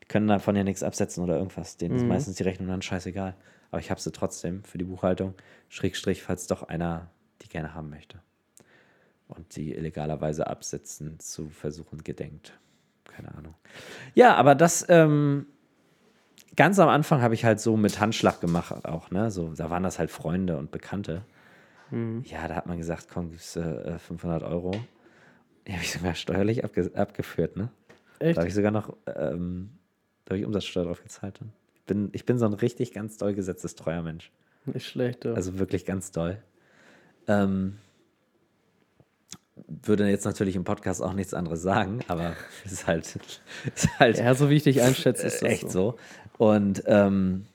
[0.02, 1.76] die können davon ja nichts absetzen oder irgendwas.
[1.76, 3.36] Denen ist meistens die Rechnung dann scheißegal.
[3.72, 5.34] Aber ich habe sie trotzdem für die Buchhaltung,
[5.68, 7.10] Schrägstrich, falls doch einer
[7.42, 8.20] die gerne haben möchte.
[9.28, 12.58] Und sie illegalerweise absetzen zu versuchen gedenkt.
[13.04, 13.56] Keine Ahnung.
[14.14, 15.48] Ja, aber das, ähm,
[16.56, 19.32] ganz am Anfang habe ich halt so mit Handschlag gemacht auch, ne?
[19.32, 21.26] So, da waren das halt Freunde und Bekannte.
[21.92, 24.72] Ja, da hat man gesagt, komm, gibst äh, 500 Euro.
[25.68, 27.70] Die habe ich sogar steuerlich abge abgeführt, ne?
[28.20, 28.38] Echt?
[28.38, 29.72] Da habe ich sogar noch, ähm,
[30.26, 31.40] da habe ich Umsatzsteuer drauf gezahlt.
[31.40, 31.52] Dann.
[31.76, 34.32] Ich bin, ich bin so ein richtig ganz doll gesetzestreuer Mensch.
[34.66, 35.34] Nicht schlecht, ja.
[35.34, 36.42] Also wirklich ganz doll.
[37.28, 37.78] Ähm,
[39.68, 43.20] würde jetzt natürlich im Podcast auch nichts anderes sagen, aber es ist halt,
[43.76, 45.98] ist halt ja, so wie ich dich einschätze, ist das echt so.
[46.38, 47.46] Und ähm,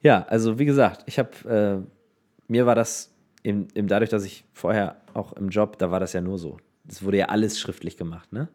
[0.00, 3.11] ja, also wie gesagt, ich habe, äh, mir war das
[3.44, 6.58] eben, eben dadurch, dass ich vorher auch im Job, da war das ja nur so.
[6.88, 8.48] Es wurde ja alles schriftlich gemacht, ne?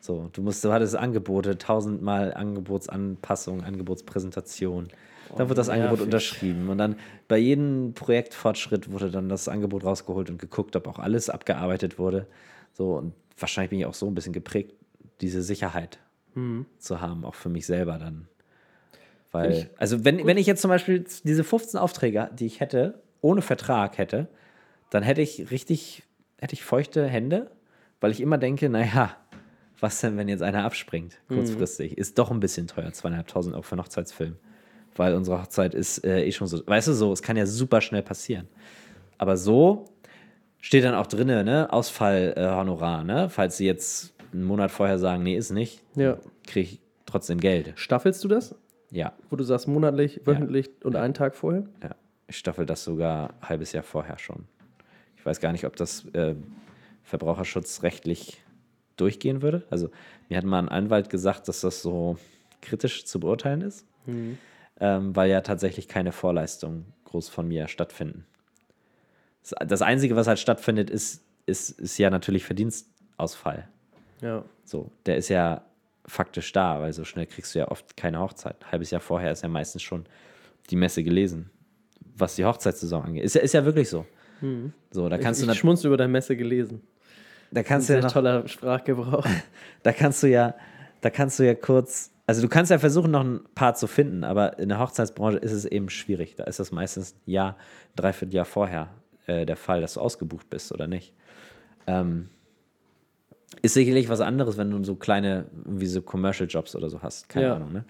[0.00, 4.88] So, du musst, du hattest Angebote, tausendmal Angebotsanpassung, Angebotspräsentation.
[5.36, 6.96] Dann wird das Angebot unterschrieben und dann
[7.26, 12.26] bei jedem Projektfortschritt wurde dann das Angebot rausgeholt und geguckt, ob auch alles abgearbeitet wurde.
[12.72, 14.72] So, und wahrscheinlich bin ich auch so ein bisschen geprägt,
[15.20, 15.98] diese Sicherheit
[16.78, 18.28] zu haben, auch für mich selber dann.
[19.32, 23.42] Weil, also wenn, wenn ich jetzt zum Beispiel diese 15 Aufträge, die ich hätte, ohne
[23.42, 24.28] Vertrag hätte,
[24.90, 26.02] dann hätte ich richtig,
[26.38, 27.50] hätte ich feuchte Hände,
[28.00, 29.16] weil ich immer denke, naja,
[29.80, 31.96] was denn, wenn jetzt einer abspringt, kurzfristig?
[31.96, 34.36] Ist doch ein bisschen teuer, zweieinhalbtausend Euro für einen Hochzeitsfilm.
[34.96, 37.80] Weil unsere Hochzeit ist äh, eh schon so, weißt du so, es kann ja super
[37.80, 38.48] schnell passieren.
[39.18, 39.84] Aber so
[40.60, 43.30] steht dann auch drinne, ne, Ausfallhonorar, äh, ne?
[43.30, 46.18] Falls sie jetzt einen Monat vorher sagen, nee, ist nicht, Ja.
[46.46, 47.72] kriege ich trotzdem Geld.
[47.76, 48.56] Staffelst du das?
[48.90, 49.12] Ja.
[49.30, 51.64] Wo du sagst monatlich, wöchentlich und einen Tag vorher?
[51.82, 51.94] Ja.
[52.28, 54.46] Ich staffel das sogar ein halbes Jahr vorher schon.
[55.16, 56.34] Ich weiß gar nicht, ob das äh,
[57.02, 58.42] verbraucherschutzrechtlich
[58.96, 59.66] durchgehen würde.
[59.70, 59.90] Also
[60.28, 62.18] mir hat mal ein Anwalt gesagt, dass das so
[62.60, 63.86] kritisch zu beurteilen ist,
[64.80, 68.26] ähm, weil ja tatsächlich keine Vorleistungen groß von mir stattfinden.
[69.42, 73.68] Das, das Einzige, was halt stattfindet, ist, ist, ist ja natürlich Verdienstausfall.
[74.20, 74.44] Ja.
[74.64, 75.64] So, der ist ja
[76.04, 78.56] faktisch da, weil so schnell kriegst du ja oft keine Hochzeit.
[78.60, 80.06] Ein halbes Jahr vorher ist ja meistens schon
[80.70, 81.50] die Messe gelesen,
[82.18, 83.24] was die Hochzeitssaison angeht.
[83.24, 84.04] Ist ja, ist ja wirklich so.
[84.90, 86.82] So, da kannst ich du, ich schmunzel über deine Messe gelesen.
[87.50, 89.26] da kannst du Sehr ja noch, toller Sprachgebrauch.
[89.82, 90.54] da kannst du ja,
[91.00, 94.22] da kannst du ja kurz, also du kannst ja versuchen, noch ein paar zu finden,
[94.22, 96.36] aber in der Hochzeitsbranche ist es eben schwierig.
[96.36, 97.56] Da ist das meistens ein Jahr,
[97.96, 98.90] dreiviertel Jahr vorher
[99.26, 101.14] äh, der Fall, dass du ausgebucht bist oder nicht.
[101.86, 102.28] Ähm,
[103.62, 107.28] ist sicherlich was anderes, wenn du so kleine, wie so Commercial Jobs oder so hast.
[107.28, 107.54] Keine Ja.
[107.56, 107.84] Ahnung, ne?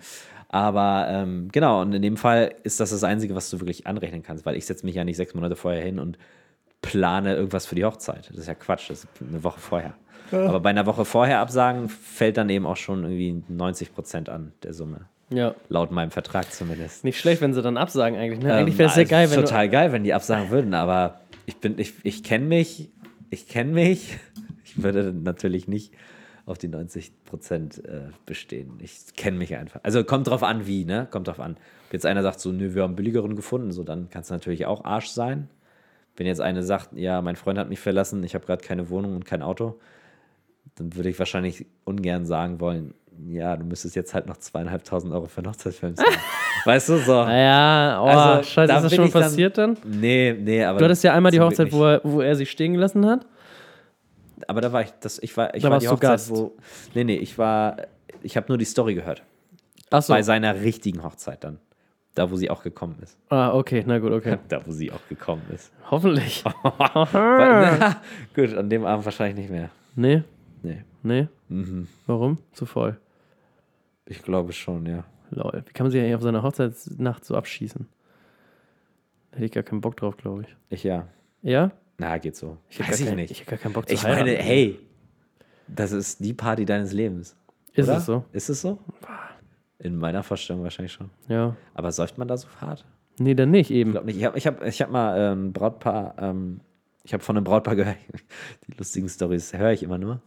[0.50, 4.22] Aber ähm, genau, und in dem Fall ist das das Einzige, was du wirklich anrechnen
[4.22, 6.16] kannst, weil ich setze mich ja nicht sechs Monate vorher hin und
[6.80, 8.30] plane irgendwas für die Hochzeit.
[8.30, 9.94] Das ist ja Quatsch, das ist eine Woche vorher.
[10.30, 14.52] Aber bei einer Woche vorher absagen fällt dann eben auch schon irgendwie 90 Prozent an
[14.62, 15.06] der Summe.
[15.30, 15.54] Ja.
[15.68, 17.04] Laut meinem Vertrag zumindest.
[17.04, 18.40] Nicht schlecht, wenn sie dann absagen eigentlich.
[18.40, 18.50] Ne?
[18.52, 21.20] Ähm, Eigentlich wäre es sehr also geil, wenn Total geil, wenn die absagen würden, aber
[21.46, 22.90] ich bin, ich, ich kenne mich,
[23.30, 24.18] ich kenne mich.
[24.76, 25.92] Ich würde natürlich nicht
[26.46, 28.72] auf die 90 Prozent äh, bestehen.
[28.82, 29.80] Ich kenne mich einfach.
[29.82, 31.06] Also kommt drauf an, wie, ne?
[31.10, 31.52] Kommt drauf an.
[31.86, 34.64] Ob jetzt einer sagt, so, nö, wir haben billigeren gefunden, so, dann kann es natürlich
[34.66, 35.48] auch Arsch sein.
[36.16, 39.14] Wenn jetzt eine sagt, ja, mein Freund hat mich verlassen, ich habe gerade keine Wohnung
[39.14, 39.78] und kein Auto,
[40.76, 42.94] dann würde ich wahrscheinlich ungern sagen wollen,
[43.26, 46.14] ja, du müsstest jetzt halt noch zweieinhalbtausend Euro für einen Hochzeitsfilm zahlen.
[46.64, 47.12] weißt du, so.
[47.24, 49.76] Naja, oh, Also, scheiße, ist das schon ich dann- passiert dann?
[49.84, 50.78] Nee, nee, aber.
[50.78, 53.26] Du hattest ja einmal die Hochzeit, wo er, wo er sich stehen gelassen hat.
[54.46, 56.30] Aber da war ich, das, ich war, ich Da war die Hochzeit, Gast.
[56.30, 56.56] wo.
[56.94, 57.76] Nee, nee, ich war,
[58.22, 59.22] ich habe nur die Story gehört.
[59.90, 60.12] Achso.
[60.12, 61.58] Bei seiner richtigen Hochzeit dann.
[62.14, 63.16] Da, wo sie auch gekommen ist.
[63.28, 64.38] Ah, okay, na gut, okay.
[64.48, 65.72] Da, wo sie auch gekommen ist.
[65.90, 66.42] Hoffentlich.
[68.34, 69.70] Gut, an dem Abend wahrscheinlich nicht mehr.
[69.94, 70.22] Nee,
[70.62, 71.28] Nee, nee.
[71.48, 71.88] Mhm.
[72.06, 72.38] Warum?
[72.52, 72.98] Zu voll.
[74.06, 75.04] ich glaube schon, ja.
[75.30, 75.62] Lol.
[75.66, 77.86] Wie kann man sich eigentlich auf seiner Hochzeitsnacht so abschießen?
[79.30, 80.56] Da hätte ich gar keinen Bock drauf, glaube ich.
[80.70, 81.06] Ich ja.
[81.42, 81.70] Ja?
[81.98, 82.58] Na, geht so.
[82.68, 83.30] Ich Weiß ich kein- nicht.
[83.30, 84.26] Ich habe gar keinen Bock zu Ich heiraten.
[84.26, 84.78] meine, hey,
[85.66, 87.36] das ist die Party deines Lebens.
[87.74, 87.98] Ist oder?
[87.98, 88.24] es so?
[88.32, 88.78] Ist es so?
[89.80, 91.10] In meiner Vorstellung wahrscheinlich schon.
[91.28, 91.56] Ja.
[91.74, 92.84] Aber säuft man da so hart?
[93.18, 93.90] Nee, dann nicht eben.
[93.90, 94.16] Ich glaube nicht.
[94.16, 96.60] Ich habe ich hab, ich hab mal ähm, ein Brautpaar, ähm,
[97.04, 97.96] ich habe von einem Brautpaar gehört,
[98.68, 100.22] die lustigen Stories höre ich immer nur.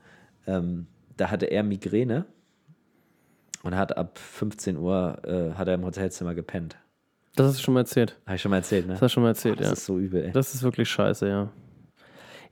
[0.47, 2.25] Ähm, da hatte er Migräne
[3.63, 6.77] und hat ab 15 Uhr äh, hat er im Hotelzimmer gepennt.
[7.35, 8.19] Das hast du schon mal erzählt.
[8.25, 8.93] Habe ich schon mal erzählt, ne?
[8.93, 9.73] Das hast du schon mal erzählt, das ja.
[9.73, 10.31] ist so übel, ey.
[10.31, 11.49] Das ist wirklich scheiße, ja.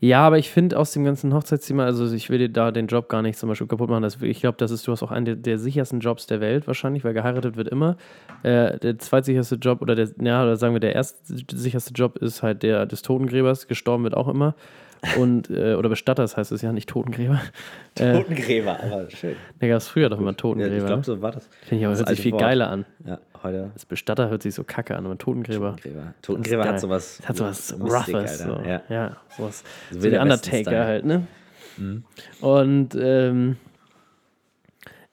[0.01, 3.09] Ja, aber ich finde aus dem ganzen Hochzeitszimmer, also ich will dir da den Job
[3.09, 4.03] gar nicht zum Beispiel kaputt machen.
[4.03, 6.67] Das, ich glaube, das ist, du hast auch einen der, der sichersten Jobs der Welt
[6.67, 7.97] wahrscheinlich, weil geheiratet wird immer.
[8.43, 12.63] Äh, der zweitsicherste Job oder der, ja, oder sagen wir, der erstsicherste Job ist halt
[12.63, 13.67] der des Totengräbers.
[13.67, 14.55] Gestorben wird auch immer.
[15.17, 17.41] Und, äh, oder Bestatters heißt es ja, nicht Totengräber.
[17.99, 19.35] Äh, Totengräber, aber schön.
[19.59, 20.77] da gab es früher doch immer Ja, Totengräber.
[20.77, 21.49] ich glaube, so war das.
[21.63, 22.41] Finde ich aber das hört sich viel Wort.
[22.41, 22.85] geiler an.
[23.05, 23.71] Ja, heute.
[23.73, 25.75] Das Bestatter hört sich so kacke an, aber Totengräber.
[25.75, 26.13] Totengräber.
[26.21, 27.17] Totengräber hat sowas.
[27.17, 28.39] Das hat sowas Mystik, Roughes.
[28.39, 28.59] So.
[28.65, 28.81] Ja.
[28.89, 29.17] Ja.
[29.37, 29.63] sowas.
[29.91, 31.27] So wie Wilder Undertaker halt, ne?
[32.41, 33.55] Und ähm,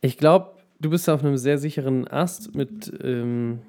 [0.01, 0.51] ich glaube,
[0.81, 3.61] du bist auf einem sehr sicheren Ast mit ähm,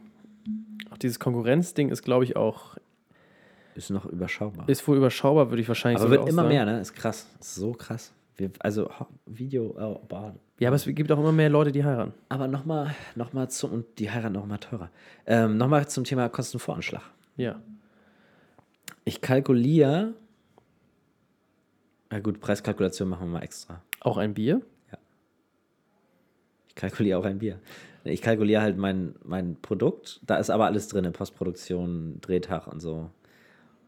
[0.92, 2.78] auch dieses Konkurrenzding ist, glaube ich, auch,
[3.76, 4.68] Ist noch überschaubar.
[4.68, 6.54] ist wohl überschaubar, würde ich wahrscheinlich aber sogar wird immer sagen.
[6.56, 6.80] mehr, ne?
[6.82, 7.28] Ist krass.
[7.40, 8.12] Ist so krass.
[8.36, 8.90] Wir, also
[9.26, 10.36] Video, oh, boah.
[10.60, 12.14] Ja, aber es gibt auch immer mehr Leute, die heiraten.
[12.30, 14.90] Aber nochmal noch mal zum, und die heiraten noch mal teurer.
[15.28, 17.04] Ähm, nochmal zum Thema Kostenvoranschlag.
[17.36, 17.62] Ja.
[19.06, 20.14] Ich kalkuliere.
[22.10, 23.82] Na gut, Preiskalkulation machen wir mal extra.
[24.00, 24.62] Auch ein Bier?
[26.70, 27.60] Ich kalkuliere auch ein Bier.
[28.04, 30.22] Ich kalkuliere halt mein, mein Produkt.
[30.26, 33.12] Da ist aber alles drin: Postproduktion, Drehtag und so.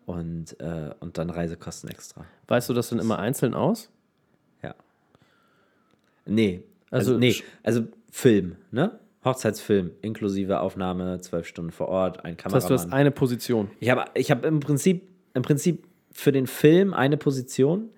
[0.06, 2.26] Und, äh, und dann Reisekosten extra.
[2.48, 3.90] Weißt du das dann immer einzeln aus?
[6.26, 6.32] Ja.
[6.34, 6.64] Nee.
[6.92, 7.36] Also, Also nee.
[7.64, 9.00] Also Film, ne?
[9.24, 12.62] Hochzeitsfilm, inklusive Aufnahme, zwölf Stunden vor Ort, ein Das Kameramann.
[12.62, 13.70] heißt, du hast eine Position.
[13.80, 17.90] Ich habe ich hab im, Prinzip, im Prinzip für den Film eine Position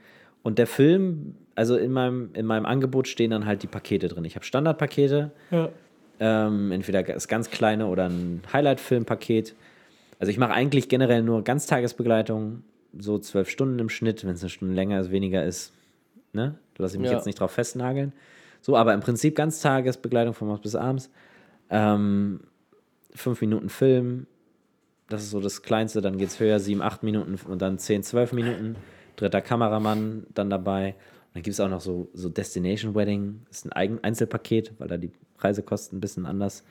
[0.44, 4.26] und der Film, also in meinem, in meinem Angebot stehen dann halt die Pakete drin.
[4.26, 5.32] Ich habe Standardpakete,
[6.20, 9.56] ähm, entweder das ganz kleine oder ein Highlight-Filmpaket.
[10.20, 12.64] Also ich mache eigentlich generell nur Ganztagesbegleitung,
[12.98, 15.72] so zwölf Stunden im Schnitt, wenn es eine Stunde länger ist, weniger ist,
[16.34, 16.56] ne?
[16.82, 17.18] Lasse ich mich Ja.
[17.18, 18.14] jetzt nicht drauf festnageln.
[18.62, 21.10] So, aber im Prinzip Ganztagesbegleitung von morgens bis abends.
[21.70, 22.42] Ähm,
[23.14, 24.28] fünf Minuten Film,
[25.10, 28.04] das ist so das Kleinste, dann geht es höher, sieben, acht Minuten und dann zehn,
[28.04, 28.76] zwölf Minuten.
[29.16, 30.90] Dritter Kameramann dann dabei.
[31.28, 34.74] Und dann gibt es auch noch so, so Destination Wedding, das ist ein Eigen Einzelpaket,
[34.80, 36.64] weil da die Reisekosten ein bisschen anders,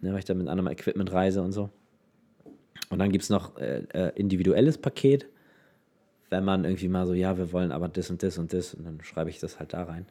[0.00, 1.70] ne, weil ich da mit anderem Equipment reise und so.
[2.90, 5.26] Und dann gibt es noch äh, äh, individuelles Paket,
[6.30, 8.84] wenn man irgendwie mal so, ja, wir wollen aber das und das und das und
[8.84, 10.06] dann schreibe ich das halt da rein.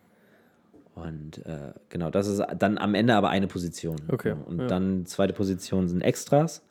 [0.95, 3.97] Und äh, genau, das ist dann am Ende aber eine Position.
[4.07, 4.67] Okay, Und ja.
[4.67, 6.63] dann zweite Position sind Extras.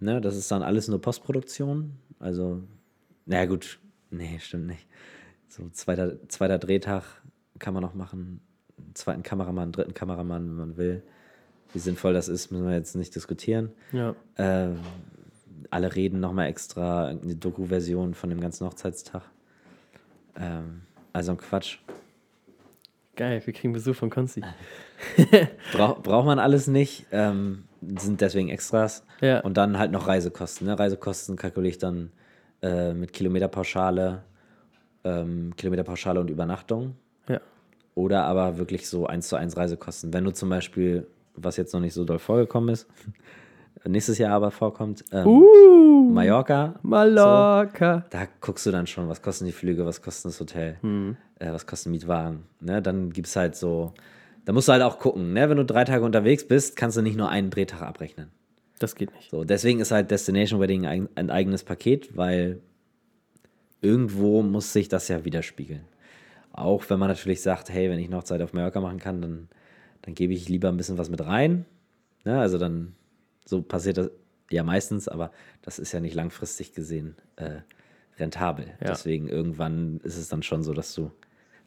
[0.00, 1.92] Ne, das ist dann alles nur Postproduktion.
[2.18, 2.62] Also,
[3.24, 3.78] naja, gut,
[4.10, 4.86] nee, stimmt nicht.
[5.48, 7.04] So, zweiter, zweiter Drehtag
[7.58, 8.40] kann man noch machen.
[8.78, 11.02] Einen zweiten Kameramann, dritten Kameramann, wenn man will.
[11.72, 13.70] Wie sinnvoll das ist, müssen wir jetzt nicht diskutieren.
[13.92, 14.14] Ja.
[14.36, 14.74] Äh,
[15.70, 19.22] alle reden nochmal extra, eine Doku-Version von dem ganzen Hochzeitstag.
[20.38, 20.82] Ähm,
[21.12, 21.78] also ein Quatsch.
[23.16, 24.42] Geil, wir kriegen Besuch von Konzi.
[25.72, 29.04] Brauch, braucht man alles nicht, ähm, sind deswegen Extras.
[29.22, 29.40] Ja.
[29.40, 30.66] Und dann halt noch Reisekosten.
[30.66, 30.78] Ne?
[30.78, 32.10] Reisekosten kalkuliere ich dann
[32.62, 34.22] äh, mit Kilometerpauschale,
[35.04, 36.96] ähm, Kilometerpauschale und Übernachtung.
[37.28, 37.40] Ja.
[37.94, 40.12] Oder aber wirklich so eins zu eins Reisekosten.
[40.12, 42.86] Wenn du zum Beispiel, was jetzt noch nicht so doll vorgekommen ist,
[43.84, 46.74] nächstes Jahr aber vorkommt, ähm, Uh, Mallorca.
[46.82, 48.04] Mallorca.
[48.10, 50.76] Da guckst du dann schon, was kosten die Flüge, was kostet das Hotel,
[51.38, 52.44] äh, was kosten Mietwagen.
[52.60, 52.80] Ne?
[52.80, 53.92] Dann gibt es halt so,
[54.44, 55.32] da musst du halt auch gucken.
[55.32, 55.48] Ne?
[55.50, 58.30] Wenn du drei Tage unterwegs bist, kannst du nicht nur einen Drehtag abrechnen.
[58.78, 59.30] Das geht nicht.
[59.30, 62.60] So, deswegen ist halt Destination Wedding ein, ein eigenes Paket, weil
[63.80, 65.84] irgendwo muss sich das ja widerspiegeln.
[66.52, 69.48] Auch wenn man natürlich sagt, hey, wenn ich noch Zeit auf Mallorca machen kann, dann,
[70.02, 71.64] dann gebe ich lieber ein bisschen was mit rein.
[72.24, 72.38] Ne?
[72.38, 72.94] Also dann,
[73.46, 74.10] so passiert das
[74.50, 75.32] ja meistens, aber
[75.62, 77.60] das ist ja nicht langfristig gesehen äh,
[78.18, 78.66] rentabel.
[78.80, 78.88] Ja.
[78.88, 81.10] Deswegen irgendwann ist es dann schon so, dass du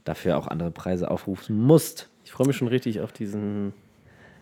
[0.04, 2.10] dafür auch andere Preise aufrufen musst.
[2.24, 3.74] Ich freue mich schon richtig auf diesen,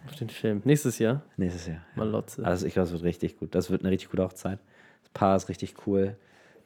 [0.05, 0.61] auf den Film.
[0.65, 1.77] Nächstes Jahr, Nächstes Jahr.
[1.77, 2.03] Ja.
[2.03, 2.45] Malotze.
[2.45, 3.55] Also ich glaube, es wird richtig gut.
[3.55, 4.59] Das wird eine richtig gute Hochzeit.
[5.03, 6.15] Das Paar ist richtig cool.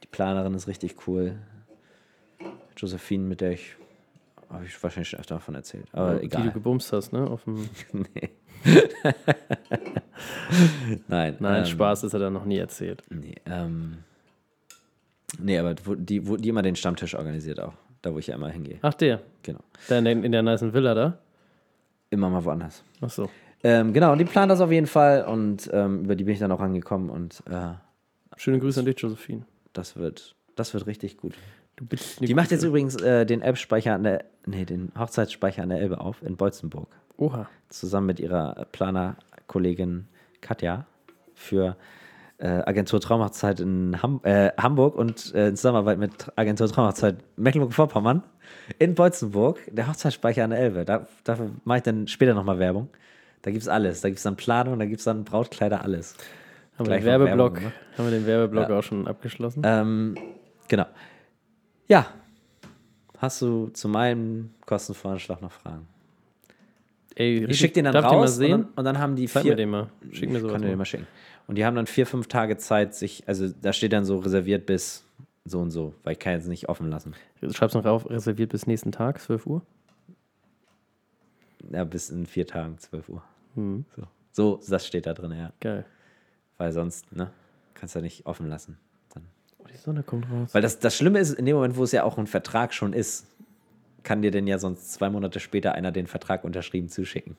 [0.04, 1.36] Die Planerin ist richtig cool.
[2.76, 3.76] Josephine, mit der ich
[4.50, 5.86] habe ich wahrscheinlich schon öfter davon erzählt.
[5.94, 6.52] Aber Die du egal.
[6.52, 7.26] gebumst hast, ne?
[7.26, 8.30] Auf dem, nee.
[11.08, 11.36] Nein.
[11.40, 13.04] nein, ähm, Spaß ist er da noch nie erzählt.
[13.10, 13.98] Nee, ähm,
[15.40, 17.74] nee, aber die, wo, die immer den Stammtisch organisiert auch.
[18.02, 18.80] Da, wo ich ja immer hingehe.
[18.82, 19.22] Ach, der.
[19.44, 19.60] Genau.
[19.90, 21.18] Der in, der- in der nicen Villa da.
[22.10, 22.84] Immer mal woanders.
[23.00, 23.30] Ach so.
[23.64, 26.40] Ähm, genau, und die planen das auf jeden Fall und ähm, über die bin ich
[26.40, 27.74] dann auch angekommen und äh,
[28.38, 29.44] Schöne Grüße an dich, Josephine.
[29.74, 31.36] das wird, das wird richtig gut.
[32.20, 36.00] Die macht jetzt übrigens äh, den App-Speicher an der, nee, den Hochzeitsspeicher an der Elbe
[36.00, 36.88] auf in Beutzenburg.
[37.18, 37.48] Oha.
[37.70, 40.08] Zusammen mit ihrer Planerkollegin
[40.42, 40.86] Katja
[41.34, 41.78] für
[42.38, 48.24] äh, Agentur Traumhochzeit in Ham äh, Hamburg und äh, in Zusammenarbeit mit Agentur Traumhochzeit Mecklenburg-Vorpommern
[48.80, 50.86] in Beutzenburg, der Hochzeitsspeicher an der Elbe.
[50.86, 52.90] Da, dafür mache ich dann später nochmal Werbung.
[53.44, 54.02] Da gibt es alles.
[54.02, 56.16] Da gibt es dann Planung, da gibt es dann Brautkleider, alles.
[56.78, 58.80] Haben wir, den Werbeblock, Werbung haben wir den Werbeblock Ja.
[58.80, 59.62] auch schon abgeschlossen?
[59.66, 60.16] Ähm,
[60.68, 60.86] genau.
[61.88, 62.08] Ja.
[63.18, 65.88] Hast du zu meinem Kostenvoranschlag noch Fragen?
[67.16, 68.52] Ey, Ich schicke den dann darf raus den mal und, sehen?
[68.52, 69.52] dann, und dann haben die Zeig vier.
[69.52, 69.90] mir den mal.
[70.12, 70.86] Schick mir sowas kann den mal.
[70.86, 71.08] schicken.
[71.48, 74.66] Und die haben dann vier, fünf Tage Zeit, sich, also da steht dann so reserviert
[74.66, 75.04] bis
[75.44, 77.14] so und so, weil ich kann jetzt nicht offen lassen.
[77.42, 79.62] Du schreibst noch rauf, reserviert bis nächsten Tag, 12 Uhr.
[81.72, 83.24] Ja, bis in vier Tagen, 12 Uhr.
[83.56, 83.86] Hm.
[83.96, 84.04] So.
[84.32, 85.52] so, das steht da drin, ja.
[85.60, 85.86] Geil.
[86.58, 87.32] Weil sonst, ne,
[87.74, 88.78] kannst du ja nicht offen lassen.
[89.14, 89.24] Dann.
[89.58, 90.54] Oh, die Sonne kommt raus.
[90.54, 92.94] Weil das, das Schlimme ist, in dem Moment, wo es ja auch ein Vertrag schon
[92.94, 93.26] ist,
[94.04, 97.36] kann dir denn ja sonst zwei Monate später einer den Vertrag unterschrieben zuschicken.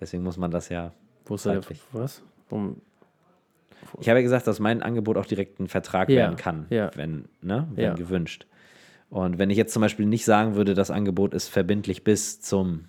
[0.00, 0.92] Deswegen muss man das ja.
[1.26, 1.60] Wo ist der?
[1.92, 2.22] Was?
[2.50, 2.80] Um,
[4.00, 6.90] Ich habe ja gesagt, dass mein Angebot auch direkt ein Vertrag Ja, werden kann, ja.
[6.96, 7.94] wenn, ne, wenn Ja.
[7.94, 8.46] gewünscht.
[9.10, 12.86] Und wenn ich jetzt zum Beispiel nicht sagen würde, das Angebot ist verbindlich bis zum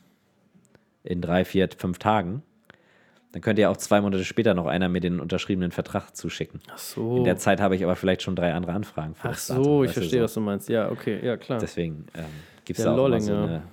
[1.04, 2.42] in drei, vier, fünf Tagen,
[3.34, 6.62] dann könnte ja auch zwei Monate später noch einer mir den unterschriebenen Vertrag zuschicken.
[6.72, 7.18] ach so.
[7.18, 9.16] In der Zeit habe ich aber vielleicht schon drei andere Anfragen.
[9.20, 10.24] ach das Datum, so, ich verstehe, so.
[10.26, 10.70] was du meinst.
[10.70, 11.58] Ja, okay, ja, klar.
[11.58, 12.26] Deswegen ähm,
[12.64, 13.48] gibt es da auch immer so Lollinger.
[13.48, 13.64] eine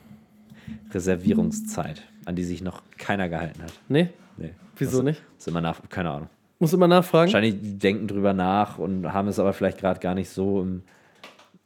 [0.93, 3.73] Reservierungszeit, an die sich noch keiner gehalten hat.
[3.89, 4.09] nee?
[4.39, 4.55] Nee.
[4.77, 5.23] Wieso das, nicht?
[5.37, 6.31] Ist immer nach, keine Ahnung.
[6.59, 7.31] Muss immer nachfragen.
[7.31, 10.83] Wahrscheinlich denken drüber nach und haben es aber vielleicht gerade gar nicht so im,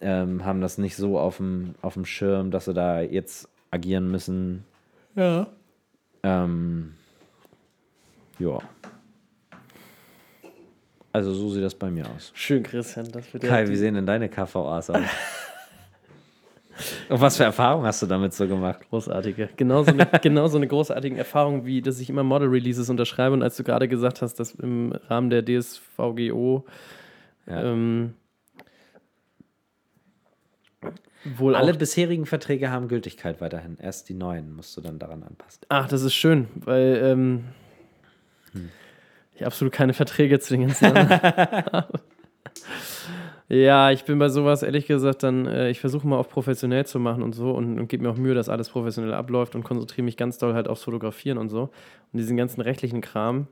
[0.00, 4.10] ähm, haben das nicht so auf dem, auf dem Schirm, dass sie da jetzt agieren
[4.10, 4.64] müssen.
[5.14, 5.46] Ja.
[6.24, 6.94] Ähm,
[8.38, 8.58] ja.
[11.12, 12.32] Also so sieht das bei mir aus.
[12.34, 13.08] Schön, Christian.
[13.12, 14.98] Das wird Kai, wie sehen denn deine KVAs aus?
[17.08, 18.80] und was für Erfahrungen hast du damit so gemacht?
[18.90, 19.50] großartige.
[19.56, 23.32] Genauso eine, genauso eine großartige Erfahrung, wie dass ich immer Model-Releases unterschreibe.
[23.34, 26.64] Und als du gerade gesagt hast, dass im Rahmen der DSVGO
[27.46, 27.62] Ja.
[27.62, 28.14] ähm,
[31.36, 33.78] wohl Alle bisherigen Verträge haben Gültigkeit weiterhin.
[33.80, 35.62] Erst die neuen musst du dann daran anpassen.
[35.68, 37.44] Ach, das ist schön, weil ähm,
[39.34, 41.84] ich absolut keine Verträge zu den ganzen anderen.
[43.48, 46.98] Ja, ich bin bei sowas, ehrlich gesagt, dann, äh, ich versuche mal auf professionell zu
[46.98, 50.02] machen und so und, und gebe mir auch Mühe, dass alles professionell abläuft und konzentriere
[50.02, 51.64] mich ganz doll halt aufs Fotografieren und so.
[52.12, 53.46] Und diesen ganzen rechtlichen Kram,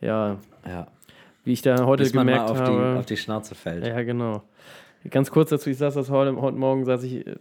[0.00, 0.86] ja, Ja.
[1.42, 2.92] wie ich da heute Bis man mal gemerkt auf habe.
[2.92, 3.84] die, auf die Schnauze fällt.
[3.84, 4.44] Ja, genau.
[5.10, 7.36] Ganz kurz dazu, ich saß das heute, heute Morgen, saß ich äh,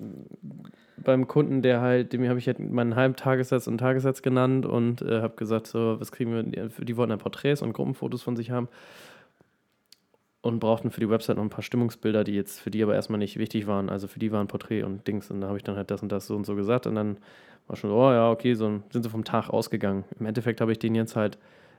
[0.98, 5.02] beim Kunden, der halt, dem habe ich halt meinen halben Tagessatz und Tagessatz genannt und
[5.02, 8.52] äh, habe gesagt, so, was kriegen wir, die, wollten dann Porträts und Gruppenfotos von sich
[8.52, 8.68] haben
[10.42, 13.20] und brauchten für die Website noch ein paar Stimmungsbilder, die jetzt für die aber erstmal
[13.20, 13.90] nicht wichtig waren.
[13.90, 16.12] Also für die waren Porträt und Dings und da habe ich dann halt das und
[16.12, 17.18] das so und so gesagt und dann
[17.68, 20.04] war schon so, oh ja, okay, so sind sie vom Tag ausgegangen.
[20.20, 21.38] Im Endeffekt habe ich den jetzt halt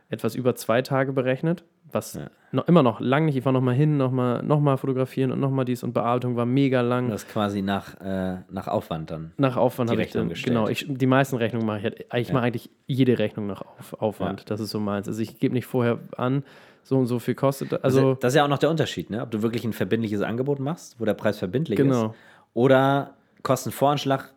[0.08, 2.30] etwas über zwei Tage berechnet, was Ja.
[2.52, 3.36] noch, immer noch lang nicht.
[3.36, 5.92] Ich war noch mal hin, noch mal, noch mal fotografieren und noch mal dies und
[5.94, 7.08] Bearbeitung war mega lang.
[7.10, 9.32] Das ist quasi nach, äh, nach Aufwand dann.
[9.36, 10.54] nach Aufwand habe ich Rechnung dann, gestellt.
[10.54, 12.34] genau, ich, die meisten Rechnungen mache ich halt, ich Ja.
[12.34, 14.40] mache eigentlich jede Rechnung nach Auf, Aufwand.
[14.40, 14.46] Ja.
[14.46, 15.08] Das ist so meins.
[15.08, 16.44] Also ich gebe nicht vorher an,
[16.84, 17.72] so und so viel kostet.
[17.72, 19.20] Also, Also das ist ja auch noch der Unterschied, ne?
[19.22, 22.06] ob du wirklich ein verbindliches Angebot machst, wo der Preis verbindlich Genau.
[22.06, 22.14] ist,
[22.54, 24.32] oder Kostenvoranschlag,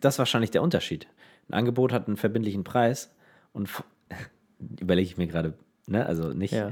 [0.00, 1.06] das ist wahrscheinlich der Unterschied.
[1.50, 3.14] Ein Angebot hat einen verbindlichen Preis
[3.52, 3.68] und
[4.80, 5.54] überlege ich mir gerade,
[5.86, 6.06] ne?
[6.06, 6.52] also nicht.
[6.52, 6.70] Ja.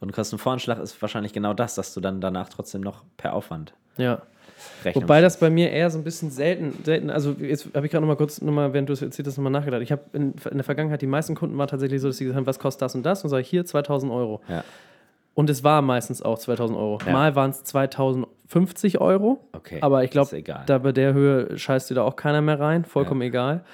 [0.00, 4.22] Und Kostenvoranschlag ist wahrscheinlich genau das, dass du dann danach trotzdem noch per Aufwand ja.
[4.84, 5.02] rechnest.
[5.02, 8.04] Wobei das bei mir eher so ein bisschen selten, selten also jetzt habe ich gerade
[8.04, 9.82] noch mal kurz, noch mal, während du es erzählt hast, nochmal nachgedacht.
[9.82, 12.36] Ich habe in, in der Vergangenheit, die meisten Kunden war tatsächlich so, dass sie gesagt
[12.36, 13.22] haben, was kostet das und das?
[13.24, 14.40] Und sage ich, hier 2000 Euro.
[14.48, 14.64] Ja.
[15.34, 16.98] Und es war meistens auch 2000 Euro.
[17.04, 17.12] Ja.
[17.12, 19.40] Mal waren es 2050 Euro.
[19.52, 22.84] Okay, Aber ich glaube, da bei der Höhe scheißt dir da auch keiner mehr rein.
[22.84, 23.64] Vollkommen egal.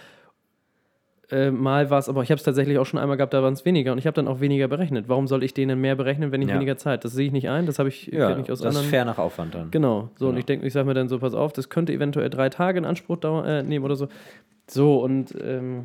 [1.33, 3.53] Äh, mal war es, aber ich habe es tatsächlich auch schon einmal gehabt, da waren
[3.53, 3.93] es weniger.
[3.93, 5.09] Und ich habe dann auch weniger berechnet.
[5.09, 6.55] Warum soll ich denen mehr berechnen, wenn ich Ja.
[6.57, 7.05] weniger Zeit?
[7.05, 7.67] Das sehe ich nicht ein.
[7.67, 8.87] Das habe ich, ja, ich aus das ist anderen.
[8.87, 9.71] fair nach Aufwand dann.
[9.71, 10.11] Genau.
[10.17, 10.39] So, und Genau.
[10.41, 12.85] ich denke, ich sage mir dann so, pass auf, das könnte eventuell drei Tage in
[12.85, 14.09] Anspruch dauern, äh, nehmen oder so.
[14.67, 15.85] So, und ähm,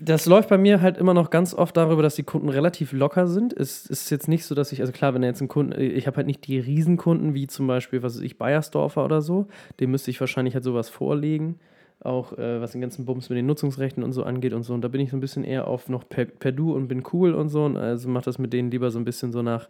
[0.00, 3.26] das läuft bei mir halt immer noch ganz oft darüber, dass die Kunden relativ locker
[3.26, 3.52] sind.
[3.52, 6.06] Es ist jetzt nicht so, dass ich, also klar, wenn er jetzt ein Kunde, ich
[6.06, 9.46] habe halt nicht die Riesenkunden, wie zum Beispiel, was weiß ich, Bayersdorfer oder so,
[9.80, 11.58] dem müsste ich wahrscheinlich halt sowas vorlegen.
[12.06, 14.74] Auch äh, was den ganzen Bums mit den Nutzungsrechten und so angeht und so.
[14.74, 17.02] Und da bin ich so ein bisschen eher auf noch per, per Du und bin
[17.12, 17.64] cool und so.
[17.64, 19.68] Und also mache das mit denen lieber so ein bisschen so nach,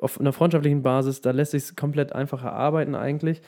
[0.00, 1.20] auf einer freundschaftlichen Basis.
[1.20, 3.42] Da lässt sich es komplett einfacher arbeiten eigentlich.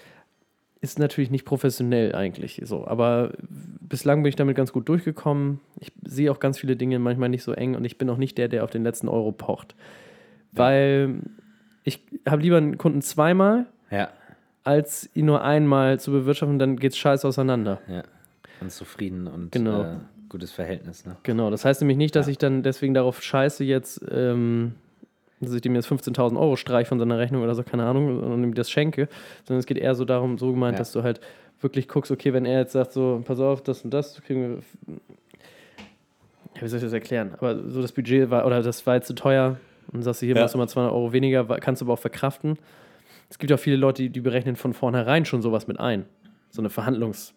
[0.82, 3.32] Ist natürlich nicht professionell eigentlich so, aber
[3.80, 5.60] bislang bin ich damit ganz gut durchgekommen.
[5.78, 8.38] Ich sehe auch ganz viele Dinge manchmal nicht so eng und ich bin auch nicht
[8.38, 9.74] der, der auf den letzten Euro pocht.
[10.52, 11.16] Weil
[11.84, 14.08] ich habe lieber einen Kunden zweimal, Ja,
[14.70, 17.80] als ihn nur einmal zu bewirtschaften, dann geht es scheiß auseinander.
[17.88, 18.02] ja.
[18.60, 19.82] Und zufrieden und Genau.
[19.82, 19.96] äh,
[20.28, 21.06] gutes Verhältnis.
[21.06, 21.16] Ne?
[21.22, 22.32] Genau, das heißt nämlich nicht, dass Ja.
[22.32, 24.74] ich dann deswegen darauf scheiße jetzt, ähm,
[25.40, 28.42] dass ich dem jetzt 15.000 Euro streich von seiner Rechnung oder so, keine Ahnung, und
[28.44, 29.08] ihm das schenke,
[29.46, 30.80] sondern es geht eher so darum, so gemeint, Ja.
[30.80, 31.20] dass du halt
[31.62, 34.96] wirklich guckst, okay, wenn er jetzt sagt, so, pass auf, das und das kriegen wir.
[36.56, 37.30] Ja, wie soll ich das erklären?
[37.38, 39.56] Aber so das Budget war, oder das war jetzt zu teuer
[39.92, 40.42] und sagst du, hier Ja.
[40.42, 42.58] machst du mal 200 Euro weniger, kannst du aber auch verkraften.
[43.30, 46.04] Es gibt ja auch viele Leute, die, die berechnen von vornherein schon sowas mit ein.
[46.50, 47.32] So eine Verhandlungs-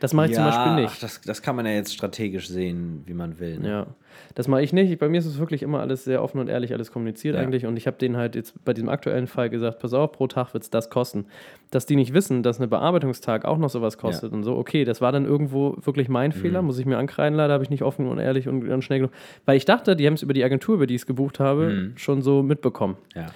[0.00, 0.92] Das mache ich zum Beispiel nicht.
[0.94, 3.58] Ach, das, das kann man ja jetzt strategisch sehen, wie man will.
[3.58, 3.68] Ne?
[3.68, 3.86] Ja,
[4.34, 4.98] das mache ich nicht.
[4.98, 7.40] Bei mir ist es wirklich immer alles sehr offen und ehrlich, alles kommuniziert Ja.
[7.40, 7.64] eigentlich.
[7.64, 10.52] Und ich habe denen halt jetzt bei diesem aktuellen Fall gesagt, pass auf, pro Tag
[10.52, 11.24] wird es das kosten.
[11.70, 15.00] Dass die nicht wissen, dass eine Bearbeitungstag auch noch sowas kostet und so, okay, das
[15.00, 16.66] war dann irgendwo wirklich mein Fehler, Mhm.
[16.66, 19.12] muss ich mir ankreiden, leider habe ich nicht offen und ehrlich und, und schnell genug.
[19.46, 21.68] Weil ich dachte, die haben es über die Agentur, über die ich es gebucht habe,
[21.70, 21.92] Mhm.
[21.96, 22.98] schon so mitbekommen.
[23.14, 23.28] Ja.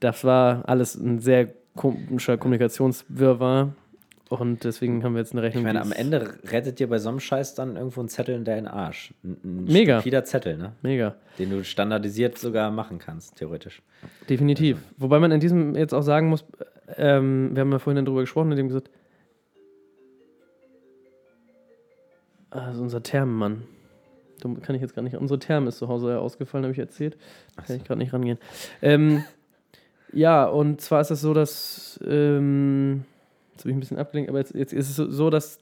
[0.00, 3.74] Das war alles ein sehr komischer Kommunikationswirrwarr.
[4.28, 5.62] Und deswegen haben wir jetzt eine Ich Rechnung.
[5.62, 8.44] meine, die am Ende rettet dir bei so einem Scheiß dann irgendwo ein Zettel in
[8.44, 9.14] deinen Arsch.
[9.22, 10.00] Ein, ein Mega.
[10.00, 10.72] stupider Zettel, ne?
[10.82, 11.14] Mega.
[11.38, 13.82] Den du standardisiert sogar machen kannst, theoretisch.
[14.28, 14.78] Definitiv.
[14.96, 16.44] Wobei man in diesem jetzt auch sagen muss,
[16.96, 18.90] ähm, wir haben ja vorhin darüber gesprochen und dem gesagt,
[22.50, 23.62] also unser Thermenmann.
[24.40, 25.16] Da kann ich jetzt gar nicht.
[25.16, 27.16] Unsere Therme ist zu Hause ausgefallen, habe ich erzählt.
[27.64, 28.38] Kann ich gerade nicht rangehen.
[28.82, 29.24] Ähm,
[30.12, 31.98] ja, und zwar ist es so, dass.
[32.06, 33.04] Ähm,
[33.52, 35.60] jetzt habe ich ein bisschen abgelenkt, aber jetzt, jetzt ist es so- dass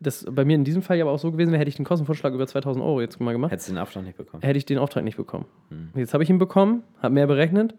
[0.00, 1.84] das bei mir in diesem Fall ja aber auch so gewesen wäre, hätte ich den
[1.84, 4.42] Kostenvorschlag über 2000 Euro jetzt mal gemacht Hättest du den Auftrag nicht bekommen.
[4.42, 5.46] hätte ich den Auftrag nicht bekommen.
[5.70, 5.90] Hm.
[5.94, 7.74] Jetzt habe ich ihn bekommen, habe mehr berechnet.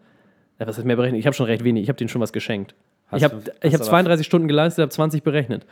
[0.58, 1.20] Ja, was heißt mehr berechnet?
[1.20, 1.82] Ich habe schon recht wenig.
[1.82, 2.74] Ich habe denen schon was geschenkt.
[3.08, 5.66] Hast ich habe hab du 32 Stunden geleistet, habe 20 berechnet.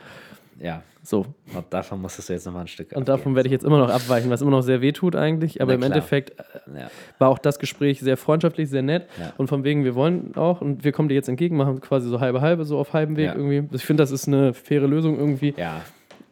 [0.59, 1.25] Ja, So.
[1.55, 3.89] und davon musstest du jetzt nochmal ein Stück Und davon werde ich jetzt immer noch
[3.89, 5.61] abweichen, was immer noch sehr weh tut eigentlich.
[5.61, 5.83] Aber im.
[5.83, 6.33] Endeffekt
[6.75, 6.89] Ja,
[7.19, 9.07] war auch das Gespräch sehr freundschaftlich, sehr nett.
[9.19, 9.33] Ja.
[9.37, 12.19] Und von wegen, wir wollen auch und wir kommen dir jetzt entgegen, machen quasi so
[12.19, 13.35] halbe halbe, so auf halbem Weg Ja.
[13.35, 13.63] irgendwie.
[13.75, 15.53] Ich finde, das ist eine faire Lösung irgendwie.
[15.57, 15.81] ja.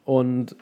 [0.05, 0.55] Und äh,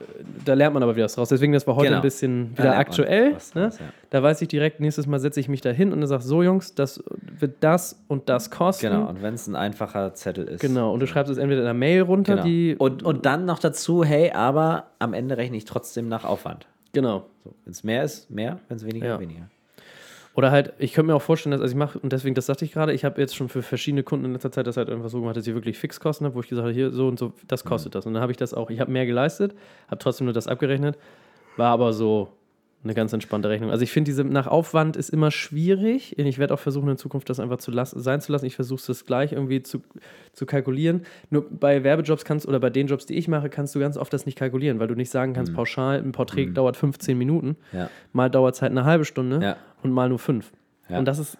[0.46, 1.28] da lernt man aber wieder was draus.
[1.30, 1.98] Deswegen, das war heute Genau.
[1.98, 3.36] ein bisschen wieder aktuell.
[3.36, 3.70] was Ne?
[3.78, 3.86] ja.
[4.10, 6.42] Da weiß ich direkt, nächstes Mal setze ich mich da hin und dann sage, so
[6.44, 7.04] Jungs, das
[7.40, 8.88] wird das und das kosten.
[8.88, 10.62] Genau, und wenn es ein einfacher Zettel ist.
[10.62, 12.46] Genau, und du schreibst es entweder in einer Mail runter, Genau.
[12.46, 12.76] die.
[12.80, 16.66] und, und dann noch dazu, hey, aber am Ende rechne ich trotzdem nach Aufwand.
[16.94, 17.26] genau.
[17.44, 19.20] So, wenn es mehr ist, mehr, wenn es weniger, Ja.
[19.20, 19.50] weniger.
[20.36, 22.66] Oder halt, ich könnte mir auch vorstellen, dass, also ich mache, und deswegen, das sagte
[22.66, 25.10] ich gerade, ich habe jetzt schon für verschiedene Kunden in letzter Zeit das halt einfach
[25.10, 27.34] so gemacht, dass ich wirklich Fixkosten habe, wo ich gesagt habe, hier so und so,
[27.48, 28.06] das kostet das.
[28.08, 29.56] Und dann habe ich das auch, ich habe mehr geleistet,
[29.88, 30.98] habe trotzdem nur das abgerechnet,
[31.56, 32.30] war aber so
[32.84, 33.72] eine ganz entspannte Rechnung.
[33.72, 36.18] Also ich finde, diese nach Aufwand ist immer schwierig.
[36.20, 38.46] Ich werde auch versuchen, in Zukunft das einfach zu lassen, sein zu lassen.
[38.46, 39.82] Ich versuche es gleich irgendwie zu,
[40.34, 41.04] zu kalkulieren.
[41.30, 44.12] Nur bei Werbejobs kannst oder bei den Jobs, die ich mache, kannst du ganz oft
[44.12, 47.90] das nicht kalkulieren, weil du nicht sagen kannst, pauschal, ein Porträt dauert 15 Minuten, Ja.
[48.12, 49.56] mal dauert es halt eine halbe Stunde Ja.
[49.82, 50.52] und mal nur fünf.
[50.90, 51.00] Ja.
[51.00, 51.38] Und das ist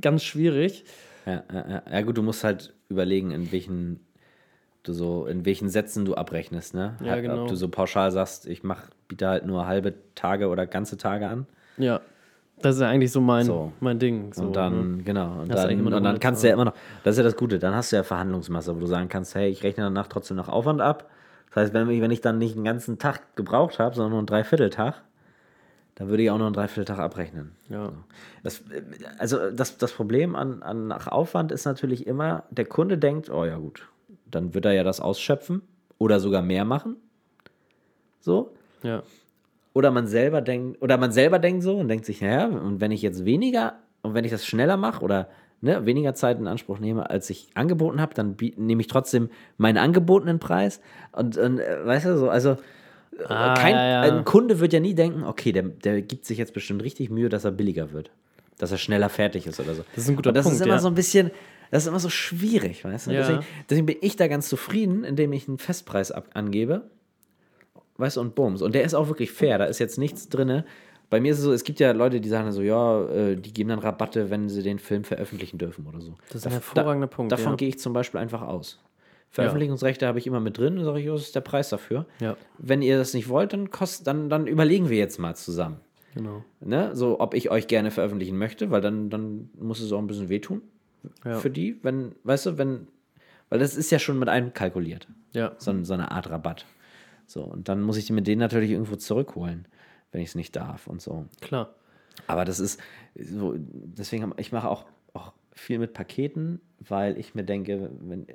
[0.00, 0.84] ganz schwierig.
[1.26, 4.00] ja, gut, du musst halt überlegen, in welchen
[4.84, 6.94] du so, in welchen Sätzen du abrechnest, ne?
[7.02, 7.42] Ja, Halt, genau.
[7.42, 11.26] Ob du so pauschal sagst, ich mach, biete halt nur halbe Tage oder ganze Tage
[11.26, 11.46] an.
[11.76, 12.00] Ja.
[12.60, 13.72] Das ist ja eigentlich so mein, So.
[13.80, 14.32] mein Ding.
[14.32, 15.02] So, und dann, ne?
[15.02, 17.36] genau, und eigentlich dann, und dann kannst du ja immer noch, das ist ja das
[17.36, 20.36] Gute, dann hast du ja Verhandlungsmasse, wo du sagen kannst, hey, ich rechne danach trotzdem
[20.36, 21.10] noch Aufwand ab.
[21.48, 24.18] Das heißt, wenn ich, wenn ich dann nicht einen ganzen Tag gebraucht habe, sondern nur
[24.18, 25.02] einen Dreivierteltag,
[25.96, 27.52] dann würde ich auch nur einen Dreivierteltag abrechnen.
[27.68, 27.92] Ja.
[28.42, 28.62] Das,
[29.18, 33.44] also das, das Problem an, an nach Aufwand ist natürlich immer, der Kunde denkt, oh
[33.44, 33.88] ja gut,
[34.34, 35.62] dann wird er ja das ausschöpfen
[35.98, 36.96] oder sogar mehr machen.
[38.20, 38.52] So.
[38.82, 39.02] ja.
[39.72, 42.92] Oder man selber denkt, oder man selber denkt so und denkt sich, naja, und wenn
[42.92, 45.28] ich jetzt weniger und wenn ich das schneller mache oder
[45.60, 49.78] ne, weniger Zeit in Anspruch nehme, als ich angeboten habe, dann nehme ich trotzdem meinen
[49.78, 50.80] angebotenen Preis.
[51.10, 52.56] Und, und äh, weißt du so, also
[53.28, 54.12] Ah, kein, ja, ja.
[54.12, 57.28] ein Kunde wird ja nie denken, okay, der, der gibt sich jetzt bestimmt richtig Mühe,
[57.28, 58.10] dass er billiger wird.
[58.58, 59.84] Dass er schneller fertig ist oder so.
[59.94, 60.80] Das ist ein guter und das Punkt, ist immer ja.
[60.80, 61.30] so ein bisschen,
[61.74, 63.10] das ist immer so schwierig, weißt du?
[63.10, 63.18] Ja.
[63.22, 66.82] Deswegen, deswegen bin ich da ganz zufrieden, indem ich einen Festpreis ab, angebe.
[67.96, 68.62] Weißt du, und Bums.
[68.62, 69.58] Und der ist auch wirklich fair.
[69.58, 70.62] Da ist jetzt nichts drin.
[71.10, 73.52] Bei mir ist es so, es gibt ja Leute, die sagen so, ja, äh, die
[73.52, 76.14] geben dann Rabatte, wenn sie den Film veröffentlichen dürfen oder so.
[76.28, 77.56] Das ist ein Da- hervorragender Punkt, Davon ja.
[77.56, 78.78] gehe ich zum Beispiel einfach aus.
[79.30, 82.06] Veröffentlichungsrechte habe ich immer mit drin, sage ich, was ist der Preis dafür?
[82.20, 82.36] Ja.
[82.58, 85.80] Wenn ihr das nicht wollt, dann, kost, dann, dann überlegen wir jetzt mal zusammen.
[86.14, 86.44] Genau.
[86.60, 86.94] Ne?
[86.94, 90.28] So, ob ich euch gerne veröffentlichen möchte, weil dann, dann muss es auch ein bisschen
[90.28, 90.62] wehtun
[91.24, 91.38] Ja.
[91.38, 92.88] für die, wenn, weißt du, wenn,
[93.48, 95.54] weil das ist ja schon mit einkalkuliert Ja.
[95.58, 96.66] so, so eine Art Rabatt.
[97.26, 99.66] So, und dann muss ich die mit denen natürlich irgendwo zurückholen,
[100.12, 101.26] wenn ich es nicht darf und so.
[101.40, 101.74] Klar.
[102.26, 102.80] Aber das ist
[103.14, 108.26] so, deswegen, ich mache auch, auch viel mit Paketen, weil ich mir denke, wenn,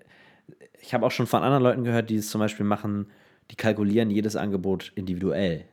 [0.81, 3.07] ich habe auch schon von anderen Leuten gehört, die es zum Beispiel machen,
[3.51, 5.65] die kalkulieren jedes Angebot individuell.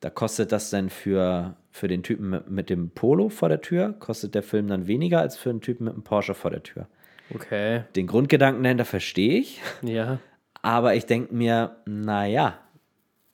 [0.00, 4.36] Da kostet das dann für, für den Typen mit, dem Polo vor der Tür, kostet
[4.36, 6.86] der Film dann weniger als für einen Typen mit einem Porsche vor der Tür.
[7.34, 7.82] Okay.
[7.96, 9.60] Den Grundgedanken dahinter verstehe ich.
[9.82, 10.20] Ja.
[10.62, 12.60] Aber ich denke mir, naja,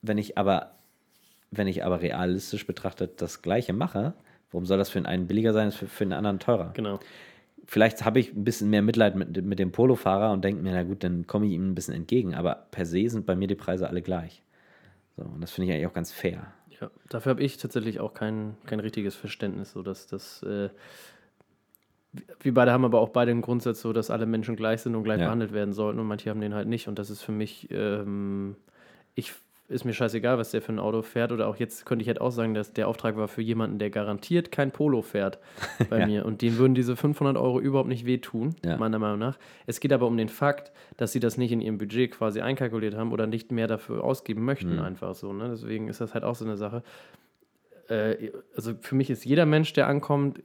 [0.01, 0.71] wenn ich aber,
[1.51, 4.15] wenn ich aber realistisch betrachtet das Gleiche mache,
[4.51, 6.71] warum soll das für den einen billiger sein als für, für den anderen teurer?
[6.73, 6.99] Genau.
[7.67, 10.83] Vielleicht habe ich ein bisschen mehr Mitleid mit, mit dem Polofahrer und denke mir, na
[10.83, 12.35] gut, dann komme ich ihm ein bisschen entgegen.
[12.35, 14.43] Aber per se sind bei mir die Preise alle gleich.
[15.19, 16.55] So, und das finde ich eigentlich auch ganz fair.
[16.81, 20.43] Ja, dafür habe ich tatsächlich auch kein, kein richtiges Verständnis, so dass das.
[20.43, 20.71] Äh,
[22.41, 25.05] wir beide haben aber auch beide den Grundsatz so, dass alle Menschen gleich sind und
[25.05, 25.27] gleich Ja.
[25.27, 26.89] behandelt werden sollten und manche haben den halt nicht.
[26.89, 28.57] Und das ist für mich, ähm,
[29.15, 29.33] ich
[29.71, 31.33] ist mir scheißegal, was der für ein Auto fährt.
[31.33, 33.89] Oder auch jetzt könnte ich halt auch sagen, dass der Auftrag war für jemanden, der
[33.91, 35.39] garantiert kein Polo fährt
[35.91, 36.07] bei Ja.
[36.07, 36.27] mir.
[36.27, 38.77] Und denen würden diese 500 Euro überhaupt nicht wehtun, Ja.
[38.77, 39.39] meiner Meinung nach.
[39.67, 42.95] Es geht aber um den Fakt, dass sie das nicht in ihrem Budget quasi einkalkuliert
[42.97, 44.83] haben oder nicht mehr dafür ausgeben möchten, Mhm.
[44.83, 45.33] einfach so.
[45.33, 45.49] Ne?
[45.51, 46.83] Deswegen ist das halt auch so eine Sache.
[47.89, 50.43] Äh, also für mich ist jeder Mensch, der ankommt,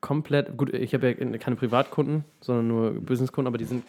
[0.00, 3.84] komplett, gut, ich habe ja keine Privatkunden, sondern nur Businesskunden, aber die sind,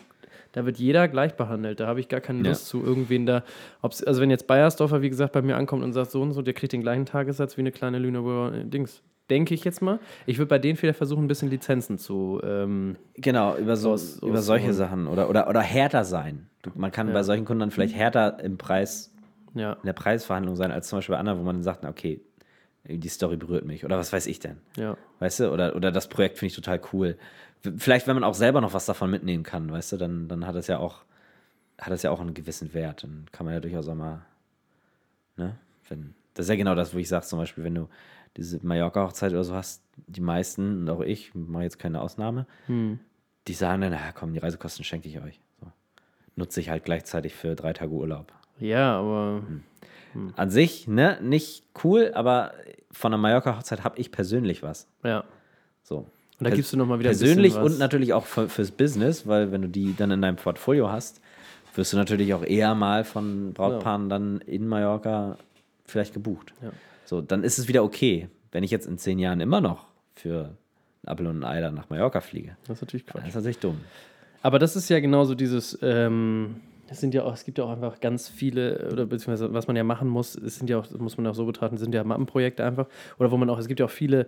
[0.56, 1.80] da wird jeder gleich behandelt.
[1.82, 2.50] Da habe ich gar keine Ja.
[2.50, 3.44] Lust zu irgendwen da,
[3.82, 6.54] also wenn jetzt Bayersdorfer, wie gesagt, bei mir ankommt und sagt so und so, der
[6.54, 9.02] kriegt den gleichen Tagessatz wie eine kleine Lüneburger äh, Dings.
[9.30, 10.00] Denke ich jetzt mal.
[10.28, 12.40] Ich würde bei denen vielleicht versuchen, ein bisschen Lizenzen zu.
[12.44, 16.48] Ähm, Genau, über, so, Aus- über aus- solche Sachen oder, oder, oder härter sein.
[16.76, 17.14] Man kann Ja.
[17.14, 19.12] bei solchen Kunden dann vielleicht härter im Preis
[19.56, 22.22] ja, in der Preisverhandlung sein, als zum Beispiel bei anderen, wo man sagt, na, okay,
[22.88, 24.58] die Story berührt mich oder was weiß ich denn.
[24.78, 27.18] ja, Weißt du, oder, oder das Projekt finde ich total cool.
[27.78, 30.56] Vielleicht, wenn man auch selber noch was davon mitnehmen kann, weißt du, dann, dann hat
[30.56, 31.04] es ja auch,
[31.80, 33.04] hat es ja auch einen gewissen Wert.
[33.04, 34.26] Dann kann man ja durchaus auch mal,
[35.38, 35.58] ne,
[35.90, 37.90] wenn, das ist ja genau das, wo ich sage, zum Beispiel, wenn du
[38.38, 43.00] diese Mallorca-Hochzeit oder so hast, die meisten, und auch ich, mache jetzt keine Ausnahme, hm.
[43.48, 45.40] die sagen dann, na komm, die Reisekosten schenke ich euch.
[45.62, 45.68] So.
[46.36, 48.34] Nutze ich halt gleichzeitig für drei Tage Urlaub.
[48.60, 49.44] ja, aber
[50.36, 52.54] An sich, ne, nicht cool, aber
[52.92, 54.88] von einer Mallorca-Hochzeit habe ich persönlich was.
[55.04, 55.24] ja.
[55.84, 56.08] So.
[56.40, 59.62] Und da gibst du nochmal wieder Persönlich und natürlich auch für, fürs Business, weil wenn
[59.62, 61.22] du die dann in deinem Portfolio hast,
[61.76, 65.38] wirst du natürlich auch eher mal von Brautpaaren dann in Mallorca
[65.86, 66.54] vielleicht gebucht.
[66.62, 66.72] Ja.
[67.06, 68.30] So, dann ist es wieder okay.
[68.52, 69.86] Wenn ich jetzt in zehn Jahren immer noch
[70.16, 70.56] für
[71.04, 73.22] ein Apfel und ein Ei dann nach Mallorca fliege, Das ist natürlich Quatsch.
[73.22, 73.80] dann ist natürlich dumm.
[74.42, 76.56] Aber das ist ja genauso dieses, ähm,
[76.88, 79.76] es sind ja auch, es gibt ja auch einfach ganz viele, oder beziehungsweise was man
[79.76, 82.04] ja machen muss, es sind ja auch, das muss man auch so betrachten, sind ja
[82.04, 82.88] Mappenprojekte einfach.
[83.18, 84.28] Oder wo man auch, es gibt ja auch viele,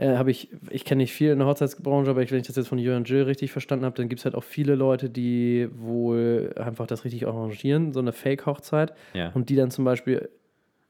[0.00, 2.56] äh, habe ich, ich kenne nicht viel in der Hochzeitsbranche, aber ich, wenn ich das
[2.56, 5.68] jetzt von Jörn Jill richtig verstanden habe, dann gibt es halt auch viele Leute, die
[5.78, 9.30] wohl einfach das richtig arrangieren, so eine Fake-Hochzeit Ja.
[9.34, 10.28] und die dann zum Beispiel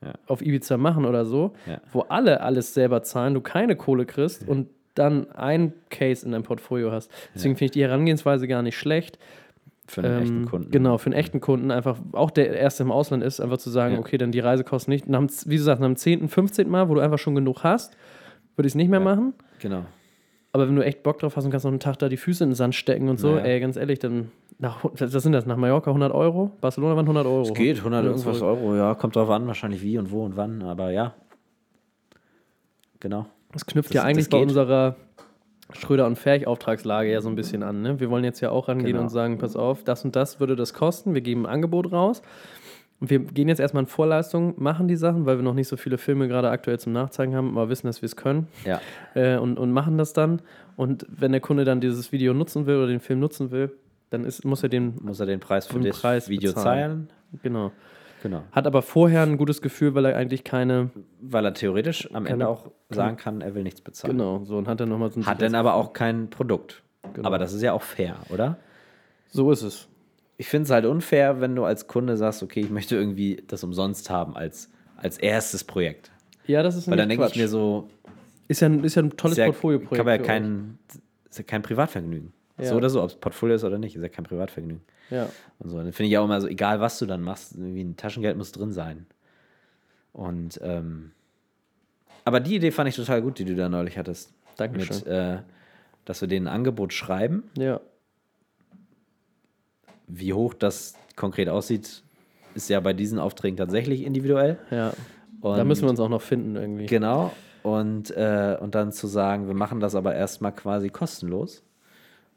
[0.02, 0.12] Ja.
[0.26, 1.80] auf Ibiza machen oder so, Ja.
[1.92, 6.42] wo alle alles selber zahlen, du keine Kohle kriegst und dann ein Case in deinem
[6.42, 7.10] Portfolio hast.
[7.34, 9.18] Deswegen finde ich die Herangehensweise gar nicht schlecht.
[9.86, 10.70] Für einen echten Ähm, Kunden.
[10.70, 13.98] Genau, für einen echten Kunden einfach, auch der erste im Ausland ist, einfach zu sagen,
[13.98, 15.08] okay, dann die Reisekosten nicht.
[15.08, 16.68] Nach, wie du sagst, nach dem 10., 15.
[16.68, 17.96] Mal, wo du einfach schon genug hast,
[18.60, 19.04] würde ich es nicht mehr Ja.
[19.04, 19.32] machen.
[19.58, 19.84] Genau.
[20.52, 22.44] Aber wenn du echt Bock drauf hast und kannst noch einen Tag da die Füße
[22.44, 23.38] in den Sand stecken und so, Ja.
[23.38, 26.50] ey, ganz ehrlich, dann, nach, was sind das, nach Mallorca 100 Euro?
[26.60, 27.42] Barcelona waren 100 Euro.
[27.42, 28.60] Es geht, 100 Oder irgendwas zurück.
[28.60, 31.14] Euro, ja, kommt drauf an, wahrscheinlich wie und wo und wann, aber ja.
[33.00, 33.26] Genau.
[33.52, 34.96] Das knüpft Das- ja eigentlich bei unserer
[35.72, 37.80] Schröder- und Ferch-Auftragslage ja so ein bisschen an.
[37.82, 38.00] Ne?
[38.00, 39.02] Wir wollen jetzt ja auch rangehen Genau.
[39.02, 41.14] und sagen, pass auf, das und das würde das kosten.
[41.14, 42.22] Wir geben ein Angebot raus.
[43.00, 45.76] Und wir gehen jetzt erstmal in Vorleistung, machen die Sachen, weil wir noch nicht so
[45.78, 48.80] viele Filme gerade aktuell zum Nachzeigen haben, aber wissen, dass wir es können Ja.
[49.14, 50.42] äh, und, und machen das dann.
[50.76, 53.72] Und wenn der Kunde dann dieses Video nutzen will oder den Film nutzen will,
[54.10, 57.08] dann ist, muss er den, Muss er den Preis für Den das Preis Video bezahlen.
[57.32, 57.40] zahlen?
[57.42, 57.72] genau.
[58.22, 58.42] Genau.
[58.52, 60.90] Hat aber vorher ein gutes Gefühl, weil er eigentlich keine,
[61.22, 64.14] Weil er theoretisch am Ende auch sagen kann, er will nichts bezahlen.
[64.18, 66.82] genau, so und hat dann nochmal so Hat dann aber auch kein Produkt.
[67.14, 67.26] Genau.
[67.26, 68.58] Aber das ist ja auch fair, oder?
[69.28, 69.88] So ist es.
[70.40, 73.62] Ich finde es halt unfair, wenn du als Kunde sagst, okay, ich möchte irgendwie das
[73.62, 76.10] umsonst haben als, als erstes Projekt.
[76.46, 77.90] Ja, das ist Weil dann denke ich mir so,
[78.48, 79.96] Ist ja ein, ist ja ein tolles ja, Portfolio-Projekt.
[79.96, 80.78] kann man ja kein,
[81.28, 82.32] ist ja kein Privatvergnügen.
[82.56, 82.68] Ja.
[82.68, 84.80] So oder so, ob es Portfolio ist oder nicht, ist ja kein Privatvergnügen.
[85.10, 85.28] Ja.
[85.58, 85.76] Und so.
[85.76, 88.50] Dann finde ich auch immer so, egal was du dann machst, irgendwie ein Taschengeld muss
[88.50, 89.04] drin sein.
[90.14, 91.10] Und ähm,
[92.24, 94.32] aber die Idee fand ich total gut, die du da neulich hattest.
[94.56, 94.96] Dankeschön.
[94.96, 95.38] Mit, äh,
[96.06, 97.42] dass wir denen ein Angebot schreiben.
[97.58, 97.78] Ja.
[100.10, 102.02] Wie hoch das konkret aussieht,
[102.54, 104.58] ist ja bei diesen Aufträgen tatsächlich individuell.
[104.70, 104.92] Ja.
[105.40, 106.86] Und da müssen wir uns auch noch finden irgendwie.
[106.86, 107.32] Genau.
[107.62, 111.62] Und, äh, und dann zu sagen, wir machen das aber erstmal quasi kostenlos.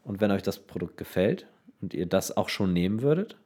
[0.02, 1.46] Und wenn euch das Produkt gefällt
[1.80, 3.36] und ihr das auch schon nehmen würdet,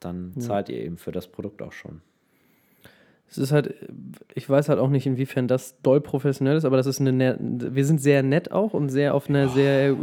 [0.00, 2.02] dann zahlt ihr eben für das Produkt auch schon.
[3.28, 3.74] Es ist halt,
[4.34, 7.36] ich weiß halt auch nicht, inwiefern das doll professionell ist, aber das ist eine, ne-
[7.40, 9.96] wir sind sehr nett auch und sehr auf einer sehr äh,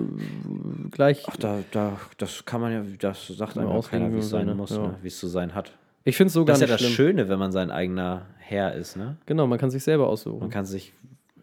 [0.91, 1.23] gleich.
[1.29, 4.29] Ach, da, da, das kann man ja, das sagt einem ja auslegen, keiner, wie es
[4.29, 4.79] sein muss, ja.
[4.79, 4.95] ne?
[5.01, 5.71] wie es zu sein hat.
[6.03, 7.07] Ich finde es so gar Das ist ja nicht das schlimm.
[7.07, 8.97] Schöne, wenn man sein eigener Herr ist.
[8.97, 9.17] Ne?
[9.27, 10.39] Genau, man kann sich selber aussuchen.
[10.39, 10.91] Man kann sich,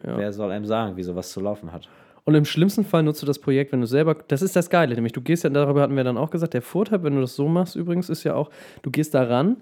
[0.05, 0.17] Ja.
[0.17, 1.87] wer soll einem sagen, wie sowas zu laufen hat.
[2.25, 4.93] Und im schlimmsten Fall nutzt du das Projekt, wenn du selber, das ist das Geile,
[4.93, 7.35] nämlich du gehst ja, darüber hatten wir dann auch gesagt, der Vorteil, wenn du das
[7.35, 8.51] so machst übrigens, ist ja auch,
[8.83, 9.57] du gehst da ran,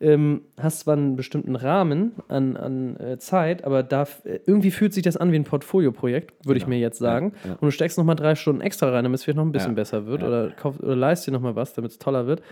[0.00, 4.94] ähm, hast zwar einen bestimmten Rahmen an, an äh, Zeit, aber da, äh, irgendwie fühlt
[4.94, 6.76] sich das an wie ein Portfolio-Projekt, würde ich Genau.
[6.76, 7.32] mir jetzt sagen.
[7.44, 7.54] Ja, ja.
[7.56, 9.74] Und du steckst nochmal drei Stunden extra rein, damit es vielleicht noch ein bisschen Ja.
[9.74, 12.42] besser wird oder, kauf, oder leist dir nochmal was, damit es toller wird.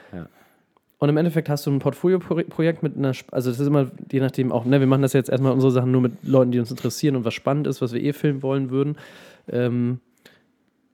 [1.01, 4.51] Und im Endeffekt hast du ein Portfolio-Projekt mit einer, also das ist immer, je nachdem
[4.51, 7.15] auch, ne, wir machen das jetzt erstmal unsere Sachen nur mit Leuten, die uns interessieren
[7.17, 8.97] und was spannend ist, was wir eh filmen wollen würden.
[9.51, 10.01] Ähm,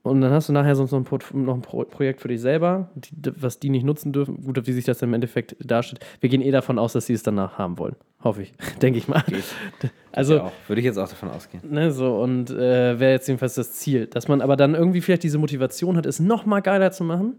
[0.04, 2.42] und dann hast du nachher sonst noch ein, Port noch ein Pro Projekt für dich
[2.42, 4.44] selber, die, was die nicht nutzen dürfen.
[4.44, 6.04] Gut, wie sich das im Endeffekt darstellt.
[6.20, 7.96] Wir gehen eh davon aus, dass sie es danach haben wollen.
[8.22, 8.52] Hoffe ich.
[8.82, 9.22] Denke ich mal.
[9.26, 9.44] Geht.
[10.12, 10.52] Also, ja.
[10.68, 11.60] Würde ich jetzt auch davon ausgehen.
[11.68, 14.06] Ne, so, und äh, wäre jetzt jedenfalls das Ziel.
[14.06, 17.38] Dass man aber dann irgendwie vielleicht diese Motivation hat, es noch mal geiler zu machen.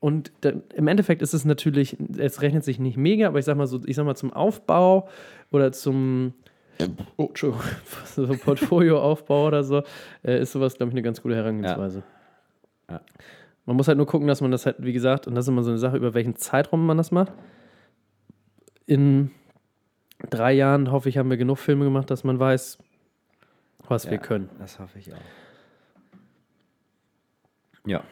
[0.00, 3.56] Und da, im Endeffekt ist es natürlich, es rechnet sich nicht mega, aber ich sag
[3.56, 5.08] mal so, ich sag mal zum Aufbau
[5.52, 6.34] oder zum
[7.16, 7.64] oh, Entschuldigung,
[8.04, 9.82] so Portfolioaufbau oder so,
[10.24, 12.02] äh, ist sowas, glaube ich, eine ganz gute Herangehensweise.
[12.90, 13.00] Ja.
[13.66, 15.62] Man muss halt nur gucken, dass man das halt, wie gesagt, und das ist immer
[15.62, 17.32] so eine Sache, über welchen Zeitraum man das macht.
[18.86, 19.30] In
[20.28, 22.78] drei Jahren, hoffe ich, haben wir genug Filme gemacht, dass man weiß,
[23.86, 24.48] was wir Ja, können.
[24.58, 25.18] Das hoffe ich auch.
[27.86, 28.02] Ja,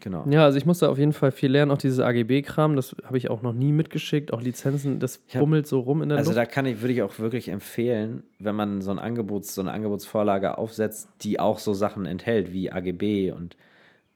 [0.00, 0.24] genau.
[0.28, 3.30] Ja, also ich musste auf jeden Fall viel lernen, auch dieses AGB-Kram, das habe ich
[3.30, 6.38] auch noch nie mitgeschickt, auch Lizenzen, das hab- bummelt so rum in der Also Luft.
[6.38, 9.72] da kann ich, würde ich auch wirklich empfehlen, wenn man so ein Angebots, so eine
[9.72, 13.56] Angebotsvorlage aufsetzt, die auch so Sachen enthält, wie AGB und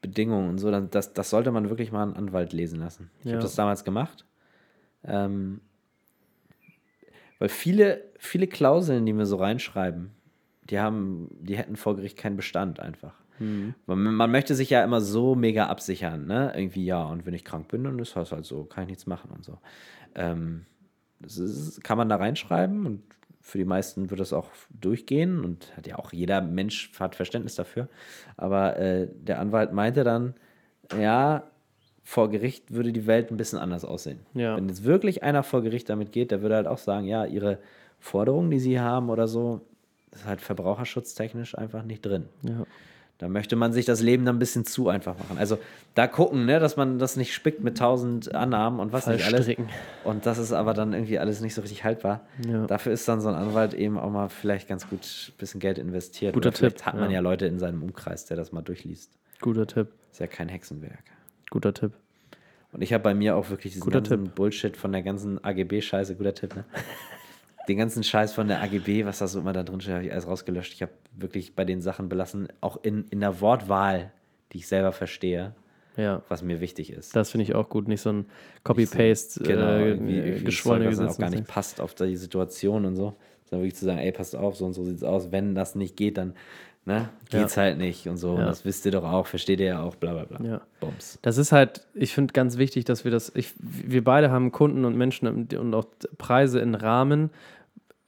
[0.03, 3.11] Bedingungen und so, dann das, das sollte man wirklich mal einen Anwalt lesen lassen.
[3.21, 3.33] Ich Ja.
[3.33, 4.25] habe das damals gemacht.
[5.05, 5.61] Ähm,
[7.39, 10.11] weil viele, viele Klauseln, die mir so reinschreiben,
[10.69, 13.15] die haben, die hätten vor Gericht keinen Bestand einfach.
[13.41, 13.75] Mhm.
[13.87, 16.53] Man, man möchte sich ja immer so mega absichern, ne?
[16.55, 19.07] Irgendwie, ja, und wenn ich krank bin, dann ist das halt so, kann ich nichts
[19.07, 19.59] machen und so.
[20.15, 20.67] Ähm,
[21.21, 23.03] das ist, kann man da reinschreiben und
[23.41, 27.55] für die meisten wird das auch durchgehen und hat ja auch jeder Mensch hat Verständnis
[27.55, 27.89] dafür.
[28.37, 30.35] Aber äh, der Anwalt meinte dann,
[30.99, 31.45] ja,
[32.03, 34.21] vor Gericht würde die Welt ein bisschen anders aussehen.
[34.35, 34.57] Ja.
[34.57, 37.59] Wenn jetzt wirklich einer vor Gericht damit geht, der würde halt auch sagen, ja, ihre
[37.99, 39.61] Forderungen, die sie haben oder so,
[40.13, 42.29] ist halt verbraucherschutztechnisch einfach nicht drin.
[42.43, 42.67] Ja.
[43.21, 45.37] Da möchte man sich das Leben dann ein bisschen zu einfach machen.
[45.37, 45.59] Also
[45.95, 49.47] da gucken, ne, dass man das nicht spickt mit tausend Annahmen und was nicht alles.
[50.05, 52.23] Und das ist aber dann irgendwie alles nicht so richtig haltbar.
[52.49, 52.67] Ja.
[52.67, 55.77] Dafür ist dann so ein Anwalt eben auch mal vielleicht ganz gut ein bisschen Geld
[55.77, 56.33] investiert.
[56.33, 57.17] Guter Oder vielleicht Tipp, hat man ja.
[57.17, 59.13] ja Leute in seinem Umkreis, der das mal durchliest.
[59.43, 61.05] Guter Tipp, Ist ja kein Hexenwerk.
[61.51, 61.93] guter Tipp.
[62.73, 66.15] Und ich habe bei mir auch wirklich diesen Guter ganzen Bullshit von der ganzen AGB-Scheiße,
[66.15, 66.65] guter Tipp, ne?
[67.69, 70.13] Den ganzen Scheiß von der AGB, was da so immer da drin steht, habe ich
[70.13, 70.73] alles rausgelöscht.
[70.73, 74.13] Ich habe wirklich bei den Sachen belassen, auch in, in der Wortwahl,
[74.53, 75.55] die ich selber verstehe,
[75.97, 76.23] Ja.
[76.29, 77.15] was mir wichtig ist.
[77.15, 77.87] Das finde ich auch gut.
[77.87, 78.27] Nicht so ein
[78.65, 82.85] Copy-Paste, genau, äh, irgendwie, irgendwie geschwollene Zeug, was auch gar nicht passt auf die Situation
[82.87, 83.15] und so.
[83.45, 85.31] Sondern wirklich zu sagen, ey, passt auf, so und so sieht's aus.
[85.33, 86.35] Wenn das nicht geht, dann
[86.91, 88.33] ne, geht's halt nicht und so.
[88.33, 88.47] Und Ja.
[88.47, 90.47] das wisst ihr doch auch, versteht ihr ja auch, bla bla bla.
[90.47, 90.61] Ja.
[90.81, 91.19] Bums.
[91.23, 94.85] Das ist halt, ich finde ganz wichtig, dass wir das, ich, wir beide haben Kunden
[94.85, 95.87] und Menschen und und auch
[96.19, 97.31] Preise in Rahmen,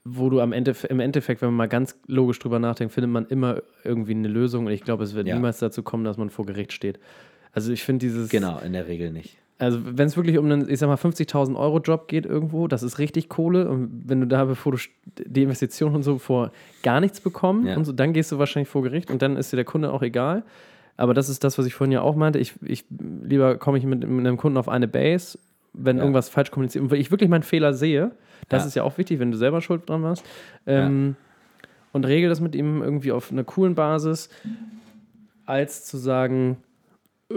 [0.05, 3.27] wo du am Ende, im Endeffekt, wenn man mal ganz logisch drüber nachdenkt, findet man
[3.27, 5.35] immer irgendwie eine Lösung und ich glaube, es wird Ja.
[5.37, 6.99] niemals dazu kommen, dass man vor Gericht steht.
[7.53, 9.39] Also ich finde dieses, Genau, in der Regel nicht.
[9.59, 12.83] Also wenn es wirklich um einen, ich sag mal, 50.000 Euro Job geht irgendwo, das
[12.83, 14.79] ist richtig Kohle und wenn du da, bevor du
[15.25, 16.51] die Investition und so vor
[16.83, 17.77] gar nichts bekommen Ja.
[17.77, 20.03] und so, dann gehst du wahrscheinlich vor Gericht und dann ist dir der Kunde auch
[20.03, 20.43] egal.
[20.97, 22.39] Aber das ist das, was ich vorhin ja auch meinte.
[22.39, 25.39] Ich, ich lieber komme ich mit, mit einem Kunden auf eine Base,
[25.73, 26.03] wenn Ja.
[26.03, 28.11] irgendwas falsch kommuniziert und wenn ich wirklich meinen Fehler sehe.
[28.49, 28.69] Das Ja.
[28.69, 30.25] ist ja auch wichtig, wenn du selber schuld dran warst.
[30.67, 31.15] Ähm,
[31.93, 34.29] Und regel das mit ihm irgendwie auf einer coolen Basis,
[35.47, 36.57] als zu sagen,
[37.31, 37.35] äh,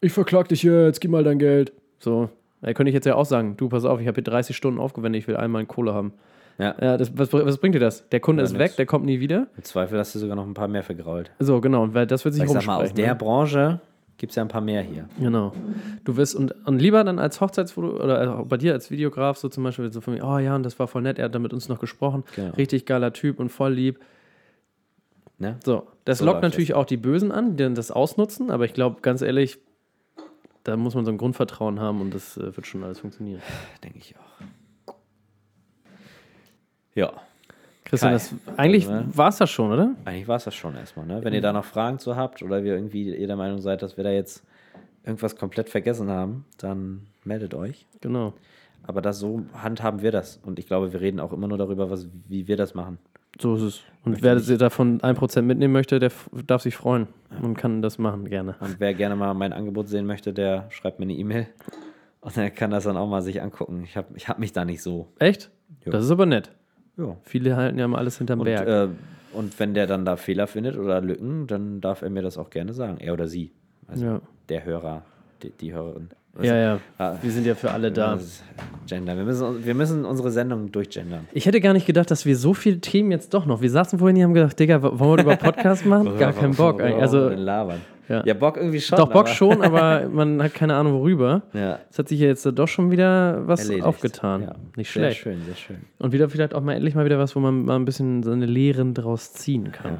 [0.00, 1.72] ich verklag dich jetzt, gib mal dein Geld.
[1.98, 2.28] So,
[2.60, 4.78] da könnte ich jetzt ja auch sagen, du, pass auf, ich habe hier 30 Stunden
[4.80, 6.12] aufgewendet, ich will einmal in Kohle haben.
[6.58, 6.74] Ja.
[6.80, 8.08] Ja, das, was, was bringt dir das?
[8.08, 8.64] Der Kunde Ja, ist nix.
[8.64, 9.46] weg, der kommt nie wieder.
[9.56, 11.30] Im Zweifel hast du sogar noch ein paar mehr vergrault.
[11.38, 12.96] So, genau, und weil das wird sich Ich sag mal, aus rumsprechen.
[12.96, 13.14] der ne?
[13.16, 13.80] Branche
[14.16, 15.08] gibt es ja ein paar mehr hier.
[15.20, 15.52] Genau.
[16.02, 19.48] Du wirst und, und lieber dann als Hochzeitsfoto oder äh, bei dir als Videograf so
[19.48, 21.38] zum Beispiel so von mir, oh ja, und das war voll nett, er hat da
[21.38, 22.24] mit uns noch gesprochen.
[22.34, 22.52] Genau.
[22.54, 24.00] Richtig geiler Typ und voll lieb.
[25.38, 25.58] Ne?
[25.64, 28.74] So, das So lockt natürlich auch die Bösen an, die dann das ausnutzen, aber ich
[28.74, 29.58] glaube, ganz ehrlich,
[30.68, 33.40] da muss man so ein Grundvertrauen haben und das äh, wird schon alles funktionieren.
[33.82, 34.94] Denke ich auch.
[36.94, 37.12] Ja,
[37.88, 39.16] Christian, das, eigentlich Also, ne?
[39.16, 39.94] war es das schon, oder?
[40.04, 41.06] eigentlich war es das schon erstmal.
[41.06, 41.24] Ne?
[41.24, 43.96] Wenn ihr da noch Fragen zu habt oder wir irgendwie ihr der Meinung seid, dass
[43.96, 44.44] wir da jetzt
[45.04, 47.86] irgendwas komplett vergessen haben, dann meldet euch.
[48.02, 48.34] Genau.
[48.82, 50.38] Aber das so handhaben wir das.
[50.44, 52.98] Und ich glaube, wir reden auch immer nur darüber, was, wie wir das machen.
[53.40, 53.80] So ist es.
[54.04, 56.10] Und wer davon 1% mitnehmen möchte, der
[56.46, 57.08] darf sich freuen
[57.42, 58.54] und kann das machen, gerne.
[58.60, 61.46] Und wer gerne mal mein Angebot sehen möchte, der schreibt mir eine E-Mail.
[62.20, 63.82] Und er kann das dann auch mal sich angucken.
[63.84, 65.08] Ich habe ich hab mich da nicht so.
[65.18, 65.50] Echt?
[65.84, 65.92] Jo.
[65.92, 66.50] Das ist aber nett.
[66.96, 67.16] Ja.
[67.22, 68.66] Viele halten ja mal alles hinterm Und, Berg.
[68.66, 68.88] äh,
[69.36, 72.50] und wenn der dann da Fehler findet oder Lücken, dann darf er mir das auch
[72.50, 72.96] gerne sagen.
[72.98, 73.52] Er oder sie.
[73.86, 74.20] Also Ja.
[74.48, 75.02] der Hörer,
[75.42, 76.08] die, die Hörerin.
[76.40, 76.78] Ja, ja.
[76.98, 78.18] Ah, Wir sind ja für alle da.
[78.86, 79.16] Gender.
[79.16, 81.26] Wir müssen, wir müssen unsere Sendung durchgendern.
[81.32, 83.60] Ich hätte gar nicht gedacht, dass wir so viele Themen jetzt doch noch.
[83.60, 86.18] Wir saßen vorhin hier und haben gedacht, Digga, wollen wir über Podcast machen?
[86.18, 86.80] Gar keinen Bock.
[86.80, 87.02] eigentlich.
[87.02, 87.80] Also, labern.
[88.08, 88.24] Ja.
[88.24, 88.32] Ja.
[88.32, 88.96] Bock irgendwie schon.
[88.96, 91.42] doch, Bock aber- schon, aber man hat keine Ahnung, worüber.
[91.52, 91.80] Ja.
[91.90, 93.84] Es hat sich ja jetzt doch schon wieder was Erledigt.
[93.84, 94.42] aufgetan.
[94.44, 94.54] Ja.
[94.76, 95.20] Nicht Sehr schlecht.
[95.20, 95.76] schön, sehr schön.
[95.98, 98.46] Und wieder vielleicht auch mal endlich mal wieder was, wo man mal ein bisschen seine
[98.46, 99.98] Lehren draus ziehen kann.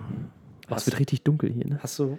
[0.71, 1.79] Oh, es wird richtig dunkel hier, ne?
[1.83, 2.17] Hast du,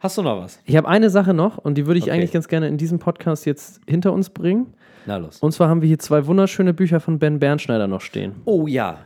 [0.00, 0.58] hast du noch was?
[0.64, 2.12] Ich habe eine Sache noch und die würde ich Okay.
[2.12, 4.74] eigentlich ganz gerne in diesem Podcast jetzt hinter uns bringen.
[5.06, 5.38] Na los.
[5.38, 8.32] Und zwar haben wir hier zwei wunderschöne Bücher von Ben Bernschneider noch stehen.
[8.44, 8.98] oh ja.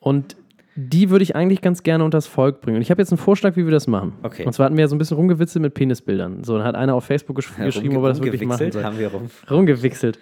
[0.00, 0.36] Und
[0.76, 2.76] die würde ich eigentlich ganz gerne unters Volk bringen.
[2.76, 4.12] Und ich habe jetzt einen Vorschlag, wie wir das machen.
[4.22, 4.44] Okay.
[4.44, 6.44] Und zwar hatten wir ja so ein bisschen rumgewitzelt mit Penisbildern.
[6.44, 8.84] So, dann hat einer auf Facebook gesch geschrieben, ob er das wirklich machen soll.
[8.84, 9.30] haben wir rum.
[9.50, 10.18] Rumgewichselt.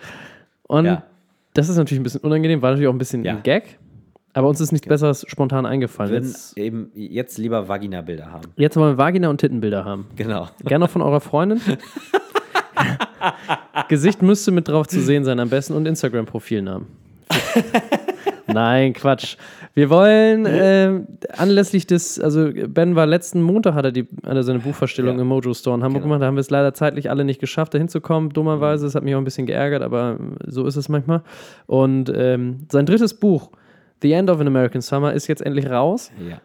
[0.62, 1.02] Und Ja.
[1.54, 3.32] das ist natürlich ein bisschen unangenehm, war natürlich auch ein bisschen Ja.
[3.32, 3.78] ein Gag.
[4.34, 6.10] Aber uns ist nichts Besseres spontan eingefallen.
[6.12, 8.50] Würden Jetzt, eben jetzt lieber Vagina-Bilder haben.
[8.56, 10.06] jetzt wollen wir Vagina- und Tittenbilder haben.
[10.16, 10.48] Genau.
[10.64, 11.60] Gerne auch von eurer Freundin.
[13.88, 16.86] Gesicht müsste mit drauf zu sehen sein, am besten und Instagram-Profilnamen.
[18.46, 19.36] Nein, Quatsch.
[19.74, 21.06] Wir wollen ähm,
[21.36, 25.22] anlässlich des, also Ben war letzten Montag, hat er, die, hat er seine Buchvorstellung Ja.
[25.22, 26.12] im Mojo Store in Hamburg Genau.
[26.14, 26.22] gemacht.
[26.22, 28.30] Da haben wir es leider zeitlich alle nicht geschafft, da hinzukommen.
[28.30, 31.22] Dummerweise, es hat mich auch ein bisschen geärgert, aber so ist es manchmal.
[31.66, 33.50] Und ähm, sein drittes Buch,
[34.04, 36.12] The End of an American Summer, ist jetzt endlich raus.
[36.28, 36.40] Ja.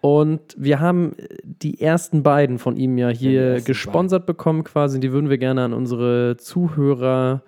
[0.00, 4.98] Und wir haben die ersten beiden von ihm ja hier gesponsert bekommen quasi.
[4.98, 7.42] Die würden wir gerne an unsere Zuhörer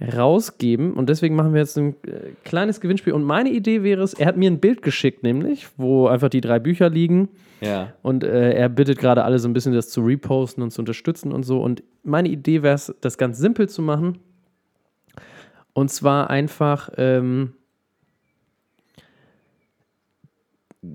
[0.00, 0.92] rausgeben.
[0.92, 3.12] Und deswegen machen wir jetzt ein äh, kleines Gewinnspiel.
[3.12, 6.40] Und meine Idee wäre es, er hat mir ein Bild geschickt, nämlich, wo einfach die
[6.40, 7.30] drei Bücher liegen.
[7.60, 7.94] Ja.
[8.02, 11.32] Und äh, er bittet gerade alle so ein bisschen das zu reposten und zu unterstützen
[11.32, 11.60] und so.
[11.60, 14.18] Und meine Idee wäre es, das ganz simpel zu machen.
[15.72, 17.54] Und zwar einfach, ähm,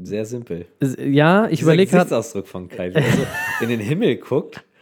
[0.04, 0.66] Sehr simpel.
[0.98, 3.22] ja, ich überlege gerade, Gesichtsausdruck von Kai, wie er so
[3.62, 4.64] in den Himmel guckt.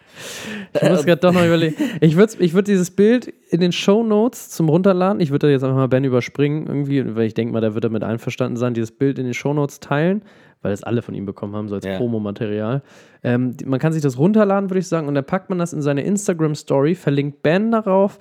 [0.79, 1.75] Ich muss gerade doch noch überlegen.
[1.99, 5.51] Ich würde ich würd dieses Bild in den Show Notes zum Runterladen, ich würde da
[5.51, 8.55] jetzt einfach mal Ben überspringen, irgendwie, weil ich denke mal, da wird er mit einverstanden
[8.55, 10.21] sein, dieses Bild in den Show Notes teilen,
[10.61, 11.97] weil es alle von ihm bekommen haben, so als Ja.
[11.97, 12.83] Promomaterial.
[13.23, 15.81] Ähm, man kann sich das runterladen, würde ich sagen, und dann packt man das in
[15.81, 18.19] seine Instagram-Story, verlinkt Ben darauf,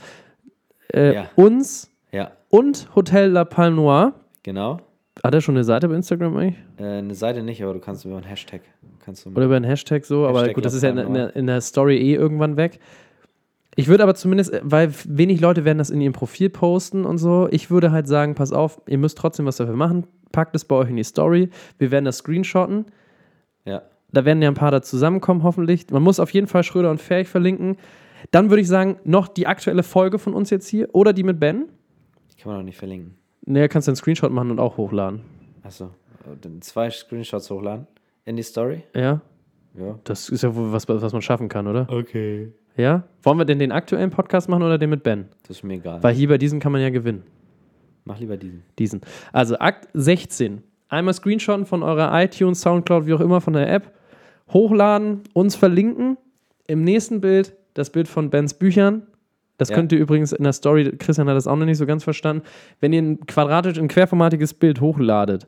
[0.94, 1.30] äh, Ja.
[1.36, 4.12] uns Ja, und Hotel La Palme Noire.
[4.42, 4.78] genau.
[5.22, 6.56] Hat er schon eine Seite bei Instagram eigentlich?
[6.78, 8.62] Äh, eine Seite nicht, aber du kannst über einen Hashtag.
[9.04, 11.14] Kannst du Oder über einen Hashtag so, aber Hashtag gut, das ist ja in, in,
[11.14, 12.78] der- in der Story eh irgendwann weg.
[13.76, 17.48] Ich würde aber zumindest, weil wenig Leute werden das in ihrem Profil posten und so,
[17.50, 20.06] ich würde halt sagen, pass auf, ihr müsst trotzdem was dafür machen.
[20.32, 21.50] Packt es bei euch in die Story.
[21.78, 22.86] Wir werden das screenshotten.
[23.64, 23.82] Ja.
[24.12, 25.86] Da werden ja ein paar da zusammenkommen, hoffentlich.
[25.90, 27.76] Man muss auf jeden Fall Schröder und Ferch verlinken.
[28.32, 31.38] Dann würde ich sagen, noch die aktuelle Folge von uns jetzt hier oder die mit
[31.40, 31.68] Ben.
[32.32, 33.14] Die kann man doch nicht verlinken.
[33.46, 35.22] Naja, kannst du einen Screenshot machen und auch hochladen.
[35.62, 35.90] Achso.
[36.40, 37.86] Dann zwei Screenshots hochladen.
[38.24, 38.82] In die Story?
[38.94, 39.20] Ja?
[39.74, 39.98] Ja.
[40.04, 41.86] Das ist ja wohl was, was man schaffen kann, oder?
[41.90, 42.52] Okay.
[42.76, 43.04] Ja?
[43.22, 45.28] Wollen wir denn den aktuellen Podcast machen oder den mit Ben?
[45.46, 46.02] Das ist mir egal.
[46.02, 47.24] Weil hier bei diesem kann man ja gewinnen.
[48.04, 48.62] Mach lieber diesen.
[48.78, 49.00] Diesen.
[49.32, 50.62] Also Akt 16.
[50.88, 53.92] Einmal Screenshotten von eurer iTunes, Soundcloud, wie auch immer, von der App.
[54.52, 56.16] Hochladen, uns verlinken.
[56.66, 59.06] Im nächsten Bild das Bild von Bens Büchern.
[59.60, 59.76] Das Ja.
[59.76, 62.42] könnt ihr übrigens in der Story, Christian hat das auch noch nicht so ganz verstanden.
[62.80, 65.46] Wenn ihr ein quadratisch, ein querformatiges Bild hochladet,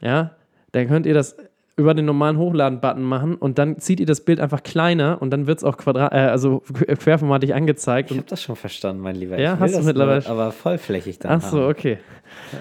[0.00, 0.30] ja,
[0.70, 1.36] dann könnt ihr das
[1.76, 5.46] über den normalen Hochladen-Button machen und dann zieht ihr das Bild einfach kleiner und dann
[5.46, 8.10] wird es auch quadrat, äh, also qu- querformatig angezeigt.
[8.10, 9.38] Ich habe das schon verstanden, mein Lieber.
[9.40, 11.32] Ja, hast du das mittlerweile- Nur, aber vollflächig dann.
[11.32, 11.98] ach so, okay.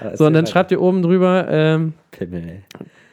[0.01, 0.15] okay.
[0.15, 2.63] So, und dann schreibt ihr oben drüber, ähm, Pimmel.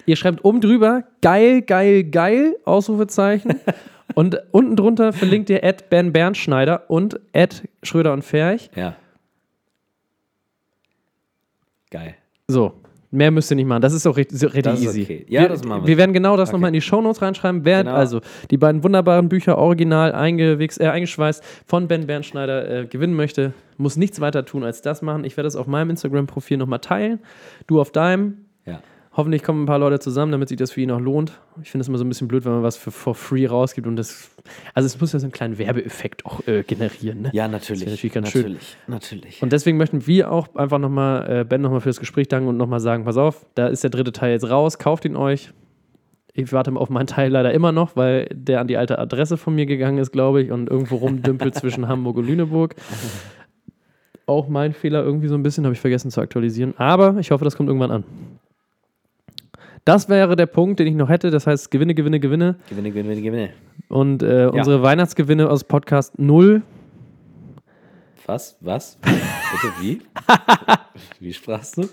[0.07, 3.55] Ihr schreibt oben drüber geil, geil, geil, Ausrufezeichen.
[4.15, 8.71] und unten drunter verlinkt ihr at Ben Bernschneider und at Schröder und Ferch.
[8.75, 8.97] Ja.
[11.91, 12.15] Geil.
[12.47, 12.73] So,
[13.11, 13.81] mehr müsst ihr nicht machen.
[13.83, 15.03] Das ist auch richtig, richtig Das ist easy.
[15.03, 15.27] okay.
[15.29, 15.89] Ja, wir, das machen wir.
[15.89, 16.57] Wir werden genau das Okay.
[16.57, 17.65] nochmal in die Shownotes reinschreiben.
[17.65, 17.97] Wer, Genau.
[17.97, 18.21] Also,
[18.51, 20.15] die beiden wunderbaren Bücher original äh,
[20.89, 25.25] eingeschweißt von Ben Bernschneider äh, gewinnen möchte, muss nichts weiter tun als das machen.
[25.25, 27.21] Ich werde das auf meinem Instagram-Profil nochmal teilen.
[27.67, 28.45] Du auf deinem.
[28.67, 28.81] Ja.
[29.19, 31.33] Hoffentlich kommen ein paar Leute zusammen, damit sich das für ihn auch lohnt.
[31.61, 33.85] Ich finde es immer so ein bisschen blöd, wenn man was für for free rausgibt
[33.89, 34.31] und das.
[34.75, 37.23] Also es muss ja so einen kleinen Werbeeffekt auch äh, generieren.
[37.23, 37.31] Ne?
[37.33, 37.83] Ja, natürlich.
[37.83, 38.43] Das natürlich ganz schön.
[38.43, 38.77] natürlich.
[38.87, 39.43] Natürlich.
[39.43, 42.59] Und deswegen möchten wir auch einfach nochmal äh, Ben nochmal für das Gespräch danken und
[42.59, 45.51] nochmal sagen: Pass auf, da ist der dritte Teil jetzt raus, kauft ihn euch.
[46.33, 49.53] Ich warte auf meinen Teil leider immer noch, weil der an die alte Adresse von
[49.53, 52.77] mir gegangen ist, glaube ich, und irgendwo rumdümpelt zwischen Hamburg und Lüneburg.
[54.27, 56.75] Auch mein Fehler irgendwie so ein bisschen, habe ich vergessen zu aktualisieren.
[56.77, 58.05] Aber ich hoffe, das kommt irgendwann an.
[59.89, 61.31] Das wäre der Punkt, den ich noch hätte.
[61.31, 62.57] Das heißt, Gewinne, Gewinne, Gewinne.
[62.69, 63.51] gewinne, gewinne, gewinne.
[63.89, 66.61] Und äh, unsere Weihnachtsgewinne aus Podcast 0.
[68.27, 68.59] Was?
[68.61, 68.99] Was?
[69.01, 70.03] Bitte, wie?
[71.21, 71.89] wie sprachst du?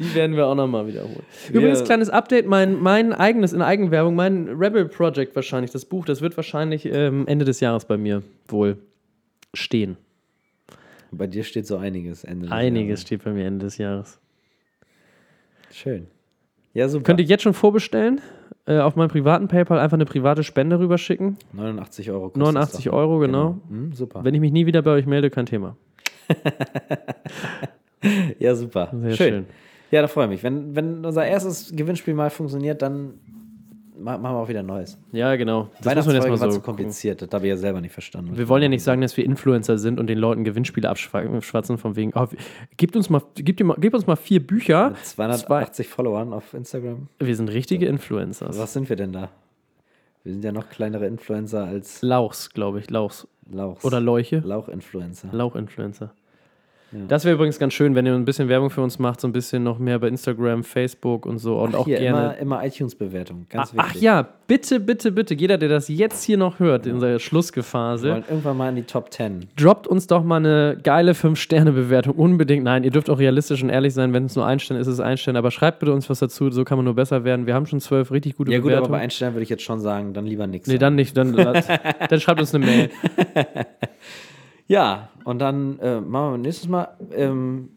[0.00, 1.22] Die werden wir auch nochmal wiederholen.
[1.48, 6.06] Wir- Übrigens, kleines Update: mein, mein eigenes in Eigenwerbung, mein Rebel Project wahrscheinlich, das Buch,
[6.06, 8.78] das wird wahrscheinlich ähm, Ende des Jahres bei mir wohl
[9.54, 9.96] stehen.
[11.12, 12.24] Bei dir steht so einiges.
[12.24, 14.18] Ende des Einiges steht bei mir Ende des Jahres.
[15.70, 15.76] Jahres.
[15.76, 16.08] Schön.
[16.74, 17.04] Ja, super.
[17.04, 18.20] Könnt ihr jetzt schon vorbestellen?
[18.66, 21.38] Äh, auf meinem privaten PayPal einfach eine private Spende rüberschicken.
[21.54, 22.24] 89 Euro.
[22.24, 22.92] kostet 89 das doch.
[22.92, 23.58] Euro, genau.
[23.68, 24.24] Hm, super.
[24.24, 25.76] Wenn ich mich nie wieder bei euch melde, kein Thema.
[28.38, 28.90] ja, super.
[28.92, 29.28] Sehr schön.
[29.28, 29.46] schön.
[29.90, 30.42] Ja, da freue ich mich.
[30.42, 33.14] Wenn, wenn unser erstes Gewinnspiel mal funktioniert, dann
[34.16, 34.96] machen wir auch wieder neues.
[35.12, 35.68] Ja, genau.
[35.82, 36.76] Das muss man jetzt mal war so zu gucken.
[36.76, 37.20] kompliziert.
[37.20, 38.36] Das habe ich ja selber nicht verstanden.
[38.36, 41.96] Wir wollen ja nicht sagen, dass wir Influencer sind und den Leuten Gewinnspiele abschwatzen von
[41.96, 42.26] wegen, oh,
[42.76, 44.90] gibt uns mal, gib, dir mal, gib uns mal vier Bücher.
[44.90, 47.08] Mit 280 Followern auf Instagram.
[47.18, 48.58] Wir sind richtige Influencers.
[48.58, 49.28] Was sind wir denn da?
[50.24, 53.26] Wir sind ja noch kleinere Influencer als Lauchs, glaube ich, Lauchs.
[53.50, 53.84] Lauchs.
[53.84, 54.40] Oder Leuche.
[54.44, 55.28] Lauch-Influencer.
[55.32, 56.12] Lauch-Influencer.
[56.90, 57.00] Ja.
[57.08, 59.32] Das wäre übrigens ganz schön, wenn ihr ein bisschen Werbung für uns macht, so ein
[59.32, 62.18] bisschen noch mehr bei Instagram, Facebook und so und Ach, auch hier, gerne.
[62.18, 63.46] immer, immer iTunes-Bewertung.
[63.50, 63.96] Ganz Ach, wichtig.
[63.98, 67.18] ach ja, bitte, bitte, bitte, jeder, der das jetzt hier noch hört, in unserer Wir
[67.18, 69.48] Schlussgephase, wollen irgendwann mal in die Top 10.
[69.56, 72.14] droppt uns doch mal eine geile 5-Sterne-Bewertung.
[72.14, 72.64] Unbedingt.
[72.64, 74.14] Nein, ihr dürft auch realistisch und ehrlich sein.
[74.14, 75.36] Wenn es nur ein Stern ist, ist es ein Stern.
[75.36, 76.50] Aber schreibt bitte uns was dazu.
[76.50, 77.46] So kann man nur besser werden.
[77.46, 78.98] Wir haben schon zwölf richtig gute Ja gut, aber Bewertungen.
[78.98, 80.68] bei Einstein würde ich jetzt schon sagen, dann lieber nichts.
[80.68, 81.16] nee, dann nicht.
[81.16, 81.32] Dann,
[82.08, 82.90] dann schreibt uns eine Mail.
[84.68, 86.88] Ja, und dann äh, machen wir nächstes Mal.
[87.12, 87.70] Ähm,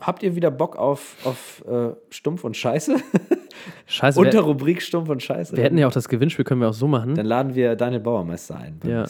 [0.00, 2.96] habt ihr wieder Bock auf, auf äh, Stumpf und Scheiße?
[3.86, 5.56] Scheiße, Unter Rubrik Stumpf und Scheiße.
[5.56, 7.14] wir hätten ja auch das Gewinnspiel, können wir auch so machen.
[7.14, 8.80] Dann laden wir Daniel Bauermeister ein.
[8.84, 9.04] Ja.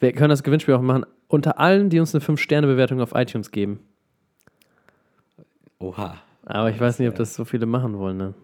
[0.00, 1.06] Wir können das Gewinnspiel auch machen.
[1.28, 3.80] Unter allen, die uns eine 5-Sterne-Bewertung auf iTunes geben.
[5.78, 6.16] Oha.
[6.44, 8.16] Aber ich weiß nicht, ob das so viele machen wollen.
[8.16, 8.34] Ne?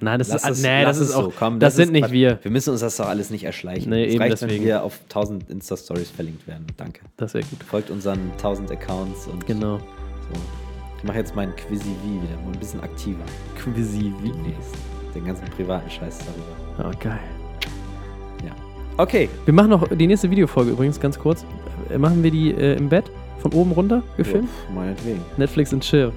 [0.00, 1.24] Nein, das Lass ist, es- nee, das ist auch.
[1.24, 1.32] so.
[1.38, 2.38] Komm, das, sind ist nicht wir.
[2.42, 3.90] Wir müssen uns das doch alles nicht erschleichen.
[3.90, 4.60] Nee, es eben reicht, deswegen.
[4.60, 6.66] wenn wir auf 1000 Insta-Stories verlinkt werden.
[6.76, 7.00] Danke.
[7.16, 7.62] Das wäre gut.
[7.62, 9.78] Folgt unseren 1000 Accounts und Genau.
[9.78, 10.40] so.
[10.98, 13.24] Ich mache jetzt meinen Quizzy V wieder, mal ein bisschen aktiver.
[13.58, 14.30] Quizzy wie.
[14.32, 14.74] Demnächst.
[15.14, 16.90] Den ganzen privaten Scheiß darüber.
[16.90, 17.18] Oh, geil.
[18.44, 18.52] Ja.
[18.98, 19.28] Okay.
[19.44, 21.44] Wir machen noch die nächste Videofolge übrigens ganz kurz.
[21.90, 24.44] Äh, Machen wir die äh, im Bett von oben runter gefilmt?
[24.48, 25.20] Uff, meinetwegen.
[25.36, 26.12] Netflix und Chill.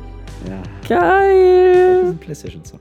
[0.47, 0.61] Ja.
[0.87, 2.07] Geil!
[2.09, 2.79] Ein Playstation-Song.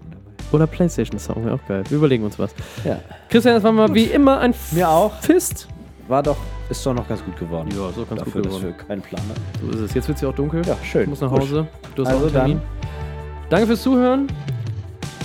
[0.52, 1.85] Oder Playstation-Song, wäre auch geil.
[1.89, 2.55] Wir überlegen uns was.
[2.85, 3.01] Ja.
[3.28, 5.12] Christian, das war mal wie immer ein Mir auch.
[5.20, 5.69] Fist.
[6.09, 6.39] War doch,
[6.70, 7.69] ist doch noch ganz gut geworden.
[7.70, 8.86] Ja, so ganz Dafür, gut dass wir geworden.
[8.89, 9.20] keinen Plan.
[9.62, 9.94] So ist es.
[9.94, 10.62] Jetzt wird es ja auch dunkel.
[10.66, 11.02] Ja, schön.
[11.02, 11.31] Ich muss nach.
[11.31, 11.66] Hause.
[11.94, 12.60] Du hast Also auch einen Termin.
[12.81, 13.48] dann.
[13.51, 14.27] Danke fürs Zuhören.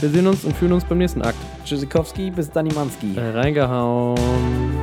[0.01, 1.37] Wir sehen uns und fühlen uns beim nächsten Akt.
[1.63, 3.15] Tschüssikowski, bis dann Imanski.
[3.15, 4.82] Äh, reingehauen.